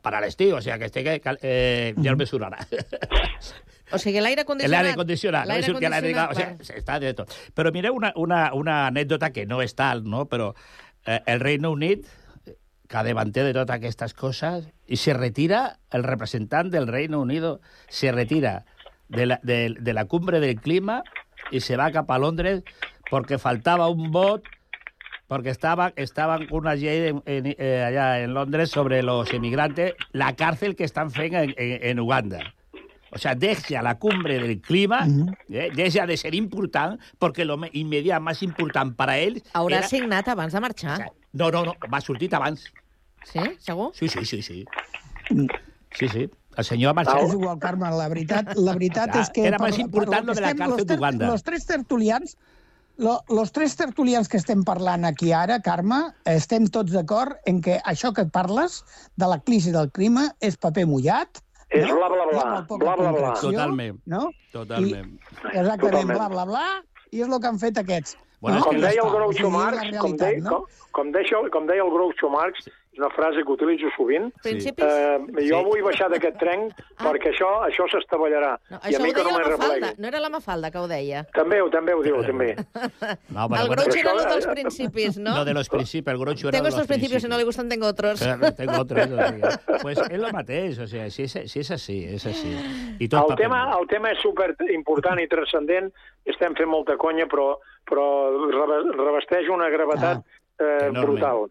per 0.00 0.14
a 0.14 0.22
l'estiu, 0.24 0.56
o 0.56 0.62
sigui 0.64 0.78
que 0.80 0.88
este 0.88 1.04
que, 1.04 1.18
cal- 1.20 1.40
eh, 1.42 1.92
ja 2.00 2.14
el 2.14 2.16
mesurarà. 2.20 2.64
O 3.92 3.98
sigui, 3.98 4.20
l'aire 4.22 4.44
El 4.44 4.46
condicionat... 4.46 4.84
aire 4.86 4.96
condicionat, 4.96 5.46
l'aire 5.50 5.66
condicionat, 5.66 6.04
condicionat, 6.04 6.60
o 6.60 6.64
sea, 6.64 6.78
está 6.78 6.98
de 7.02 7.12
tot. 7.18 7.32
Però 7.58 7.72
mireu 7.74 7.96
una, 7.98 8.12
una, 8.16 8.44
una 8.54 8.76
anècdota 8.86 9.32
que 9.34 9.46
no 9.50 9.58
és 9.64 9.74
tal, 9.74 10.04
no? 10.06 10.26
però 10.30 10.52
eh, 11.06 11.18
el 11.26 11.40
Reino 11.42 11.72
Unit, 11.74 12.06
que 12.90 13.02
davanter 13.06 13.44
de 13.46 13.54
totes 13.54 13.76
aquestes 13.76 14.14
coses, 14.18 14.66
i 14.90 14.96
se 14.98 15.14
retira, 15.14 15.78
el 15.94 16.02
representant 16.02 16.72
del 16.74 16.88
Reino 16.90 17.20
Unido 17.20 17.60
se 17.88 18.10
retira 18.10 18.64
de 19.08 19.26
la, 19.26 19.40
de, 19.44 19.76
la 19.94 20.04
cumbre 20.06 20.40
del 20.40 20.60
clima 20.60 21.04
y 21.52 21.60
se 21.60 21.76
va 21.76 21.92
cap 21.92 22.10
a 22.10 22.18
Londres 22.18 22.64
porque 23.10 23.38
faltaba 23.38 23.88
un 23.88 24.10
vot 24.10 24.42
porque 25.28 25.50
estaba, 25.50 25.92
estaban 25.94 26.48
con 26.48 26.58
una 26.66 26.74
ley 26.74 27.14
en- 27.24 27.54
eh, 27.56 27.84
allá 27.86 28.20
en 28.20 28.34
Londres 28.34 28.70
sobre 28.70 29.04
los 29.04 29.32
inmigrantes, 29.32 29.94
la 30.10 30.34
cárcel 30.34 30.74
que 30.74 30.82
están 30.82 31.08
en, 31.14 31.34
en, 31.34 31.54
en 31.56 32.00
Uganda. 32.00 32.52
O 33.12 33.18
sea, 33.18 33.34
deja 33.34 33.82
la 33.82 33.98
cumbre 33.98 34.38
del 34.38 34.60
clima, 34.60 35.06
eh, 35.48 35.70
deja 35.74 36.06
de 36.06 36.16
ser 36.16 36.34
important, 36.34 37.00
porque 37.18 37.44
lo 37.44 37.56
me- 37.56 37.70
inmediat 37.72 38.22
més 38.22 38.42
important 38.46 38.94
per 38.96 39.08
a 39.10 39.16
ells... 39.18 39.42
Haurà 39.52 39.80
era- 39.80 39.88
signat 39.90 40.28
abans 40.28 40.52
de 40.54 40.60
marxar. 40.60 40.98
No, 41.32 41.50
no, 41.50 41.64
no, 41.64 41.74
va 41.92 42.00
sortit 42.00 42.32
abans. 42.34 42.68
Sí? 43.26 43.42
Segur? 43.58 43.90
Sí, 43.94 44.08
sí, 44.08 44.24
sí, 44.24 44.42
sí. 44.42 44.64
Sí, 45.92 46.08
sí. 46.08 46.30
El 46.56 46.64
senyor 46.64 46.90
ha 46.90 46.90
Ah, 46.90 46.94
marxat. 47.02 47.22
és 47.26 47.32
igual, 47.34 47.58
Carme, 47.58 47.90
la 47.90 48.08
veritat, 48.08 48.54
la 48.56 48.72
veritat 48.74 49.10
Clar, 49.12 49.22
és 49.22 49.30
que... 49.34 49.44
era 49.46 49.58
més 49.58 49.78
important 49.78 50.24
lo 50.26 50.32
lo 50.32 50.34
que 50.34 50.40
de 50.54 50.66
la 50.66 50.76
ter- 50.76 50.86
d'Uganda. 50.96 51.26
Los 51.30 51.42
tres 51.42 51.66
tertulians 51.66 52.36
lo, 52.96 53.22
los 53.30 53.50
tres 53.52 53.76
tertulians 53.76 54.28
que 54.28 54.36
estem 54.36 54.62
parlant 54.62 55.06
aquí 55.08 55.32
ara, 55.32 55.60
Carme, 55.64 56.12
estem 56.28 56.66
tots 56.68 56.92
d'acord 56.92 57.32
en 57.46 57.62
que 57.62 57.78
això 57.84 58.12
que 58.12 58.26
parles 58.26 58.82
de 59.16 59.26
la 59.30 59.38
crisi 59.40 59.70
del 59.72 59.90
clima 59.90 60.34
és 60.38 60.58
paper 60.60 60.84
mullat, 60.86 61.40
És 61.70 61.86
no? 61.86 61.96
bla, 61.96 62.08
bla, 62.10 62.24
bla, 62.26 62.44
bla, 62.66 62.96
bla, 62.98 63.12
bla. 63.14 63.34
Totalment. 63.38 64.00
No? 64.10 64.24
Totalment. 64.52 65.12
Exactament, 65.52 65.80
Totalment. 65.84 66.18
bla, 66.18 66.28
bla, 66.32 66.44
bla, 66.48 66.66
i 67.14 67.22
és 67.22 67.30
el 67.30 67.38
que 67.38 67.50
han 67.50 67.60
fet 67.62 67.78
aquests. 67.78 68.16
Bueno, 68.40 68.58
no? 68.58 68.64
com 68.66 68.80
deia 68.82 69.04
el 69.04 69.10
Groucho 69.12 69.50
Marx, 69.52 69.98
com 70.00 70.16
deia, 70.18 70.40
no? 70.42 70.62
com, 70.64 70.88
com, 70.98 71.12
deia, 71.14 71.42
com 71.54 71.68
deia 71.68 71.84
el 71.84 71.92
Groucho 71.94 72.30
Marx, 72.32 72.66
una 73.00 73.08
frase 73.16 73.42
que 73.44 73.52
utilitzo 73.52 73.88
sovint. 73.96 74.28
Principis? 74.42 74.84
Eh, 74.84 75.18
jo 75.48 75.58
Sí. 75.60 75.64
vull 75.64 75.82
baixar 75.82 76.08
d'aquest 76.12 76.36
tren 76.38 76.68
perquè 77.00 77.32
això 77.32 77.48
això 77.66 77.86
s'estavellarà. 77.90 78.52
No, 78.70 78.76
I 78.76 78.80
a 78.80 78.88
això 78.90 79.02
mi 79.02 79.10
ho 79.10 79.14
que 79.14 79.22
deia 79.24 79.32
no 79.32 79.38
la 79.38 79.48
Mafalda. 79.48 79.74
replegui. 79.74 80.02
No 80.02 80.08
era 80.08 80.20
la 80.20 80.28
Mafalda 80.28 80.70
que 80.70 80.78
ho 80.78 80.86
deia. 80.88 81.24
També, 81.34 81.60
ho- 81.62 81.70
també 81.70 81.94
ho 81.94 82.02
diu, 82.02 82.20
també. 82.22 82.54
No, 83.30 83.46
el 83.56 83.68
Groucho 83.68 83.98
era 83.98 84.12
això- 84.12 84.16
lo 84.16 84.24
dels 84.30 84.46
principis, 84.46 85.18
¿no? 85.18 85.34
Lo 85.38 85.44
de 85.44 85.54
los 85.54 85.68
principios, 85.68 86.12
el 86.14 86.20
Groucho 86.20 86.48
era 86.48 86.58
Tengo 86.58 86.64
de 86.64 86.70
los 86.70 86.80
estos 86.80 86.86
principios, 86.88 87.22
si 87.22 87.28
no 87.28 87.36
le 87.38 87.44
gustan, 87.44 87.68
tengo 87.68 87.86
otros. 87.86 88.20
Claro, 88.20 88.52
tengo 88.54 88.80
otros. 88.80 89.08
pues 89.82 89.98
és 89.98 90.10
el 90.10 90.32
mateix, 90.32 90.78
o 90.78 90.86
sigui, 90.86 91.10
si 91.10 91.22
és, 91.24 91.32
si 91.50 91.60
és 91.60 91.70
així, 91.70 91.98
és 92.14 92.26
així. 92.26 92.52
I 93.00 93.08
tot 93.08 93.30
El 93.30 93.36
tema, 93.36 93.62
el 93.80 93.86
tema 93.88 94.10
és 94.12 94.18
super 94.20 94.54
important 94.74 95.18
i 95.20 95.26
transcendent, 95.28 95.90
estem 96.24 96.54
fent 96.54 96.68
molta 96.68 96.96
conya, 97.00 97.26
però, 97.26 97.56
però 97.88 98.04
reve- 98.50 98.92
revesteix 98.96 99.48
una 99.48 99.68
gravetat 99.70 100.20
eh, 100.60 100.88
Enorme. 100.90 101.06
brutal. 101.06 101.46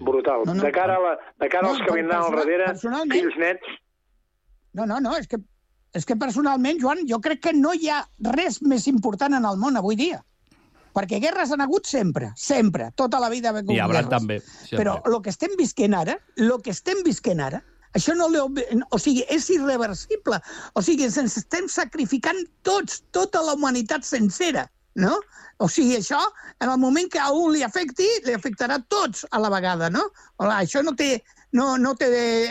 Brutal. 0.00 0.42
No, 0.46 0.54
no. 0.54 0.62
De 0.62 0.72
cara, 0.72 0.96
a 0.96 1.00
la, 1.00 1.18
de 1.40 1.48
cara 1.48 1.68
No, 1.68 1.74
als 1.74 1.82
que 1.84 1.94
vindran 1.94 2.22
al 2.22 2.36
darrere, 2.36 2.66
personalment- 2.72 3.20
fills 3.20 3.36
nets, 3.36 3.74
No, 4.76 4.84
no, 4.84 4.98
no, 5.00 5.16
és 5.16 5.26
que, 5.26 5.38
és 5.96 6.04
que 6.04 6.16
personalment, 6.20 6.78
Joan, 6.82 6.98
jo 7.08 7.16
crec 7.24 7.40
que 7.46 7.52
no 7.56 7.70
hi 7.72 7.88
ha 7.88 8.02
res 8.34 8.58
més 8.62 8.86
important 8.90 9.32
en 9.38 9.44
el 9.48 9.56
món 9.56 9.76
avui 9.80 9.96
dia. 9.96 10.18
Perquè 10.96 11.18
guerres 11.20 11.50
han 11.52 11.60
hagut 11.64 11.86
sempre, 11.88 12.30
sempre, 12.36 12.90
tota 12.94 13.18
la 13.20 13.30
vida 13.32 13.48
ha 13.50 13.56
hagut 13.56 13.72
I 13.72 13.80
haurà 13.80 14.02
guerres. 14.02 14.10
també. 14.12 14.40
Sempre. 14.40 14.76
Però 14.82 15.00
el 15.08 15.16
que 15.22 15.30
estem 15.32 15.56
visquent 15.56 15.94
ara, 15.96 16.18
el 16.36 16.52
que 16.62 16.70
estem 16.76 17.02
visquent 17.04 17.40
ara, 17.40 17.62
això 17.96 18.14
no 18.16 18.28
l'heu... 18.28 18.50
O 18.90 18.98
sigui, 18.98 19.24
és 19.32 19.48
irreversible. 19.50 20.40
O 20.74 20.82
sigui, 20.82 21.04
ens 21.08 21.36
estem 21.40 21.68
sacrificant 21.68 22.36
tots, 22.62 23.02
tota 23.12 23.40
la 23.42 23.54
humanitat 23.56 24.04
sencera, 24.04 24.70
no? 24.96 25.14
O 25.62 25.68
sigui, 25.72 25.96
això, 26.00 26.20
en 26.60 26.68
el 26.68 26.78
moment 26.80 27.08
que 27.12 27.20
a 27.22 27.30
un 27.32 27.54
li 27.54 27.62
afecti, 27.64 28.08
li 28.26 28.34
afectarà 28.36 28.76
a 28.80 28.84
tots 28.92 29.24
a 29.30 29.40
la 29.40 29.52
vegada, 29.52 29.88
no? 29.92 30.08
Hola, 30.36 30.60
això 30.64 30.84
no 30.84 30.96
té... 30.98 31.16
No, 31.56 31.76
no 31.80 31.92
té 31.96 32.08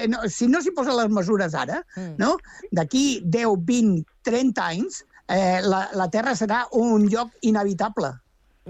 no, 0.10 0.24
si 0.32 0.48
no 0.50 0.62
s'hi 0.64 0.72
posen 0.74 0.96
les 0.98 1.12
mesures 1.14 1.54
ara, 1.54 1.82
mm. 1.94 2.16
no? 2.18 2.32
d'aquí 2.74 3.20
10, 3.22 3.60
20, 3.68 4.00
30 4.26 4.64
anys, 4.64 5.02
eh, 5.30 5.60
la, 5.62 5.84
la 6.00 6.08
Terra 6.10 6.34
serà 6.34 6.64
un 6.80 7.04
lloc 7.12 7.36
inevitable. 7.46 8.14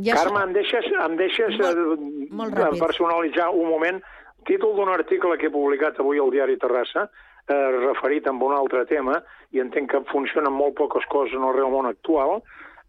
Ja 0.04 0.18
Carme, 0.18 0.42
em 0.44 0.56
deixes, 0.58 0.90
em 1.06 1.16
deixes 1.16 1.56
molt, 1.62 2.02
molt 2.42 2.58
eh, 2.58 2.64
ràpid. 2.66 2.82
personalitzar 2.84 3.48
un 3.56 3.70
moment 3.70 4.02
títol 4.50 4.76
d'un 4.76 4.92
article 4.92 5.38
que 5.40 5.48
he 5.48 5.54
publicat 5.54 6.02
avui 6.04 6.20
al 6.20 6.34
diari 6.34 6.58
Terrassa, 6.60 7.08
eh, 7.48 7.72
referit 7.78 8.28
amb 8.28 8.44
un 8.44 8.58
altre 8.58 8.84
tema, 8.90 9.22
i 9.56 9.64
entenc 9.64 9.94
que 9.94 10.04
funcionen 10.12 10.54
molt 10.54 10.76
poques 10.82 11.06
coses 11.12 11.38
en 11.38 11.48
el 11.48 11.56
real 11.56 11.72
món 11.72 11.88
actual. 11.88 12.42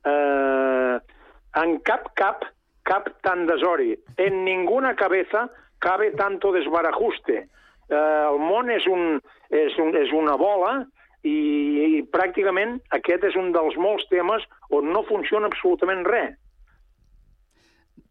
Eh, 0.07 0.97
en 1.63 1.79
cap 1.87 2.13
cap, 2.15 2.45
cap 2.87 3.11
tan 3.27 3.47
desori. 3.47 3.97
En 4.17 4.45
ninguna 4.45 4.95
cabeza 4.95 5.49
cabe 5.79 6.13
tanto 6.13 6.53
desbarajuste. 6.53 7.47
Eh, 7.89 8.27
el 8.31 8.39
món 8.43 8.71
és, 8.71 8.87
un, 8.91 9.21
és, 9.51 9.77
un, 9.79 9.95
és 9.97 10.13
una 10.15 10.37
bola 10.39 10.81
i, 11.27 11.37
i 11.99 12.03
pràcticament 12.11 12.79
aquest 12.95 13.27
és 13.31 13.37
un 13.39 13.53
dels 13.55 13.77
molts 13.79 14.07
temes 14.11 14.43
on 14.71 14.91
no 14.93 15.05
funciona 15.09 15.51
absolutament 15.51 16.07
res. 16.07 16.35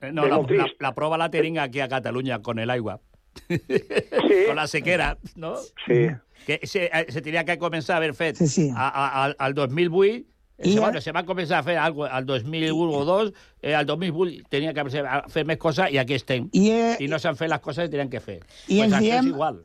Eh, 0.01 0.11
No, 0.11 0.25
la, 0.27 0.41
la, 0.43 0.67
la 0.79 0.93
prova 0.95 1.17
la 1.17 1.31
tenim 1.31 1.57
aquí 1.59 1.79
a 1.79 1.87
Catalunya 1.89 2.41
con 2.41 2.59
el 2.59 2.69
aigua. 2.69 2.99
Sí. 3.47 3.59
Con 4.47 4.55
la 4.55 4.67
sequera, 4.67 5.17
no? 5.35 5.55
Sí. 5.85 6.07
Que 6.45 6.59
se, 6.63 6.85
eh, 6.85 7.05
se 7.09 7.21
tenia 7.21 7.43
que 7.43 7.57
començar 7.59 7.95
a 7.95 7.97
haver 7.97 8.13
fet 8.15 8.37
sí, 8.39 8.47
sí. 8.47 8.69
A, 8.75 8.87
a, 8.87 9.23
al, 9.23 9.35
al 9.39 9.53
2008 9.53 10.23
I 10.57 10.71
se, 10.73 10.79
bueno, 10.79 11.01
se 11.01 11.11
va 11.11 11.25
començar 11.27 11.57
a 11.59 11.63
fer 11.63 11.75
algo 11.77 12.05
al 12.05 12.25
2001 12.25 12.91
o 12.95 13.03
2, 13.05 13.33
eh, 13.61 13.73
al 13.75 13.85
2008 13.85 14.45
tenia 14.49 14.73
que 14.73 14.79
a 14.79 15.23
fer 15.29 15.43
més 15.45 15.57
coses 15.57 15.91
i 15.91 15.97
aquí 15.99 16.13
estem. 16.15 16.47
I, 16.53 16.69
eh, 16.71 16.97
I 17.03 17.07
no 17.11 17.19
s'han 17.19 17.35
fet 17.35 17.49
les 17.51 17.59
coses 17.59 17.85
que 17.89 17.91
tenien 17.97 18.09
que 18.09 18.21
fer. 18.23 18.37
I 18.67 18.77
pues 18.79 18.91
ens 18.91 18.99
diem- 19.03 19.27
igual. 19.33 19.63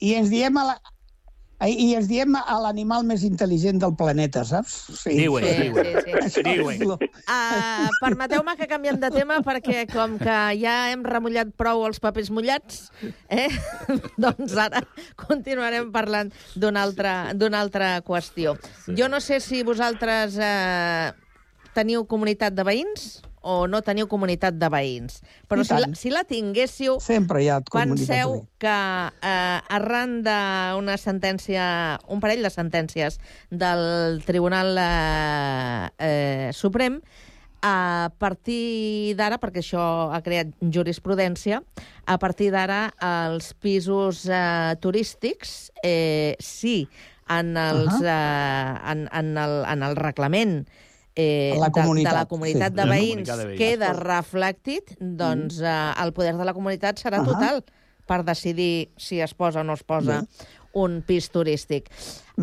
I 0.00 0.14
ens 0.14 0.28
diem 0.30 0.56
a 0.58 0.64
la, 0.64 0.74
i 1.68 1.90
ens 1.98 2.06
diem 2.08 2.32
a 2.40 2.56
l'animal 2.62 3.02
més 3.04 3.20
intel·ligent 3.26 3.80
del 3.82 3.92
planeta, 3.98 4.44
saps? 4.48 4.78
Sí. 5.02 5.12
Diu-ho, 5.18 5.40
Sí, 5.44 5.68
diu-ho. 5.68 5.84
sí, 5.84 6.30
sí. 6.30 6.44
És 6.56 6.80
lo- 6.80 6.96
Uh, 7.30 7.86
Permeteu-me 8.00 8.56
que 8.56 8.66
canviem 8.66 8.96
de 8.98 9.10
tema 9.12 9.36
perquè 9.44 9.84
com 9.92 10.16
que 10.18 10.38
ja 10.58 10.90
hem 10.90 11.04
remullat 11.06 11.52
prou 11.56 11.84
els 11.86 12.00
papers 12.02 12.30
mullats, 12.34 12.90
eh? 13.28 13.48
doncs 14.24 14.56
ara 14.58 14.80
continuarem 15.20 15.92
parlant 15.92 16.32
d'una 16.56 16.82
altra, 16.82 17.14
d'una 17.34 17.60
altra 17.60 18.00
qüestió. 18.02 18.56
Jo 18.88 19.08
no 19.12 19.20
sé 19.20 19.38
si 19.44 19.62
vosaltres 19.62 20.38
eh, 20.40 21.12
teniu 21.76 22.06
comunitat 22.10 22.56
de 22.56 22.64
veïns 22.66 23.20
o 23.40 23.66
no 23.70 23.80
teniu 23.84 24.08
comunitat 24.10 24.58
de 24.60 24.68
veïns, 24.72 25.20
però 25.48 25.64
si 25.64 25.76
la, 25.76 25.88
si 25.96 26.12
la 26.12 26.24
tinguéssiu, 26.28 26.98
Sempre 27.00 27.42
hi 27.44 27.48
ha 27.48 27.60
Penseu 27.72 28.36
que 28.60 28.76
eh, 29.22 29.58
arran 29.78 30.20
d'una 30.26 30.98
sentència, 31.00 31.64
un 32.08 32.20
parell 32.20 32.44
de 32.44 32.52
sentències 32.52 33.18
del 33.50 34.22
Tribunal 34.26 34.76
eh, 34.78 35.88
eh, 35.98 36.50
Suprem, 36.56 37.00
a 37.60 38.10
partir 38.18 39.14
d'ara, 39.18 39.36
perquè 39.40 39.60
això 39.60 39.84
ha 40.14 40.20
creat 40.24 40.52
jurisprudència, 40.72 41.60
a 42.08 42.16
partir 42.18 42.50
d'ara 42.54 42.86
els 43.04 43.52
pisos 43.60 44.24
eh, 44.28 44.76
turístics, 44.80 45.70
eh, 45.84 46.36
sí, 46.40 46.88
en, 47.30 47.56
els, 47.60 48.00
Ahà. 48.00 48.12
eh, 48.12 48.92
en, 48.92 49.08
en, 49.12 49.34
el, 49.38 49.58
en 49.68 49.84
el 49.86 49.98
reglament 50.00 50.62
eh, 51.20 51.56
La 51.60 51.68
de, 51.68 51.82
de 52.00 52.14
la 52.16 52.24
comunitat 52.30 52.72
sí. 52.72 52.78
de 52.80 52.86
veïns 52.88 53.28
comunitat 53.28 53.42
de 53.42 53.46
veïns. 53.50 53.58
queda 53.60 53.92
reflectit, 53.98 54.96
doncs 55.00 55.60
eh, 55.60 55.76
el 56.04 56.12
poder 56.16 56.34
de 56.40 56.48
la 56.48 56.54
comunitat 56.56 56.98
serà 57.02 57.20
Ahà. 57.20 57.28
total 57.28 57.62
per 58.10 58.24
decidir 58.26 58.90
si 58.98 59.20
es 59.22 59.34
posa 59.38 59.60
o 59.60 59.64
no 59.64 59.74
es 59.78 59.84
posa 59.86 60.24
un 60.72 61.00
pis 61.02 61.26
turístic. 61.34 61.88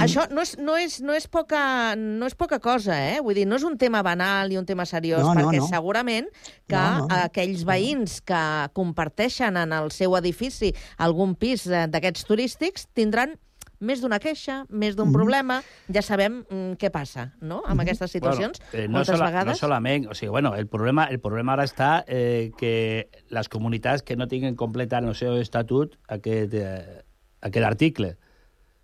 Això 0.04 0.26
no 0.30 0.42
és, 0.44 0.58
no, 0.60 0.76
és, 0.78 0.98
no, 1.02 1.14
és 1.16 1.26
poca, 1.32 1.96
no 1.96 2.28
és 2.28 2.36
poca 2.36 2.60
cosa, 2.60 2.98
eh? 3.14 3.22
Vull 3.24 3.38
dir, 3.40 3.46
no 3.48 3.56
és 3.56 3.64
un 3.64 3.78
tema 3.80 4.02
banal 4.04 4.52
i 4.52 4.58
un 4.60 4.66
tema 4.68 4.84
seriós, 4.86 5.24
No, 5.24 5.32
no, 5.34 5.46
perquè 5.48 5.62
no. 5.64 5.68
segurament 5.72 6.28
que 6.68 6.76
No, 6.76 7.08
no. 7.08 7.22
aquells 7.24 7.64
veïns 7.68 8.20
que 8.28 8.42
comparteixen 8.76 9.56
en 9.58 9.72
el 9.74 9.92
seu 9.96 10.16
edifici 10.20 10.74
algun 11.00 11.36
pis 11.40 11.66
eh, 11.72 11.86
d'aquests 11.88 12.28
turístics 12.28 12.88
tindran 12.94 13.38
més 13.80 14.02
d'una 14.02 14.20
queixa, 14.20 14.64
més 14.70 14.96
d'un 14.98 15.12
problema, 15.14 15.60
ja 15.94 16.02
sabem 16.02 16.40
mm, 16.50 16.78
què 16.82 16.90
passa, 16.94 17.32
no?, 17.42 17.62
amb 17.68 17.82
aquestes 17.84 18.12
situacions, 18.12 18.60
Bueno, 18.72 18.84
eh, 18.84 18.88
no, 18.88 18.98
moltes 18.98 19.16
sola, 19.18 19.30
vegades. 19.30 19.54
no 19.54 19.56
solament, 19.60 20.08
o 20.10 20.16
sigui, 20.18 20.32
bueno, 20.32 20.56
el 20.56 20.68
problema, 20.68 21.06
el 21.12 21.20
problema 21.20 21.54
ara 21.54 21.66
està 21.68 22.04
eh, 22.08 22.52
que 22.58 23.10
les 23.30 23.50
comunitats 23.50 24.04
que 24.04 24.16
no 24.18 24.28
tinguin 24.28 24.56
completat 24.56 25.04
el 25.04 25.16
seu 25.16 25.38
estatut 25.38 25.98
aquest, 26.08 26.54
eh, 26.54 27.04
aquest 27.42 27.66
article. 27.66 28.16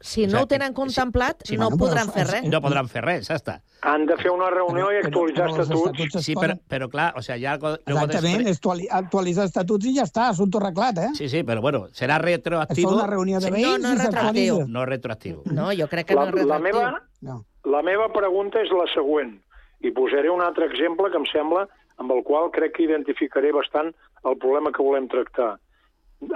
Si 0.03 0.25
O 0.25 0.27
no 0.27 0.41
ho 0.43 0.47
tenen 0.51 0.73
contemplat, 0.75 1.45
sí, 1.47 1.55
no 1.55 1.69
bueno, 1.69 1.77
podran 1.79 2.09
però 2.09 2.13
fer 2.17 2.25
res. 2.27 2.47
No 2.51 2.59
podran 2.61 2.89
fer 2.91 3.01
res, 3.05 3.27
ja 3.29 3.37
està. 3.39 3.53
Han 3.87 4.05
de 4.09 4.17
fer 4.19 4.31
una 4.33 4.49
reunió 4.51 4.89
i 4.91 4.97
actualitzar 4.99 5.45
però 5.47 5.61
estatuts. 5.63 5.85
estatuts 5.93 6.15
es 6.19 6.25
Sí, 6.25 6.33
però, 6.35 6.57
però 6.67 6.89
clar, 6.91 7.13
o 7.15 7.21
sea, 7.23 7.37
ja... 7.39 7.53
Luego 7.57 7.77
Exactament, 7.87 8.47
actuali 8.51 8.87
actualitzar 8.91 9.45
estatuts 9.47 9.85
i 9.87 9.93
ja 9.95 10.03
està, 10.03 10.25
assumpte 10.33 10.59
arreglat, 10.59 10.97
eh? 11.05 11.09
Sí, 11.15 11.29
sí, 11.31 11.43
però 11.47 11.61
bueno, 11.63 11.85
serà 11.95 12.17
retroactivo. 12.19 12.89
Es 12.91 12.97
fa 12.97 12.99
una 12.99 13.07
reunió 13.13 13.39
de 13.39 13.47
Sí, 13.47 13.53
veïns 13.55 13.79
no, 13.79 13.87
no 13.87 13.93
i 13.93 13.95
és 13.97 14.03
retroactiu. 14.05 14.59
No 14.67 14.85
retroactiu. 14.91 15.41
No, 15.55 15.69
jo 15.71 15.87
crec 15.87 16.07
que 16.11 16.15
La, 16.19 16.25
no 16.27 16.37
és 16.37 16.45
la, 16.51 16.57
retroactiu. 16.59 16.81
meva, 16.83 17.01
No. 17.21 17.37
la 17.71 17.81
meva 17.81 18.09
pregunta 18.11 18.59
és 18.59 18.71
la 18.75 18.85
següent, 18.93 19.37
i 19.79 19.91
posaré 19.95 20.29
un 20.29 20.41
altre 20.43 20.65
exemple 20.67 21.09
que 21.11 21.17
em 21.23 21.25
sembla 21.31 21.63
amb 22.03 22.11
el 22.11 22.23
qual 22.27 22.51
crec 22.51 22.75
que 22.75 22.83
identificaré 22.83 23.53
bastant 23.55 23.93
el 24.27 24.35
problema 24.37 24.71
que 24.75 24.83
volem 24.83 25.07
tractar. 25.07 25.53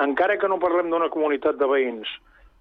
Encara 0.03 0.37
que 0.39 0.47
no 0.47 0.59
parlem 0.59 0.89
d'una 0.91 1.09
comunitat 1.11 1.55
de 1.59 1.67
veïns, 1.67 2.07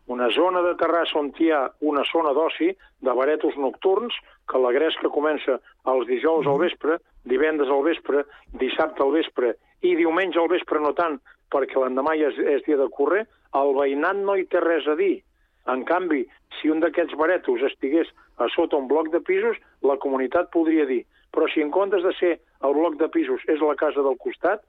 una 0.07 0.29
zona 0.31 0.63
de 0.63 0.75
Terrassa 0.79 1.19
on 1.19 1.33
hi 1.39 1.51
ha 1.51 1.65
una 1.81 2.05
zona 2.11 2.33
d'oci, 2.37 2.71
de 3.03 3.15
baretos 3.21 3.57
nocturns, 3.57 4.15
que 4.47 4.59
la 4.63 4.73
gresca 4.73 5.11
comença 5.11 5.59
els 5.93 6.07
dijous 6.07 6.47
al 6.47 6.61
vespre, 6.63 6.99
divendres 7.25 7.71
al 7.71 7.83
vespre, 7.83 8.25
dissabte 8.61 9.03
al 9.03 9.15
vespre 9.17 9.57
i 9.83 9.97
diumenge 9.99 10.39
al 10.39 10.51
vespre 10.53 10.81
no 10.81 10.93
tant, 10.95 11.19
perquè 11.51 11.79
l'endemà 11.81 12.15
ja 12.19 12.31
és, 12.31 12.39
és 12.39 12.63
dia 12.67 12.79
de 12.79 12.89
correr, 12.95 13.27
el 13.55 13.75
veïnat 13.75 14.23
no 14.23 14.37
hi 14.37 14.47
té 14.51 14.63
res 14.63 14.87
a 14.87 14.95
dir. 14.99 15.23
En 15.67 15.83
canvi, 15.85 16.23
si 16.61 16.71
un 16.71 16.79
d'aquests 16.81 17.19
baretos 17.19 17.63
estigués 17.67 18.09
a 18.39 18.47
sota 18.55 18.79
un 18.79 18.87
bloc 18.87 19.11
de 19.11 19.21
pisos, 19.21 19.59
la 19.83 19.99
comunitat 19.99 20.53
podria 20.55 20.87
dir 20.87 21.03
però 21.37 21.47
si 21.53 21.61
en 21.61 21.71
comptes 21.71 22.01
de 22.03 22.15
ser 22.17 22.33
el 22.65 22.73
bloc 22.73 22.97
de 22.97 23.11
pisos 23.13 23.43
és 23.53 23.61
la 23.61 23.77
casa 23.77 24.01
del 24.01 24.17
costat, 24.17 24.63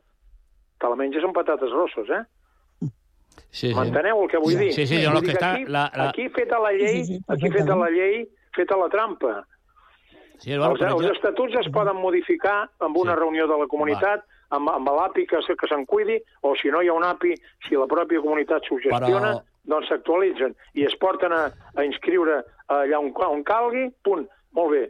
te 0.81 0.89
la 0.91 0.97
menges 0.99 1.23
amb 1.23 1.37
patates 1.37 1.71
grosses, 1.71 2.09
eh? 2.11 2.25
Sí, 3.49 3.69
sí. 3.69 3.75
M'enteneu 3.75 4.23
el 4.23 4.29
que 4.29 4.37
vull 4.37 4.57
dir? 4.59 4.71
Sí, 4.73 4.85
sí, 4.87 4.99
jo 5.03 5.11
el 5.11 5.21
dir 5.21 5.29
que 5.31 5.35
està... 5.37 5.51
Aquí, 5.53 5.65
La, 5.71 5.85
la... 5.95 6.09
aquí 6.09 6.27
feta 6.29 6.59
la 6.59 6.71
llei, 6.75 6.87
Sí, 6.87 7.05
sí, 7.05 7.13
sí, 7.17 7.23
aquí 7.27 7.49
feta 7.51 7.75
la 7.75 7.89
llei, 7.89 8.25
feta 8.55 8.77
la 8.77 8.89
trampa. 8.89 9.45
Sí, 10.39 10.51
bueno, 10.55 10.73
els, 10.75 10.79
però 10.81 10.97
els 10.99 11.11
estatuts 11.15 11.55
es 11.63 11.69
poden 11.73 11.97
modificar 11.97 12.69
amb 12.85 12.97
una 12.97 13.15
Sí. 13.15 13.19
reunió 13.19 13.47
de 13.47 13.57
la 13.57 13.67
comunitat, 13.67 14.25
amb, 14.53 14.69
amb 14.69 14.89
l'API 14.93 15.25
que, 15.27 15.41
se- 15.41 15.55
que 15.57 15.67
se'n 15.67 15.85
cuidi, 15.85 16.19
o 16.43 16.53
si 16.55 16.69
no 16.69 16.81
hi 16.83 16.87
ha 16.91 16.93
un 16.93 17.03
API, 17.03 17.33
si 17.67 17.75
la 17.75 17.87
pròpia 17.89 18.21
comunitat 18.21 18.61
s'ho 18.67 18.77
gestiona, 18.83 19.31
Però- 19.39 19.43
doncs 19.67 19.89
s'actualitzen 19.89 20.53
i 20.75 20.85
es 20.85 20.93
porten 20.95 21.33
a, 21.33 21.47
a 21.75 21.83
inscriure 21.83 22.43
allà 22.67 22.99
on, 22.99 23.09
on 23.15 23.41
calgui, 23.43 23.89
punt. 24.03 24.27
Molt 24.53 24.71
bé. 24.71 24.83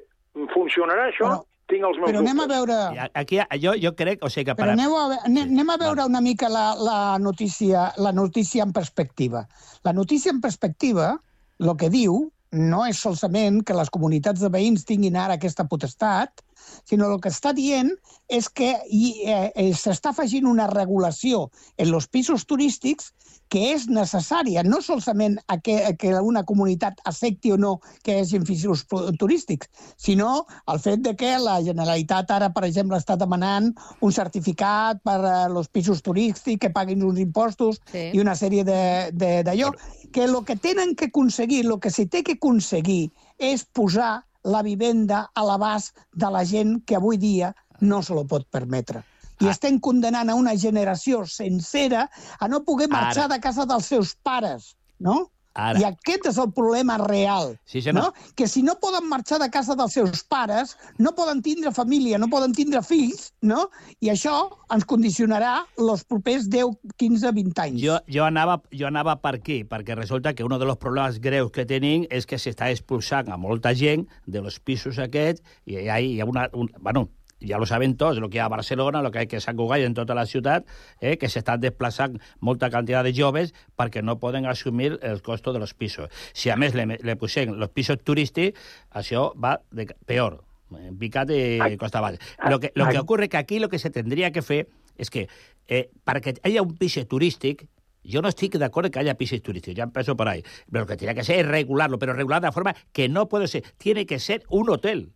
Funcionarà 0.54 1.08
això? 1.10 1.26
Bueno, 1.32 1.46
tinc 1.68 1.84
els 1.84 1.98
meus 2.00 2.10
Però 2.10 2.22
anem 2.24 2.40
a 2.40 2.46
dubtes. 2.48 2.58
veure... 2.58 2.78
A- 3.06 3.10
Aquí, 3.22 3.40
jo, 3.64 3.74
jo 3.82 3.92
crec, 4.00 4.24
o 4.24 4.30
sigui 4.32 4.46
que... 4.50 4.56
Però 4.56 4.70
per- 4.72 4.78
aneu 4.78 4.96
a, 4.98 5.06
ve- 5.12 5.20
ane- 5.28 5.46
anem 5.50 5.70
a 5.74 5.78
veure 5.82 6.06
una 6.08 6.22
mica 6.24 6.50
la, 6.50 6.66
la, 6.80 6.98
notícia, 7.20 7.92
la 7.98 8.12
notícia 8.16 8.64
en 8.64 8.72
perspectiva. 8.74 9.48
La 9.84 9.94
notícia 9.94 10.32
en 10.32 10.42
perspectiva, 10.42 11.14
el 11.60 11.74
que 11.78 11.90
diu, 11.94 12.32
no 12.56 12.86
és 12.88 13.00
solament 13.04 13.62
que 13.68 13.76
les 13.76 13.90
comunitats 13.92 14.40
de 14.40 14.50
veïns 14.54 14.86
tinguin 14.88 15.18
ara 15.20 15.36
aquesta 15.36 15.66
potestat, 15.68 16.44
sinó 16.86 17.12
el 17.14 17.20
que 17.22 17.30
està 17.30 17.54
dient 17.54 17.92
és 18.28 18.50
que 18.50 18.74
eh, 18.76 19.52
eh, 19.56 19.72
s'està 19.74 20.12
afegint 20.12 20.48
una 20.48 20.68
regulació 20.68 21.50
en 21.78 21.94
els 21.94 22.08
pisos 22.08 22.46
turístics 22.46 23.14
que 23.48 23.72
és 23.74 23.86
necessària, 23.88 24.60
no 24.68 24.82
solament 24.84 25.38
a 25.48 25.56
que, 25.64 25.78
a 25.86 25.94
que 25.96 26.10
una 26.20 26.44
comunitat 26.44 27.00
accepti 27.08 27.54
o 27.54 27.58
no 27.58 27.78
que 28.04 28.18
hi 28.18 28.22
hagi 28.26 28.42
pisos 28.44 28.82
turístics, 29.18 29.70
sinó 29.96 30.46
el 30.68 30.82
fet 30.84 31.00
de 31.06 31.14
que 31.16 31.30
la 31.40 31.62
Generalitat 31.64 32.32
ara, 32.36 32.50
per 32.52 32.66
exemple, 32.68 32.98
està 33.00 33.16
demanant 33.16 33.70
un 34.04 34.12
certificat 34.12 35.00
per 35.04 35.18
a 35.24 35.46
els 35.48 35.70
pisos 35.72 36.02
turístics, 36.04 36.60
que 36.60 36.74
paguin 36.76 37.04
uns 37.08 37.20
impostos 37.24 37.80
Sí. 37.92 38.10
i 38.14 38.20
una 38.20 38.36
sèrie 38.36 38.66
de- 38.68 39.12
de- 39.14 39.44
d'allò, 39.48 39.72
que 40.12 40.26
el 40.26 40.36
que 40.44 40.58
tenen 40.58 40.94
que 40.96 41.06
aconseguir, 41.06 41.66
el 41.66 41.80
que 41.80 41.90
se 41.90 42.06
té 42.06 42.24
que 42.24 42.34
aconseguir 42.34 43.12
és 43.40 43.64
posar 43.64 44.26
la 44.48 44.64
vivenda 44.64 45.28
a 45.34 45.44
l'abast 45.46 45.98
de 46.14 46.32
la 46.34 46.44
gent 46.48 46.80
que 46.88 46.98
avui 46.98 47.20
dia 47.22 47.54
no 47.80 48.02
se 48.02 48.16
lo 48.16 48.24
pot 48.26 48.48
permetre. 48.50 49.04
Ah. 49.04 49.46
I 49.46 49.50
estem 49.52 49.80
condenant 49.84 50.32
a 50.32 50.36
una 50.40 50.56
generació 50.58 51.24
sencera 51.30 52.08
a 52.40 52.48
no 52.48 52.64
poder 52.66 52.88
marxar 52.90 53.28
Ara. 53.28 53.36
de 53.36 53.42
casa 53.44 53.68
dels 53.70 53.90
seus 53.94 54.16
pares, 54.24 54.74
no? 55.00 55.28
Ara. 55.58 55.82
I 55.82 55.88
aquest 55.88 56.28
és 56.30 56.38
el 56.38 56.52
problema 56.54 57.00
real. 57.02 57.56
Sí, 57.66 57.82
senyor. 57.82 58.14
no? 58.14 58.32
Que 58.38 58.48
si 58.48 58.62
no 58.62 58.78
poden 58.80 59.08
marxar 59.10 59.40
de 59.42 59.50
casa 59.50 59.76
dels 59.76 59.96
seus 59.98 60.22
pares, 60.30 60.76
no 61.02 61.16
poden 61.18 61.42
tindre 61.42 61.74
família, 61.74 62.20
no 62.22 62.30
poden 62.30 62.54
tindre 62.54 62.84
fills, 62.86 63.32
no? 63.42 63.68
I 64.06 64.14
això 64.14 64.36
ens 64.74 64.86
condicionarà 64.86 65.56
els 65.82 66.06
propers 66.06 66.46
10, 66.54 66.78
15, 67.02 67.34
20 67.40 67.64
anys. 67.66 67.82
Jo, 67.82 67.98
jo, 68.06 68.24
anava, 68.28 68.60
jo 68.70 68.88
anava 68.88 69.18
per 69.24 69.34
aquí, 69.40 69.64
perquè 69.68 69.98
resulta 69.98 70.36
que 70.38 70.46
un 70.46 70.54
dels 70.58 70.78
problemes 70.78 71.18
greus 71.24 71.52
que 71.52 71.66
tenim 71.66 72.06
és 72.14 72.30
que 72.30 72.38
s'està 72.38 72.70
expulsant 72.70 73.34
a 73.34 73.42
molta 73.42 73.74
gent 73.74 74.06
de 74.26 74.46
los 74.46 74.62
pisos 74.62 75.02
aquests 75.02 75.42
i 75.66 75.82
hi 75.82 75.90
ha, 75.90 76.00
hi 76.00 76.20
ha 76.22 76.30
una... 76.30 76.48
Un, 76.54 76.70
bueno, 76.80 77.08
ja 77.42 77.60
lo 77.60 77.66
saben 77.66 77.96
tots, 77.98 78.18
el 78.18 78.30
que 78.30 78.40
hi 78.40 78.42
ha 78.42 78.48
a 78.48 78.54
Barcelona, 78.54 79.02
el 79.02 79.12
que 79.12 79.26
hi 79.26 79.36
ha 79.36 79.42
a 79.42 79.46
Sant 79.46 79.58
Cugat 79.60 79.86
en 79.86 79.94
tota 79.98 80.16
la 80.18 80.26
ciutat, 80.26 80.68
eh, 81.02 81.18
que 81.18 81.30
s'estan 81.30 81.62
desplaçant 81.62 82.18
molta 82.40 82.72
quantitat 82.74 83.06
de 83.06 83.14
joves 83.14 83.54
perquè 83.78 84.04
no 84.04 84.20
poden 84.20 84.46
assumir 84.46 84.98
el 85.02 85.22
costo 85.22 85.54
de 85.54 85.60
los 85.60 85.74
pisos. 85.74 86.10
Si 86.34 86.50
a 86.50 86.58
més 86.58 86.76
le, 86.76 86.88
le 86.98 87.16
posem 87.16 87.54
los 87.54 87.70
pisos 87.70 88.02
turístics, 88.04 88.60
això 88.92 89.32
va 89.38 89.58
de, 89.72 89.90
peor, 90.06 90.42
en 90.76 90.98
picat 91.00 91.32
i 91.32 91.78
costa 91.80 92.02
avall. 92.02 92.18
Lo 92.50 92.60
que, 92.60 92.72
lo 92.76 92.90
que 92.90 93.00
ocurre 93.00 93.30
que 93.30 93.38
aquí 93.38 93.60
lo 93.60 93.70
que 93.70 93.80
se 93.80 93.90
tendría 93.90 94.32
que 94.32 94.42
fer 94.42 94.66
és 94.98 95.10
que 95.14 95.28
eh, 95.68 95.88
perquè 96.04 96.34
hi 96.38 96.50
hagi 96.50 96.64
un 96.64 96.76
pis 96.78 96.98
turístic, 97.08 97.68
yo 98.08 98.22
no 98.22 98.30
estoy 98.30 98.48
de 98.48 98.64
acuerdo 98.64 98.90
que 98.90 99.00
haya 99.00 99.16
pisos 99.16 99.42
turísticos, 99.42 99.76
ya 99.76 99.84
empezó 99.84 100.16
por 100.16 100.30
ahí. 100.30 100.44
Pero 100.72 100.84
lo 100.84 100.88
que 100.88 100.96
tiene 100.96 101.14
que 101.14 101.24
ser 101.24 101.40
es 101.40 101.46
regularlo, 101.46 102.00
pero 102.00 102.14
regular 102.14 102.42
de 102.42 102.48
la 102.48 102.52
forma 102.54 102.74
que 102.94 103.10
no 103.10 103.28
puede 103.28 103.48
ser. 103.48 103.64
Tiene 103.78 104.06
que 104.06 104.20
ser 104.20 104.44
un 104.50 104.70
hotel. 104.70 105.12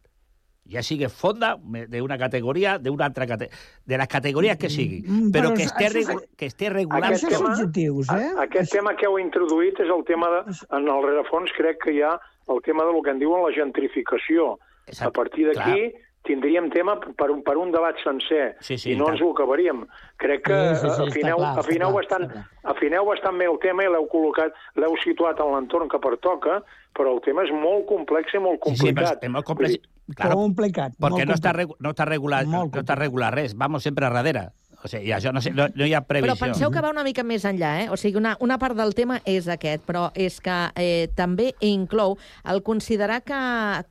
Ya 0.63 0.83
sigue 0.83 1.09
fonda 1.09 1.57
de 1.63 2.01
una 2.01 2.17
categoría, 2.17 2.77
de 2.77 2.89
una 2.91 3.07
otra 3.07 3.25
categoría, 3.25 3.57
de 3.85 3.97
las 3.97 4.07
categorías 4.07 4.57
que 4.57 4.69
sigui, 4.69 5.01
Mm, 5.01 5.31
pero 5.31 5.49
però 5.49 5.57
que 5.57 5.63
això 5.63 5.71
esté, 5.73 5.85
és- 5.85 6.07
regu 6.07 6.21
que 6.37 6.45
esté 6.45 6.69
regular. 6.69 7.03
Aquest 7.03 7.23
Això 7.25 7.31
és 7.31 7.37
subjectius, 7.57 8.09
eh? 8.11 8.29
Aquest 8.37 8.71
tema 8.71 8.95
que 8.95 9.05
heu 9.07 9.17
introduït 9.19 9.79
és 9.79 9.89
el 9.89 10.03
tema 10.05 10.29
de... 10.29 10.53
En 10.77 10.87
el 10.87 11.03
rerefons 11.03 11.51
crec 11.57 11.81
que 11.83 11.91
hi 11.93 12.01
ha 12.01 12.13
el 12.47 12.61
tema 12.61 12.85
de 12.85 12.93
lo 12.93 13.01
que 13.01 13.09
en 13.09 13.19
diuen 13.19 13.43
la 13.43 13.51
gentrificació. 13.53 14.59
Exacte, 14.87 15.07
A 15.07 15.11
partir 15.11 15.47
d'aquí 15.49 15.93
tindríem 16.23 16.69
tema 16.69 16.99
per 17.17 17.31
un, 17.31 17.41
per 17.43 17.57
un 17.57 17.71
debat 17.71 17.95
sencer 18.03 18.55
Sí, 18.61 18.77
sí, 18.77 18.91
i 18.91 18.95
no 18.95 19.09
ens 19.09 19.19
ho 19.21 19.31
acabaríem. 19.33 19.87
Crec 20.17 20.43
que 20.45 20.75
Sí, 20.75 20.87
sí, 20.87 20.89
sí, 20.95 21.07
afineu, 21.09 21.37
clar, 21.37 21.55
està 21.55 21.59
afineu, 21.65 21.89
clar, 21.89 21.97
bastant, 21.97 22.23
està 22.29 22.33
clar. 22.33 22.75
afineu 22.75 23.05
bastant 23.05 23.37
bé 23.41 23.45
el 23.49 23.57
tema 23.59 23.83
i 23.83 23.87
l'heu 23.89 24.05
col·locat, 24.07 24.53
l'heu 24.77 24.93
situat 25.03 25.39
en 25.41 25.51
l'entorn 25.55 25.89
que 25.89 25.97
pertoca, 25.99 26.61
però 26.93 27.15
el 27.15 27.21
tema 27.25 27.43
és 27.43 27.51
molt 27.51 27.87
complex 27.89 28.33
i 28.35 28.37
molt 28.37 28.61
Sí, 28.63 28.75
sí, 28.75 28.85
complicat. 28.93 29.23
és 29.23 29.29
molt 29.33 29.45
complex. 29.45 29.79
Claro, 30.15 30.35
complicat. 30.35 30.95
Porque 30.99 31.21
molt 31.21 31.29
no 31.29 31.35
està, 31.37 31.51
complicat. 31.51 31.55
regu 31.57 31.75
no 31.79 31.91
està 31.93 32.05
regulat, 32.05 32.47
no 32.47 32.65
està 32.67 32.95
regular 32.95 33.33
res. 33.33 33.55
Vamos 33.55 33.83
sempre 33.83 34.05
a 34.05 34.09
darrere. 34.09 34.49
O 34.83 34.87
sigui, 34.89 35.11
això 35.13 35.29
no, 35.31 35.41
sé, 35.41 35.51
no, 35.53 35.67
no 35.75 35.85
hi 35.85 35.93
ha 35.93 35.99
Però 36.01 36.07
previsió. 36.23 36.35
penseu 36.41 36.71
que 36.73 36.81
va 36.81 36.89
una 36.89 37.03
mica 37.05 37.21
més 37.23 37.43
enllà, 37.45 37.83
eh? 37.83 37.89
O 37.93 37.97
sigui, 37.97 38.17
una, 38.17 38.35
una 38.41 38.57
part 38.57 38.75
del 38.75 38.95
tema 38.97 39.19
és 39.29 39.47
aquest, 39.47 39.83
però 39.85 40.07
és 40.15 40.39
que 40.41 40.55
eh, 40.75 41.07
també 41.15 41.51
inclou 41.61 42.17
el 42.49 42.63
considerar 42.63 43.21
que, 43.21 43.41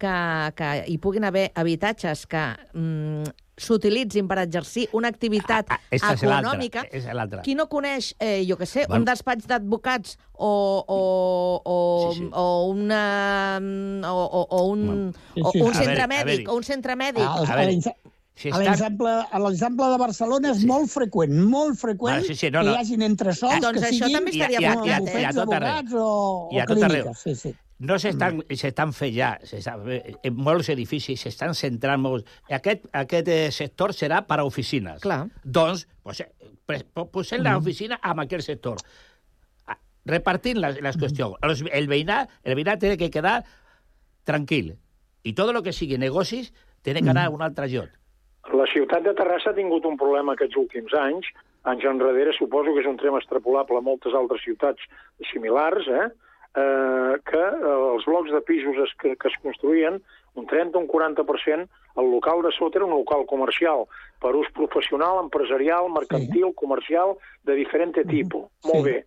que, 0.02 0.14
que 0.58 0.72
hi 0.90 0.98
puguin 0.98 1.24
haver 1.28 1.52
habitatges 1.54 2.26
que 2.26 2.42
mm, 2.74 3.30
s'utilitzin 3.60 4.26
per 4.26 4.38
exercir 4.42 4.88
una 4.96 5.08
activitat 5.12 5.68
Ah, 5.70 5.78
l'altra, 5.92 6.38
econòmica. 6.40 6.84
és. 6.90 7.04
Qui 7.44 7.54
no 7.54 7.68
coneix, 7.68 8.14
eh, 8.18 8.42
jo 8.48 8.56
que 8.56 8.66
sé, 8.66 8.86
Bueno. 8.88 9.02
un 9.02 9.04
despatx 9.04 9.46
d'advocats 9.46 10.16
o, 10.32 10.50
o, 10.88 11.00
o, 11.64 12.12
Sí, 12.14 12.18
sí. 12.20 12.30
o 12.32 12.64
una... 12.72 13.60
O, 14.10 14.16
o, 14.24 14.46
o 14.50 14.64
un, 14.72 15.14
Sí, 15.34 15.42
o 15.44 15.52
sí. 15.52 15.60
un 15.60 15.70
A 15.70 15.74
centre 15.74 16.06
veure, 16.06 16.24
mèdic, 16.24 16.48
Ah, 16.48 16.52
o 16.52 16.56
un 16.56 16.64
centre 16.64 16.96
mèdic. 16.96 17.22
A, 17.22 17.94
Si 18.40 18.48
a 18.48 18.56
estan- 18.56 18.96
l'exemple 19.44 19.86
de 19.92 19.98
Barcelona 20.00 20.50
és 20.54 20.62
molt 20.64 20.88
freqüent, 20.88 21.34
molt 21.50 21.76
freqüent 21.78 22.24
sí, 22.24 22.34
sí, 22.34 22.50
no, 22.50 22.60
que 22.62 22.66
no. 22.70 22.72
hi 22.72 22.80
hagin 22.80 23.02
entresòls 23.04 23.60
Doncs 23.60 23.80
que 23.80 23.88
això 23.90 23.98
siguin 24.06 24.16
també 24.16 24.30
estaria 24.32 24.60
I 24.60 24.64
a- 24.64 24.64
i 24.64 24.64
a- 24.70 24.72
apuntat, 24.78 25.00
bufets 25.04 25.20
i 25.20 25.24
a 25.24 25.32
tot 25.36 25.52
arreu. 25.52 25.68
d'advocats 25.74 25.92
o, 26.00 26.48
I 26.52 26.58
a 26.58 26.62
o 26.62 26.66
tot 26.70 26.82
arreu. 26.82 27.02
clíniques. 27.04 27.18
Sí, 27.26 27.34
sí. 27.36 27.54
No 27.80 27.98
s'estan 27.98 28.42
s'estan 28.50 28.90
fent 28.92 29.14
ja, 29.14 29.28
en 30.22 30.34
molts 30.36 30.68
edificis 30.68 31.20
s'estan 31.20 31.54
centrant 31.54 32.00
molts... 32.00 32.24
Aquest, 32.50 32.82
aquest 32.92 33.28
eh, 33.28 33.50
sector 33.50 33.94
serà 33.96 34.26
per 34.26 34.38
a 34.40 34.44
oficines. 34.44 35.00
Clar. 35.00 35.22
Doncs, 35.44 35.86
pues, 36.02 36.20
eh, 36.20 36.84
posem 37.10 37.40
l'oficina 37.42 37.98
amb 38.02 38.20
aquest 38.20 38.44
sector. 38.46 38.76
Ah, 39.66 39.78
Repartint 40.04 40.58
les, 40.60 40.80
les 40.80 40.96
qüestions. 40.96 41.36
Els- 41.42 41.64
El 41.72 41.88
veïnat, 41.88 42.28
el 42.44 42.54
veïnat 42.54 42.80
té 42.80 42.96
que 42.98 43.08
quedar 43.10 43.44
tranquil. 44.24 44.76
I 45.24 45.32
tot 45.32 45.48
el 45.54 45.62
que 45.62 45.72
sigui 45.72 45.96
negocis 45.98 46.52
té 46.82 46.92
que 46.94 47.10
anar 47.10 47.26
a 47.26 47.30
un 47.30 47.42
altre 47.42 47.66
lloc. 47.68 47.88
La 48.48 48.66
ciutat 48.72 49.04
de 49.04 49.14
Terrassa 49.14 49.52
ha 49.52 49.56
tingut 49.56 49.84
un 49.86 49.98
problema 50.00 50.34
aquests 50.34 50.56
últims 50.56 50.94
anys, 50.96 51.28
anys 51.68 51.84
enrere, 51.84 52.32
suposo 52.32 52.72
que 52.72 52.80
és 52.80 52.88
un 52.88 52.96
tema 53.00 53.20
extrapolable 53.20 53.78
a 53.78 53.84
moltes 53.84 54.16
altres 54.16 54.42
ciutats 54.46 54.86
similars, 55.30 55.86
eh? 55.88 56.08
Eh, 56.50 57.14
que 57.30 57.42
eh, 57.42 57.74
els 57.94 58.06
blocs 58.08 58.32
de 58.34 58.40
pisos 58.42 58.80
es, 58.82 58.94
que, 58.98 59.12
que 59.14 59.28
es 59.28 59.36
construïen, 59.44 60.00
un 60.40 60.48
30 60.50 60.78
o 60.78 60.82
un 60.82 60.88
40%, 60.88 61.68
el 62.00 62.10
local 62.10 62.42
de 62.42 62.50
sota 62.56 62.80
era 62.80 62.88
un 62.88 62.96
local 62.96 63.26
comercial, 63.30 63.84
per 64.22 64.32
ús 64.38 64.50
professional, 64.56 65.20
empresarial, 65.22 65.90
mercantil, 65.94 66.48
sí. 66.48 66.56
comercial, 66.56 67.16
de 67.46 67.56
diferent 67.58 67.94
tipus. 68.08 68.48
Molt 68.66 68.86
bé. 68.88 68.98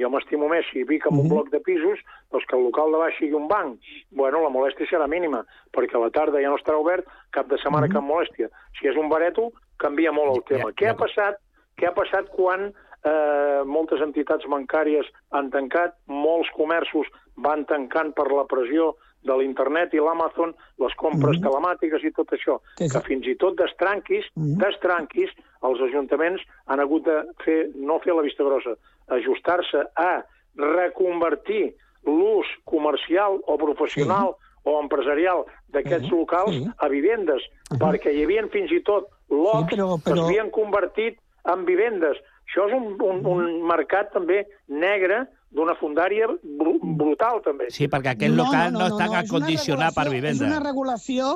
Jo 0.00 0.08
m'estimo 0.08 0.48
més 0.48 0.64
si 0.72 0.86
vic 0.88 1.04
en 1.08 1.18
un 1.20 1.28
bloc 1.28 1.50
de 1.52 1.60
pisos 1.60 2.00
doncs 2.32 2.46
que 2.48 2.56
el 2.56 2.64
local 2.64 2.94
de 2.94 3.00
baix 3.02 3.18
sigui 3.18 3.36
un 3.36 3.48
banc. 3.50 3.76
Bueno, 4.10 4.40
la 4.44 4.52
molèstia 4.52 4.88
serà 4.88 5.08
mínima, 5.10 5.42
perquè 5.76 5.98
a 5.98 6.04
la 6.06 6.12
tarda 6.14 6.40
ja 6.40 6.52
no 6.52 6.60
estarà 6.60 6.80
obert, 6.80 7.08
cap 7.36 7.50
de 7.50 7.58
setmana 7.60 7.90
cap 7.92 8.04
molèstia. 8.06 8.48
Si 8.78 8.88
és 8.88 8.96
un 8.96 9.12
bareto, 9.12 9.50
canvia 9.82 10.14
molt 10.16 10.36
el 10.36 10.46
tema. 10.48 10.72
Què 10.72 10.88
ha 10.92 10.96
passat? 10.96 11.40
Què 11.76 11.88
ha 11.88 11.94
passat 11.96 12.30
quan 12.32 12.70
eh, 12.70 13.60
moltes 13.68 14.00
entitats 14.04 14.48
bancàries 14.48 15.08
han 15.36 15.50
tancat, 15.52 15.96
molts 16.06 16.50
comerços 16.56 17.08
van 17.36 17.66
tancant 17.68 18.12
per 18.16 18.28
la 18.32 18.46
pressió 18.48 18.92
de 19.22 19.36
l'internet 19.38 19.92
i 19.94 20.00
l'Amazon, 20.02 20.52
les 20.82 20.94
compres 20.98 21.38
telemàtiques 21.40 22.02
i 22.04 22.10
tot 22.16 22.32
això, 22.34 22.58
Que 22.76 22.88
que 22.90 22.98
sí. 23.00 23.06
fins 23.06 23.26
i 23.30 23.34
tot 23.38 23.56
destranquis, 23.56 24.26
destranquis, 24.36 25.30
els 25.62 25.80
ajuntaments 25.80 26.42
han 26.66 26.80
hagut 26.80 27.04
de 27.06 27.20
fer, 27.44 27.68
no 27.76 28.00
fer 28.02 28.14
la 28.16 28.22
vista 28.26 28.42
grossa, 28.44 28.74
ajustar-se 29.14 29.84
a 29.94 30.24
reconvertir 30.56 31.74
l'ús 32.04 32.46
comercial 32.64 33.38
o 33.46 33.56
professional 33.58 34.34
o 34.64 34.78
empresarial 34.80 35.44
d'aquests 35.74 36.10
locals 36.10 36.58
a 36.78 36.88
vivendes, 36.90 37.42
perquè 37.78 38.12
hi 38.14 38.24
havia 38.26 38.44
fins 38.52 38.70
i 38.74 38.80
tot 38.86 39.08
lots 39.30 39.70
Sí, 39.70 39.76
però- 39.76 39.96
que 40.02 40.10
però- 40.10 40.16
s'havien 40.26 40.50
convertit 40.50 41.18
en 41.46 41.64
vivendes. 41.64 42.18
Això 42.46 42.66
és 42.68 42.74
un, 42.74 42.96
un, 43.00 43.22
un 43.26 43.62
mercat 43.66 44.12
també 44.12 44.46
negre 44.68 45.26
d'una 45.52 45.74
fundària 45.78 46.28
bru 46.42 46.78
brutal, 46.80 47.42
també. 47.44 47.68
Sí, 47.74 47.88
perquè 47.92 48.14
aquest 48.14 48.36
local 48.36 48.72
no, 48.74 48.86
està 48.88 49.06
és 49.06 49.12
una 49.12 49.22
acondicionat 49.26 49.96
per 49.96 50.08
vivenda. 50.08 50.38
És 50.38 50.44
una 50.48 50.60
regulació 50.64 51.32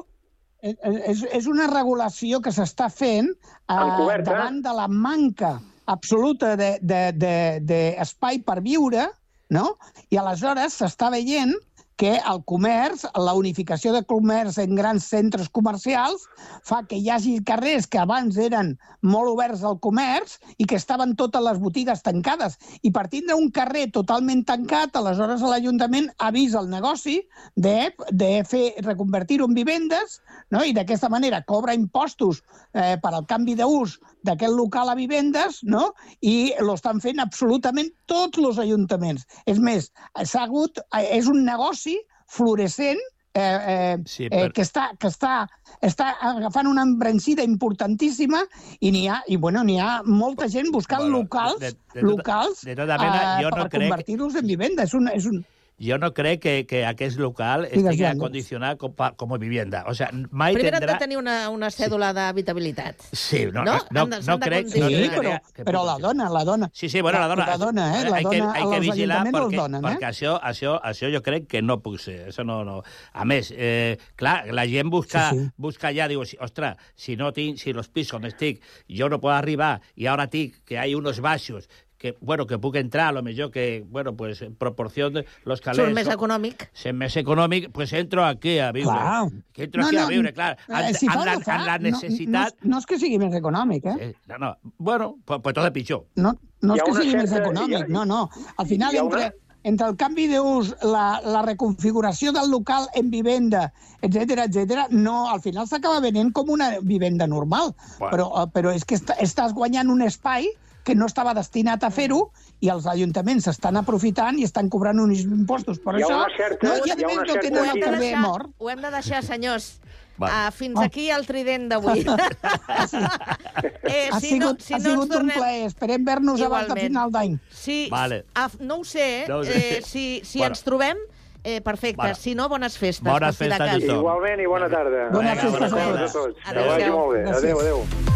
eh, 0.62 0.74
és, 1.12 1.22
és 1.36 1.48
una 1.50 1.68
regulació 1.72 2.40
que 2.44 2.52
s'està 2.54 2.88
fent 2.92 3.28
eh, 3.28 3.76
Encoberta. 3.76 4.30
davant 4.32 4.60
de 4.64 4.74
la 4.76 4.88
manca 4.88 5.56
absoluta 5.86 6.56
d'espai 6.58 6.80
de, 6.82 7.02
de, 7.14 7.36
de 7.62 7.80
espai 8.02 8.40
per 8.42 8.58
viure, 8.64 9.06
no? 9.54 9.76
I 10.10 10.18
aleshores 10.18 10.80
s'està 10.80 11.12
veient 11.14 11.54
que 11.96 12.18
el 12.18 12.42
comerç, 12.44 13.06
la 13.16 13.32
unificació 13.38 13.92
de 13.94 14.02
comerç 14.04 14.58
en 14.60 14.76
grans 14.76 15.06
centres 15.08 15.48
comercials, 15.48 16.26
fa 16.64 16.82
que 16.88 16.98
hi 17.00 17.08
hagi 17.10 17.38
carrers 17.48 17.88
que 17.88 18.00
abans 18.02 18.36
eren 18.36 18.74
molt 19.00 19.32
oberts 19.32 19.62
al 19.64 19.78
comerç 19.80 20.36
i 20.60 20.66
que 20.68 20.76
estaven 20.76 21.14
totes 21.16 21.44
les 21.46 21.60
botigues 21.62 22.02
tancades. 22.04 22.58
I 22.84 22.92
partint 22.92 23.30
d'un 23.30 23.48
carrer 23.54 23.86
totalment 23.94 24.44
tancat, 24.44 24.96
aleshores 24.96 25.44
l'Ajuntament 25.46 26.10
ha 26.20 26.30
vist 26.34 26.58
el 26.58 26.68
negoci 26.68 27.16
de, 27.56 27.92
de 28.12 28.30
fer 28.44 28.66
reconvertir-ho 28.84 29.48
en 29.48 29.56
vivendes 29.56 30.20
no? 30.52 30.62
i 30.64 30.76
d'aquesta 30.76 31.08
manera 31.12 31.42
cobra 31.48 31.74
impostos 31.74 32.42
eh, 32.74 32.96
per 33.00 33.14
al 33.14 33.24
canvi 33.30 33.56
d'ús 33.56 33.96
d'aquest 34.26 34.52
local 34.52 34.90
a 34.90 34.98
vivendes 34.98 35.62
no? 35.62 35.94
i 36.20 36.52
lo 36.60 36.74
estan 36.76 37.00
fent 37.00 37.22
absolutament 37.22 37.88
tots 38.10 38.38
els 38.42 38.60
ajuntaments. 38.60 39.24
És 39.48 39.58
més, 39.62 39.88
s'ha 40.24 40.44
hagut, 40.44 40.82
eh, 40.92 41.06
és 41.16 41.30
un 41.30 41.44
negoci 41.46 41.85
fluorescent 42.26 42.98
eh, 43.34 43.58
eh, 43.68 43.96
Sí, 44.06 44.24
sí, 44.24 44.28
per- 44.30 44.46
eh, 44.48 44.52
que, 44.52 44.62
està, 44.62 44.86
que 44.98 45.08
està, 45.08 45.46
està 45.84 46.14
agafant 46.24 46.66
una 46.70 46.82
embranzida 46.82 47.44
importantíssima 47.44 48.40
i 48.80 48.90
n'hi 48.94 49.08
ha, 49.08 49.22
i 49.28 49.36
bueno, 49.36 49.60
ha 49.78 50.02
molta 50.04 50.48
gent 50.48 50.70
buscant 50.72 51.02
Bueno, 51.02 51.18
locals, 51.18 51.60
de- 51.60 51.72
de 51.72 51.76
tota- 52.00 52.06
locals 52.06 52.64
de 52.64 52.74
tota 52.76 52.96
mena, 52.98 53.38
eh, 53.38 53.44
jo 53.44 53.50
no 53.50 53.56
per 53.56 53.66
crec- 53.68 53.80
convertir-los 53.82 54.34
en 54.36 54.46
vivenda. 54.46 54.82
És 54.84 54.94
un, 54.94 55.08
és 55.08 55.26
un, 55.26 55.44
Jo 55.78 55.98
no 55.98 56.14
crec 56.16 56.40
que, 56.40 56.52
que 56.66 56.86
aquest 56.88 57.18
local 57.20 57.66
Digues, 57.66 57.82
estigui 57.84 58.02
Joan. 58.02 58.16
acondicionat 58.16 58.78
com, 58.80 58.94
pa- 58.96 59.10
com 59.12 59.34
a 59.34 59.38
vivienda. 59.38 59.84
O 59.86 59.92
sea, 59.94 60.08
mai 60.30 60.54
Primer 60.54 60.72
han 60.74 60.80
de 60.80 60.86
tindrà... 60.86 60.98
tenir 60.98 61.18
una, 61.20 61.50
una 61.52 61.68
cèdula 61.70 62.14
d'habitabilitat. 62.16 63.02
Sí, 63.12 63.44
no, 63.52 63.62
No? 63.62 63.74
no, 63.90 64.06
no, 64.06 64.06
de- 64.16 64.22
no, 64.24 64.38
crec... 64.40 64.64
condicionar. 64.72 64.90
no 64.90 64.96
Sí, 64.96 65.08
crec 65.08 65.18
però, 65.20 65.34
que- 65.52 65.64
però 65.64 65.82
la 65.84 65.98
dona, 65.98 66.30
la 66.30 66.44
dona. 66.44 66.70
Sí, 66.72 66.88
sí, 66.88 67.00
bueno, 67.02 67.18
la 67.20 67.28
dona... 67.28 67.46
La 67.46 67.58
dona, 67.58 68.00
eh? 68.00 68.08
La 68.08 68.16
hay 68.16 68.24
que, 68.24 68.38
dona, 68.38 68.52
hay 68.54 68.62
que 68.70 68.76
els 68.76 68.86
vigilar 68.86 69.20
perquè, 69.26 69.56
donen, 69.56 69.84
eh? 69.84 69.86
perquè 69.88 70.08
això, 70.08 70.40
això, 70.42 70.80
això 70.82 71.12
jo 71.12 71.20
crec 71.22 71.46
que 71.46 71.60
no 71.62 71.78
puc 71.84 72.00
ser. 72.00 72.28
Això 72.30 72.44
no, 72.44 72.62
no. 72.64 72.80
A 73.12 73.24
més, 73.28 73.52
eh, 73.54 73.98
clar, 74.16 74.46
la 74.56 74.64
gent 74.66 74.88
busca, 74.88 75.28
Sí, 75.30 75.40
sí. 75.44 75.50
busca 75.58 75.88
allà, 75.92 76.08
diu, 76.08 76.22
ostres, 76.40 76.76
si 76.94 77.16
no 77.16 77.32
tinc, 77.36 77.58
si 77.60 77.72
los 77.76 77.88
pisos 77.88 78.16
on 78.16 78.24
estic, 78.24 78.62
jo 78.88 79.10
no 79.12 79.20
puc 79.20 79.30
arribar, 79.36 79.80
i 79.94 80.06
ara 80.08 80.26
tinc 80.32 80.56
que 80.64 80.78
hay 80.78 80.94
unos 80.94 81.20
baixos 81.20 81.68
que, 81.98 82.16
bueno, 82.20 82.46
que 82.46 82.58
puc 82.58 82.76
entrar, 82.76 83.08
a 83.08 83.12
lo 83.12 83.22
millor 83.22 83.50
que, 83.50 83.84
bueno, 83.88 84.14
pues, 84.16 84.42
en 84.42 84.54
proporció 84.54 85.08
de 85.10 85.24
los 85.44 85.60
calés... 85.60 85.80
Surt 85.84 85.94
més 85.96 86.08
econòmic. 86.12 86.66
ser 86.76 86.92
més 86.92 87.16
econòmic, 87.16 87.70
pues 87.72 87.92
entro 87.96 88.24
aquí 88.24 88.58
a 88.58 88.70
viure. 88.72 88.92
Clar. 88.92 89.30
Que 89.52 89.64
entro 89.64 89.84
aquí 89.86 89.96
a 89.96 90.06
viure, 90.06 90.32
clar. 90.34 90.58
eh, 90.68 90.74
Amb, 90.74 90.96
si 90.96 91.06
amb, 91.08 91.24
la, 91.24 91.34
no 91.34 91.40
fa, 91.40 91.54
amb 91.56 91.66
la 91.66 91.78
no- 91.78 91.88
necessitat... 91.90 92.54
No, 92.62 92.70
no, 92.74 92.78
és 92.78 92.86
que 92.86 92.98
sigui 93.00 93.18
més 93.22 93.34
econòmic, 93.34 93.86
eh? 93.86 93.96
Sí, 94.00 94.12
no, 94.28 94.38
no. 94.38 94.52
Bueno, 94.76 95.16
pues, 95.24 95.40
pues 95.42 95.54
tot 95.56 95.64
és 95.70 95.72
pitjor. 95.72 96.04
No, 96.16 96.34
no 96.60 96.76
és 96.76 96.82
que 96.84 96.90
una 96.90 97.00
sigui 97.00 97.16
més 97.16 97.30
certa- 97.30 97.48
econòmic, 97.48 97.78
hi 97.78 97.82
ha- 97.82 97.88
no, 97.88 98.04
no. 98.04 98.20
Al 98.58 98.66
final, 98.66 98.92
ha 98.94 99.00
entre, 99.06 99.24
una- 99.24 99.32
entre 99.72 99.88
el 99.88 99.96
canvi 99.96 100.28
d'ús, 100.30 100.74
la, 100.84 101.06
la 101.24 101.40
reconfiguració 101.48 102.30
del 102.36 102.50
local 102.52 102.86
en 102.94 103.08
vivenda, 103.10 103.72
etc 104.02 104.44
etc, 104.44 104.84
no, 104.90 105.30
al 105.32 105.40
final 105.40 105.66
s'acaba 105.66 105.98
venent 106.04 106.30
com 106.36 106.50
una 106.52 106.74
vivenda 106.82 107.26
normal. 107.26 107.72
Bueno. 107.98 108.12
Però, 108.12 108.28
eh, 108.44 108.46
però 108.52 108.76
és 108.76 108.84
que 108.84 108.94
est 109.00 109.10
estàs 109.18 109.56
guanyant 109.56 109.88
un 109.90 110.02
espai 110.06 110.46
que 110.86 110.94
no 110.94 111.08
estava 111.10 111.32
destinat 111.34 111.82
a 111.82 111.90
fer-ho 111.90 112.30
i 112.62 112.70
els 112.70 112.86
ajuntaments 112.86 113.48
s'estan 113.48 113.76
aprofitant 113.80 114.38
i 114.38 114.44
estan 114.46 114.68
cobrant 114.70 115.00
uns 115.02 115.24
impostos. 115.26 115.80
Per 115.82 115.96
Hi 115.98 116.04
ha 116.04 116.06
això, 116.06 116.20
una 116.22 116.36
certa- 116.36 116.68
no, 116.68 116.76
i 116.86 116.90
a 116.90 116.94
hi 116.94 117.02
ha 117.02 117.08
una 117.10 117.24
no 117.26 117.26
certa 117.32 117.40
tenen 117.42 117.58
el 117.58 117.66
Ho 117.66 117.72
hem 117.74 117.80
de 117.82 117.90
deixar- 117.98 118.20
mort. 118.22 118.50
Ho 118.58 118.70
hem 118.70 118.80
de 118.86 118.90
deixar, 118.94 119.22
senyors. 119.26 119.80
Va. 120.16 120.28
Uh, 120.48 120.52
fins 120.56 120.78
aquí 120.80 121.10
el 121.12 121.26
trident 121.28 121.66
d'avui. 121.68 122.00
eh, 123.82 124.08
ha 124.12 124.20
si 124.20 124.28
sigut, 124.30 124.58
no, 124.58 124.64
si 124.64 124.72
ha 124.74 124.78
no 124.78 124.90
sigut 124.90 125.10
tornem... 125.10 125.34
un 125.36 125.42
plaer. 125.42 125.66
Esperem 125.66 126.04
ver-nos 126.06 126.40
abans 126.46 126.70
de 126.72 126.80
final 126.80 127.10
d'any. 127.12 127.34
Sí, 127.50 127.88
Vale. 127.90 128.22
ah, 128.34 128.48
no 128.60 128.78
ho 128.80 128.84
sé, 128.84 129.26
No 129.28 129.38
ho 129.42 129.44
sé. 129.44 129.78
eh, 129.78 129.82
si, 129.84 130.22
si 130.24 130.38
Bueno. 130.38 130.54
ens 130.54 130.62
trobem, 130.64 130.96
eh, 131.44 131.60
perfecte. 131.60 131.96
Bueno. 132.00 132.14
Si 132.14 132.34
no, 132.34 132.48
bones 132.48 132.78
festes. 132.78 133.04
Bones 133.12 133.36
festes 133.36 133.60
a 133.60 133.72
tothom. 133.74 133.98
Igualment 134.00 134.40
i 134.40 134.46
bona 134.46 134.70
tarda. 134.72 135.08
Bones 135.12 135.36
Vinga, 135.36 135.50
festes 135.50 135.72
a 135.72 135.86
bones 135.90 136.12
tots. 136.12 136.36
Que. 136.36 136.50
Gràcies. 136.54 137.36
Adéu, 137.36 137.60
adéu. 137.60 138.15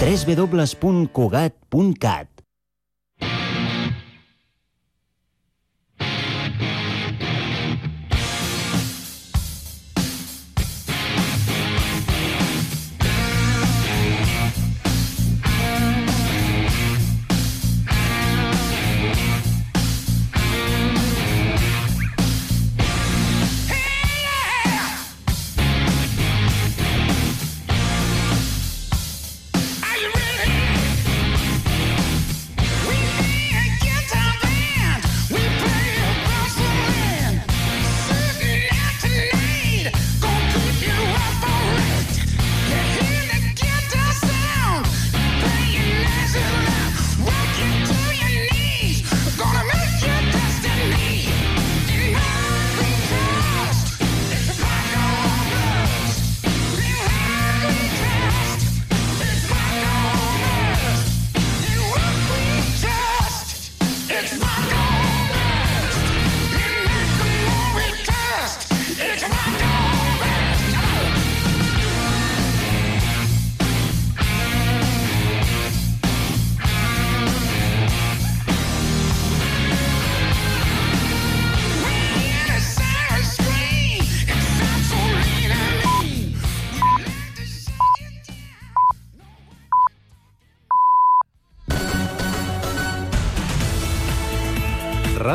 www.cugat.cat 0.00 2.37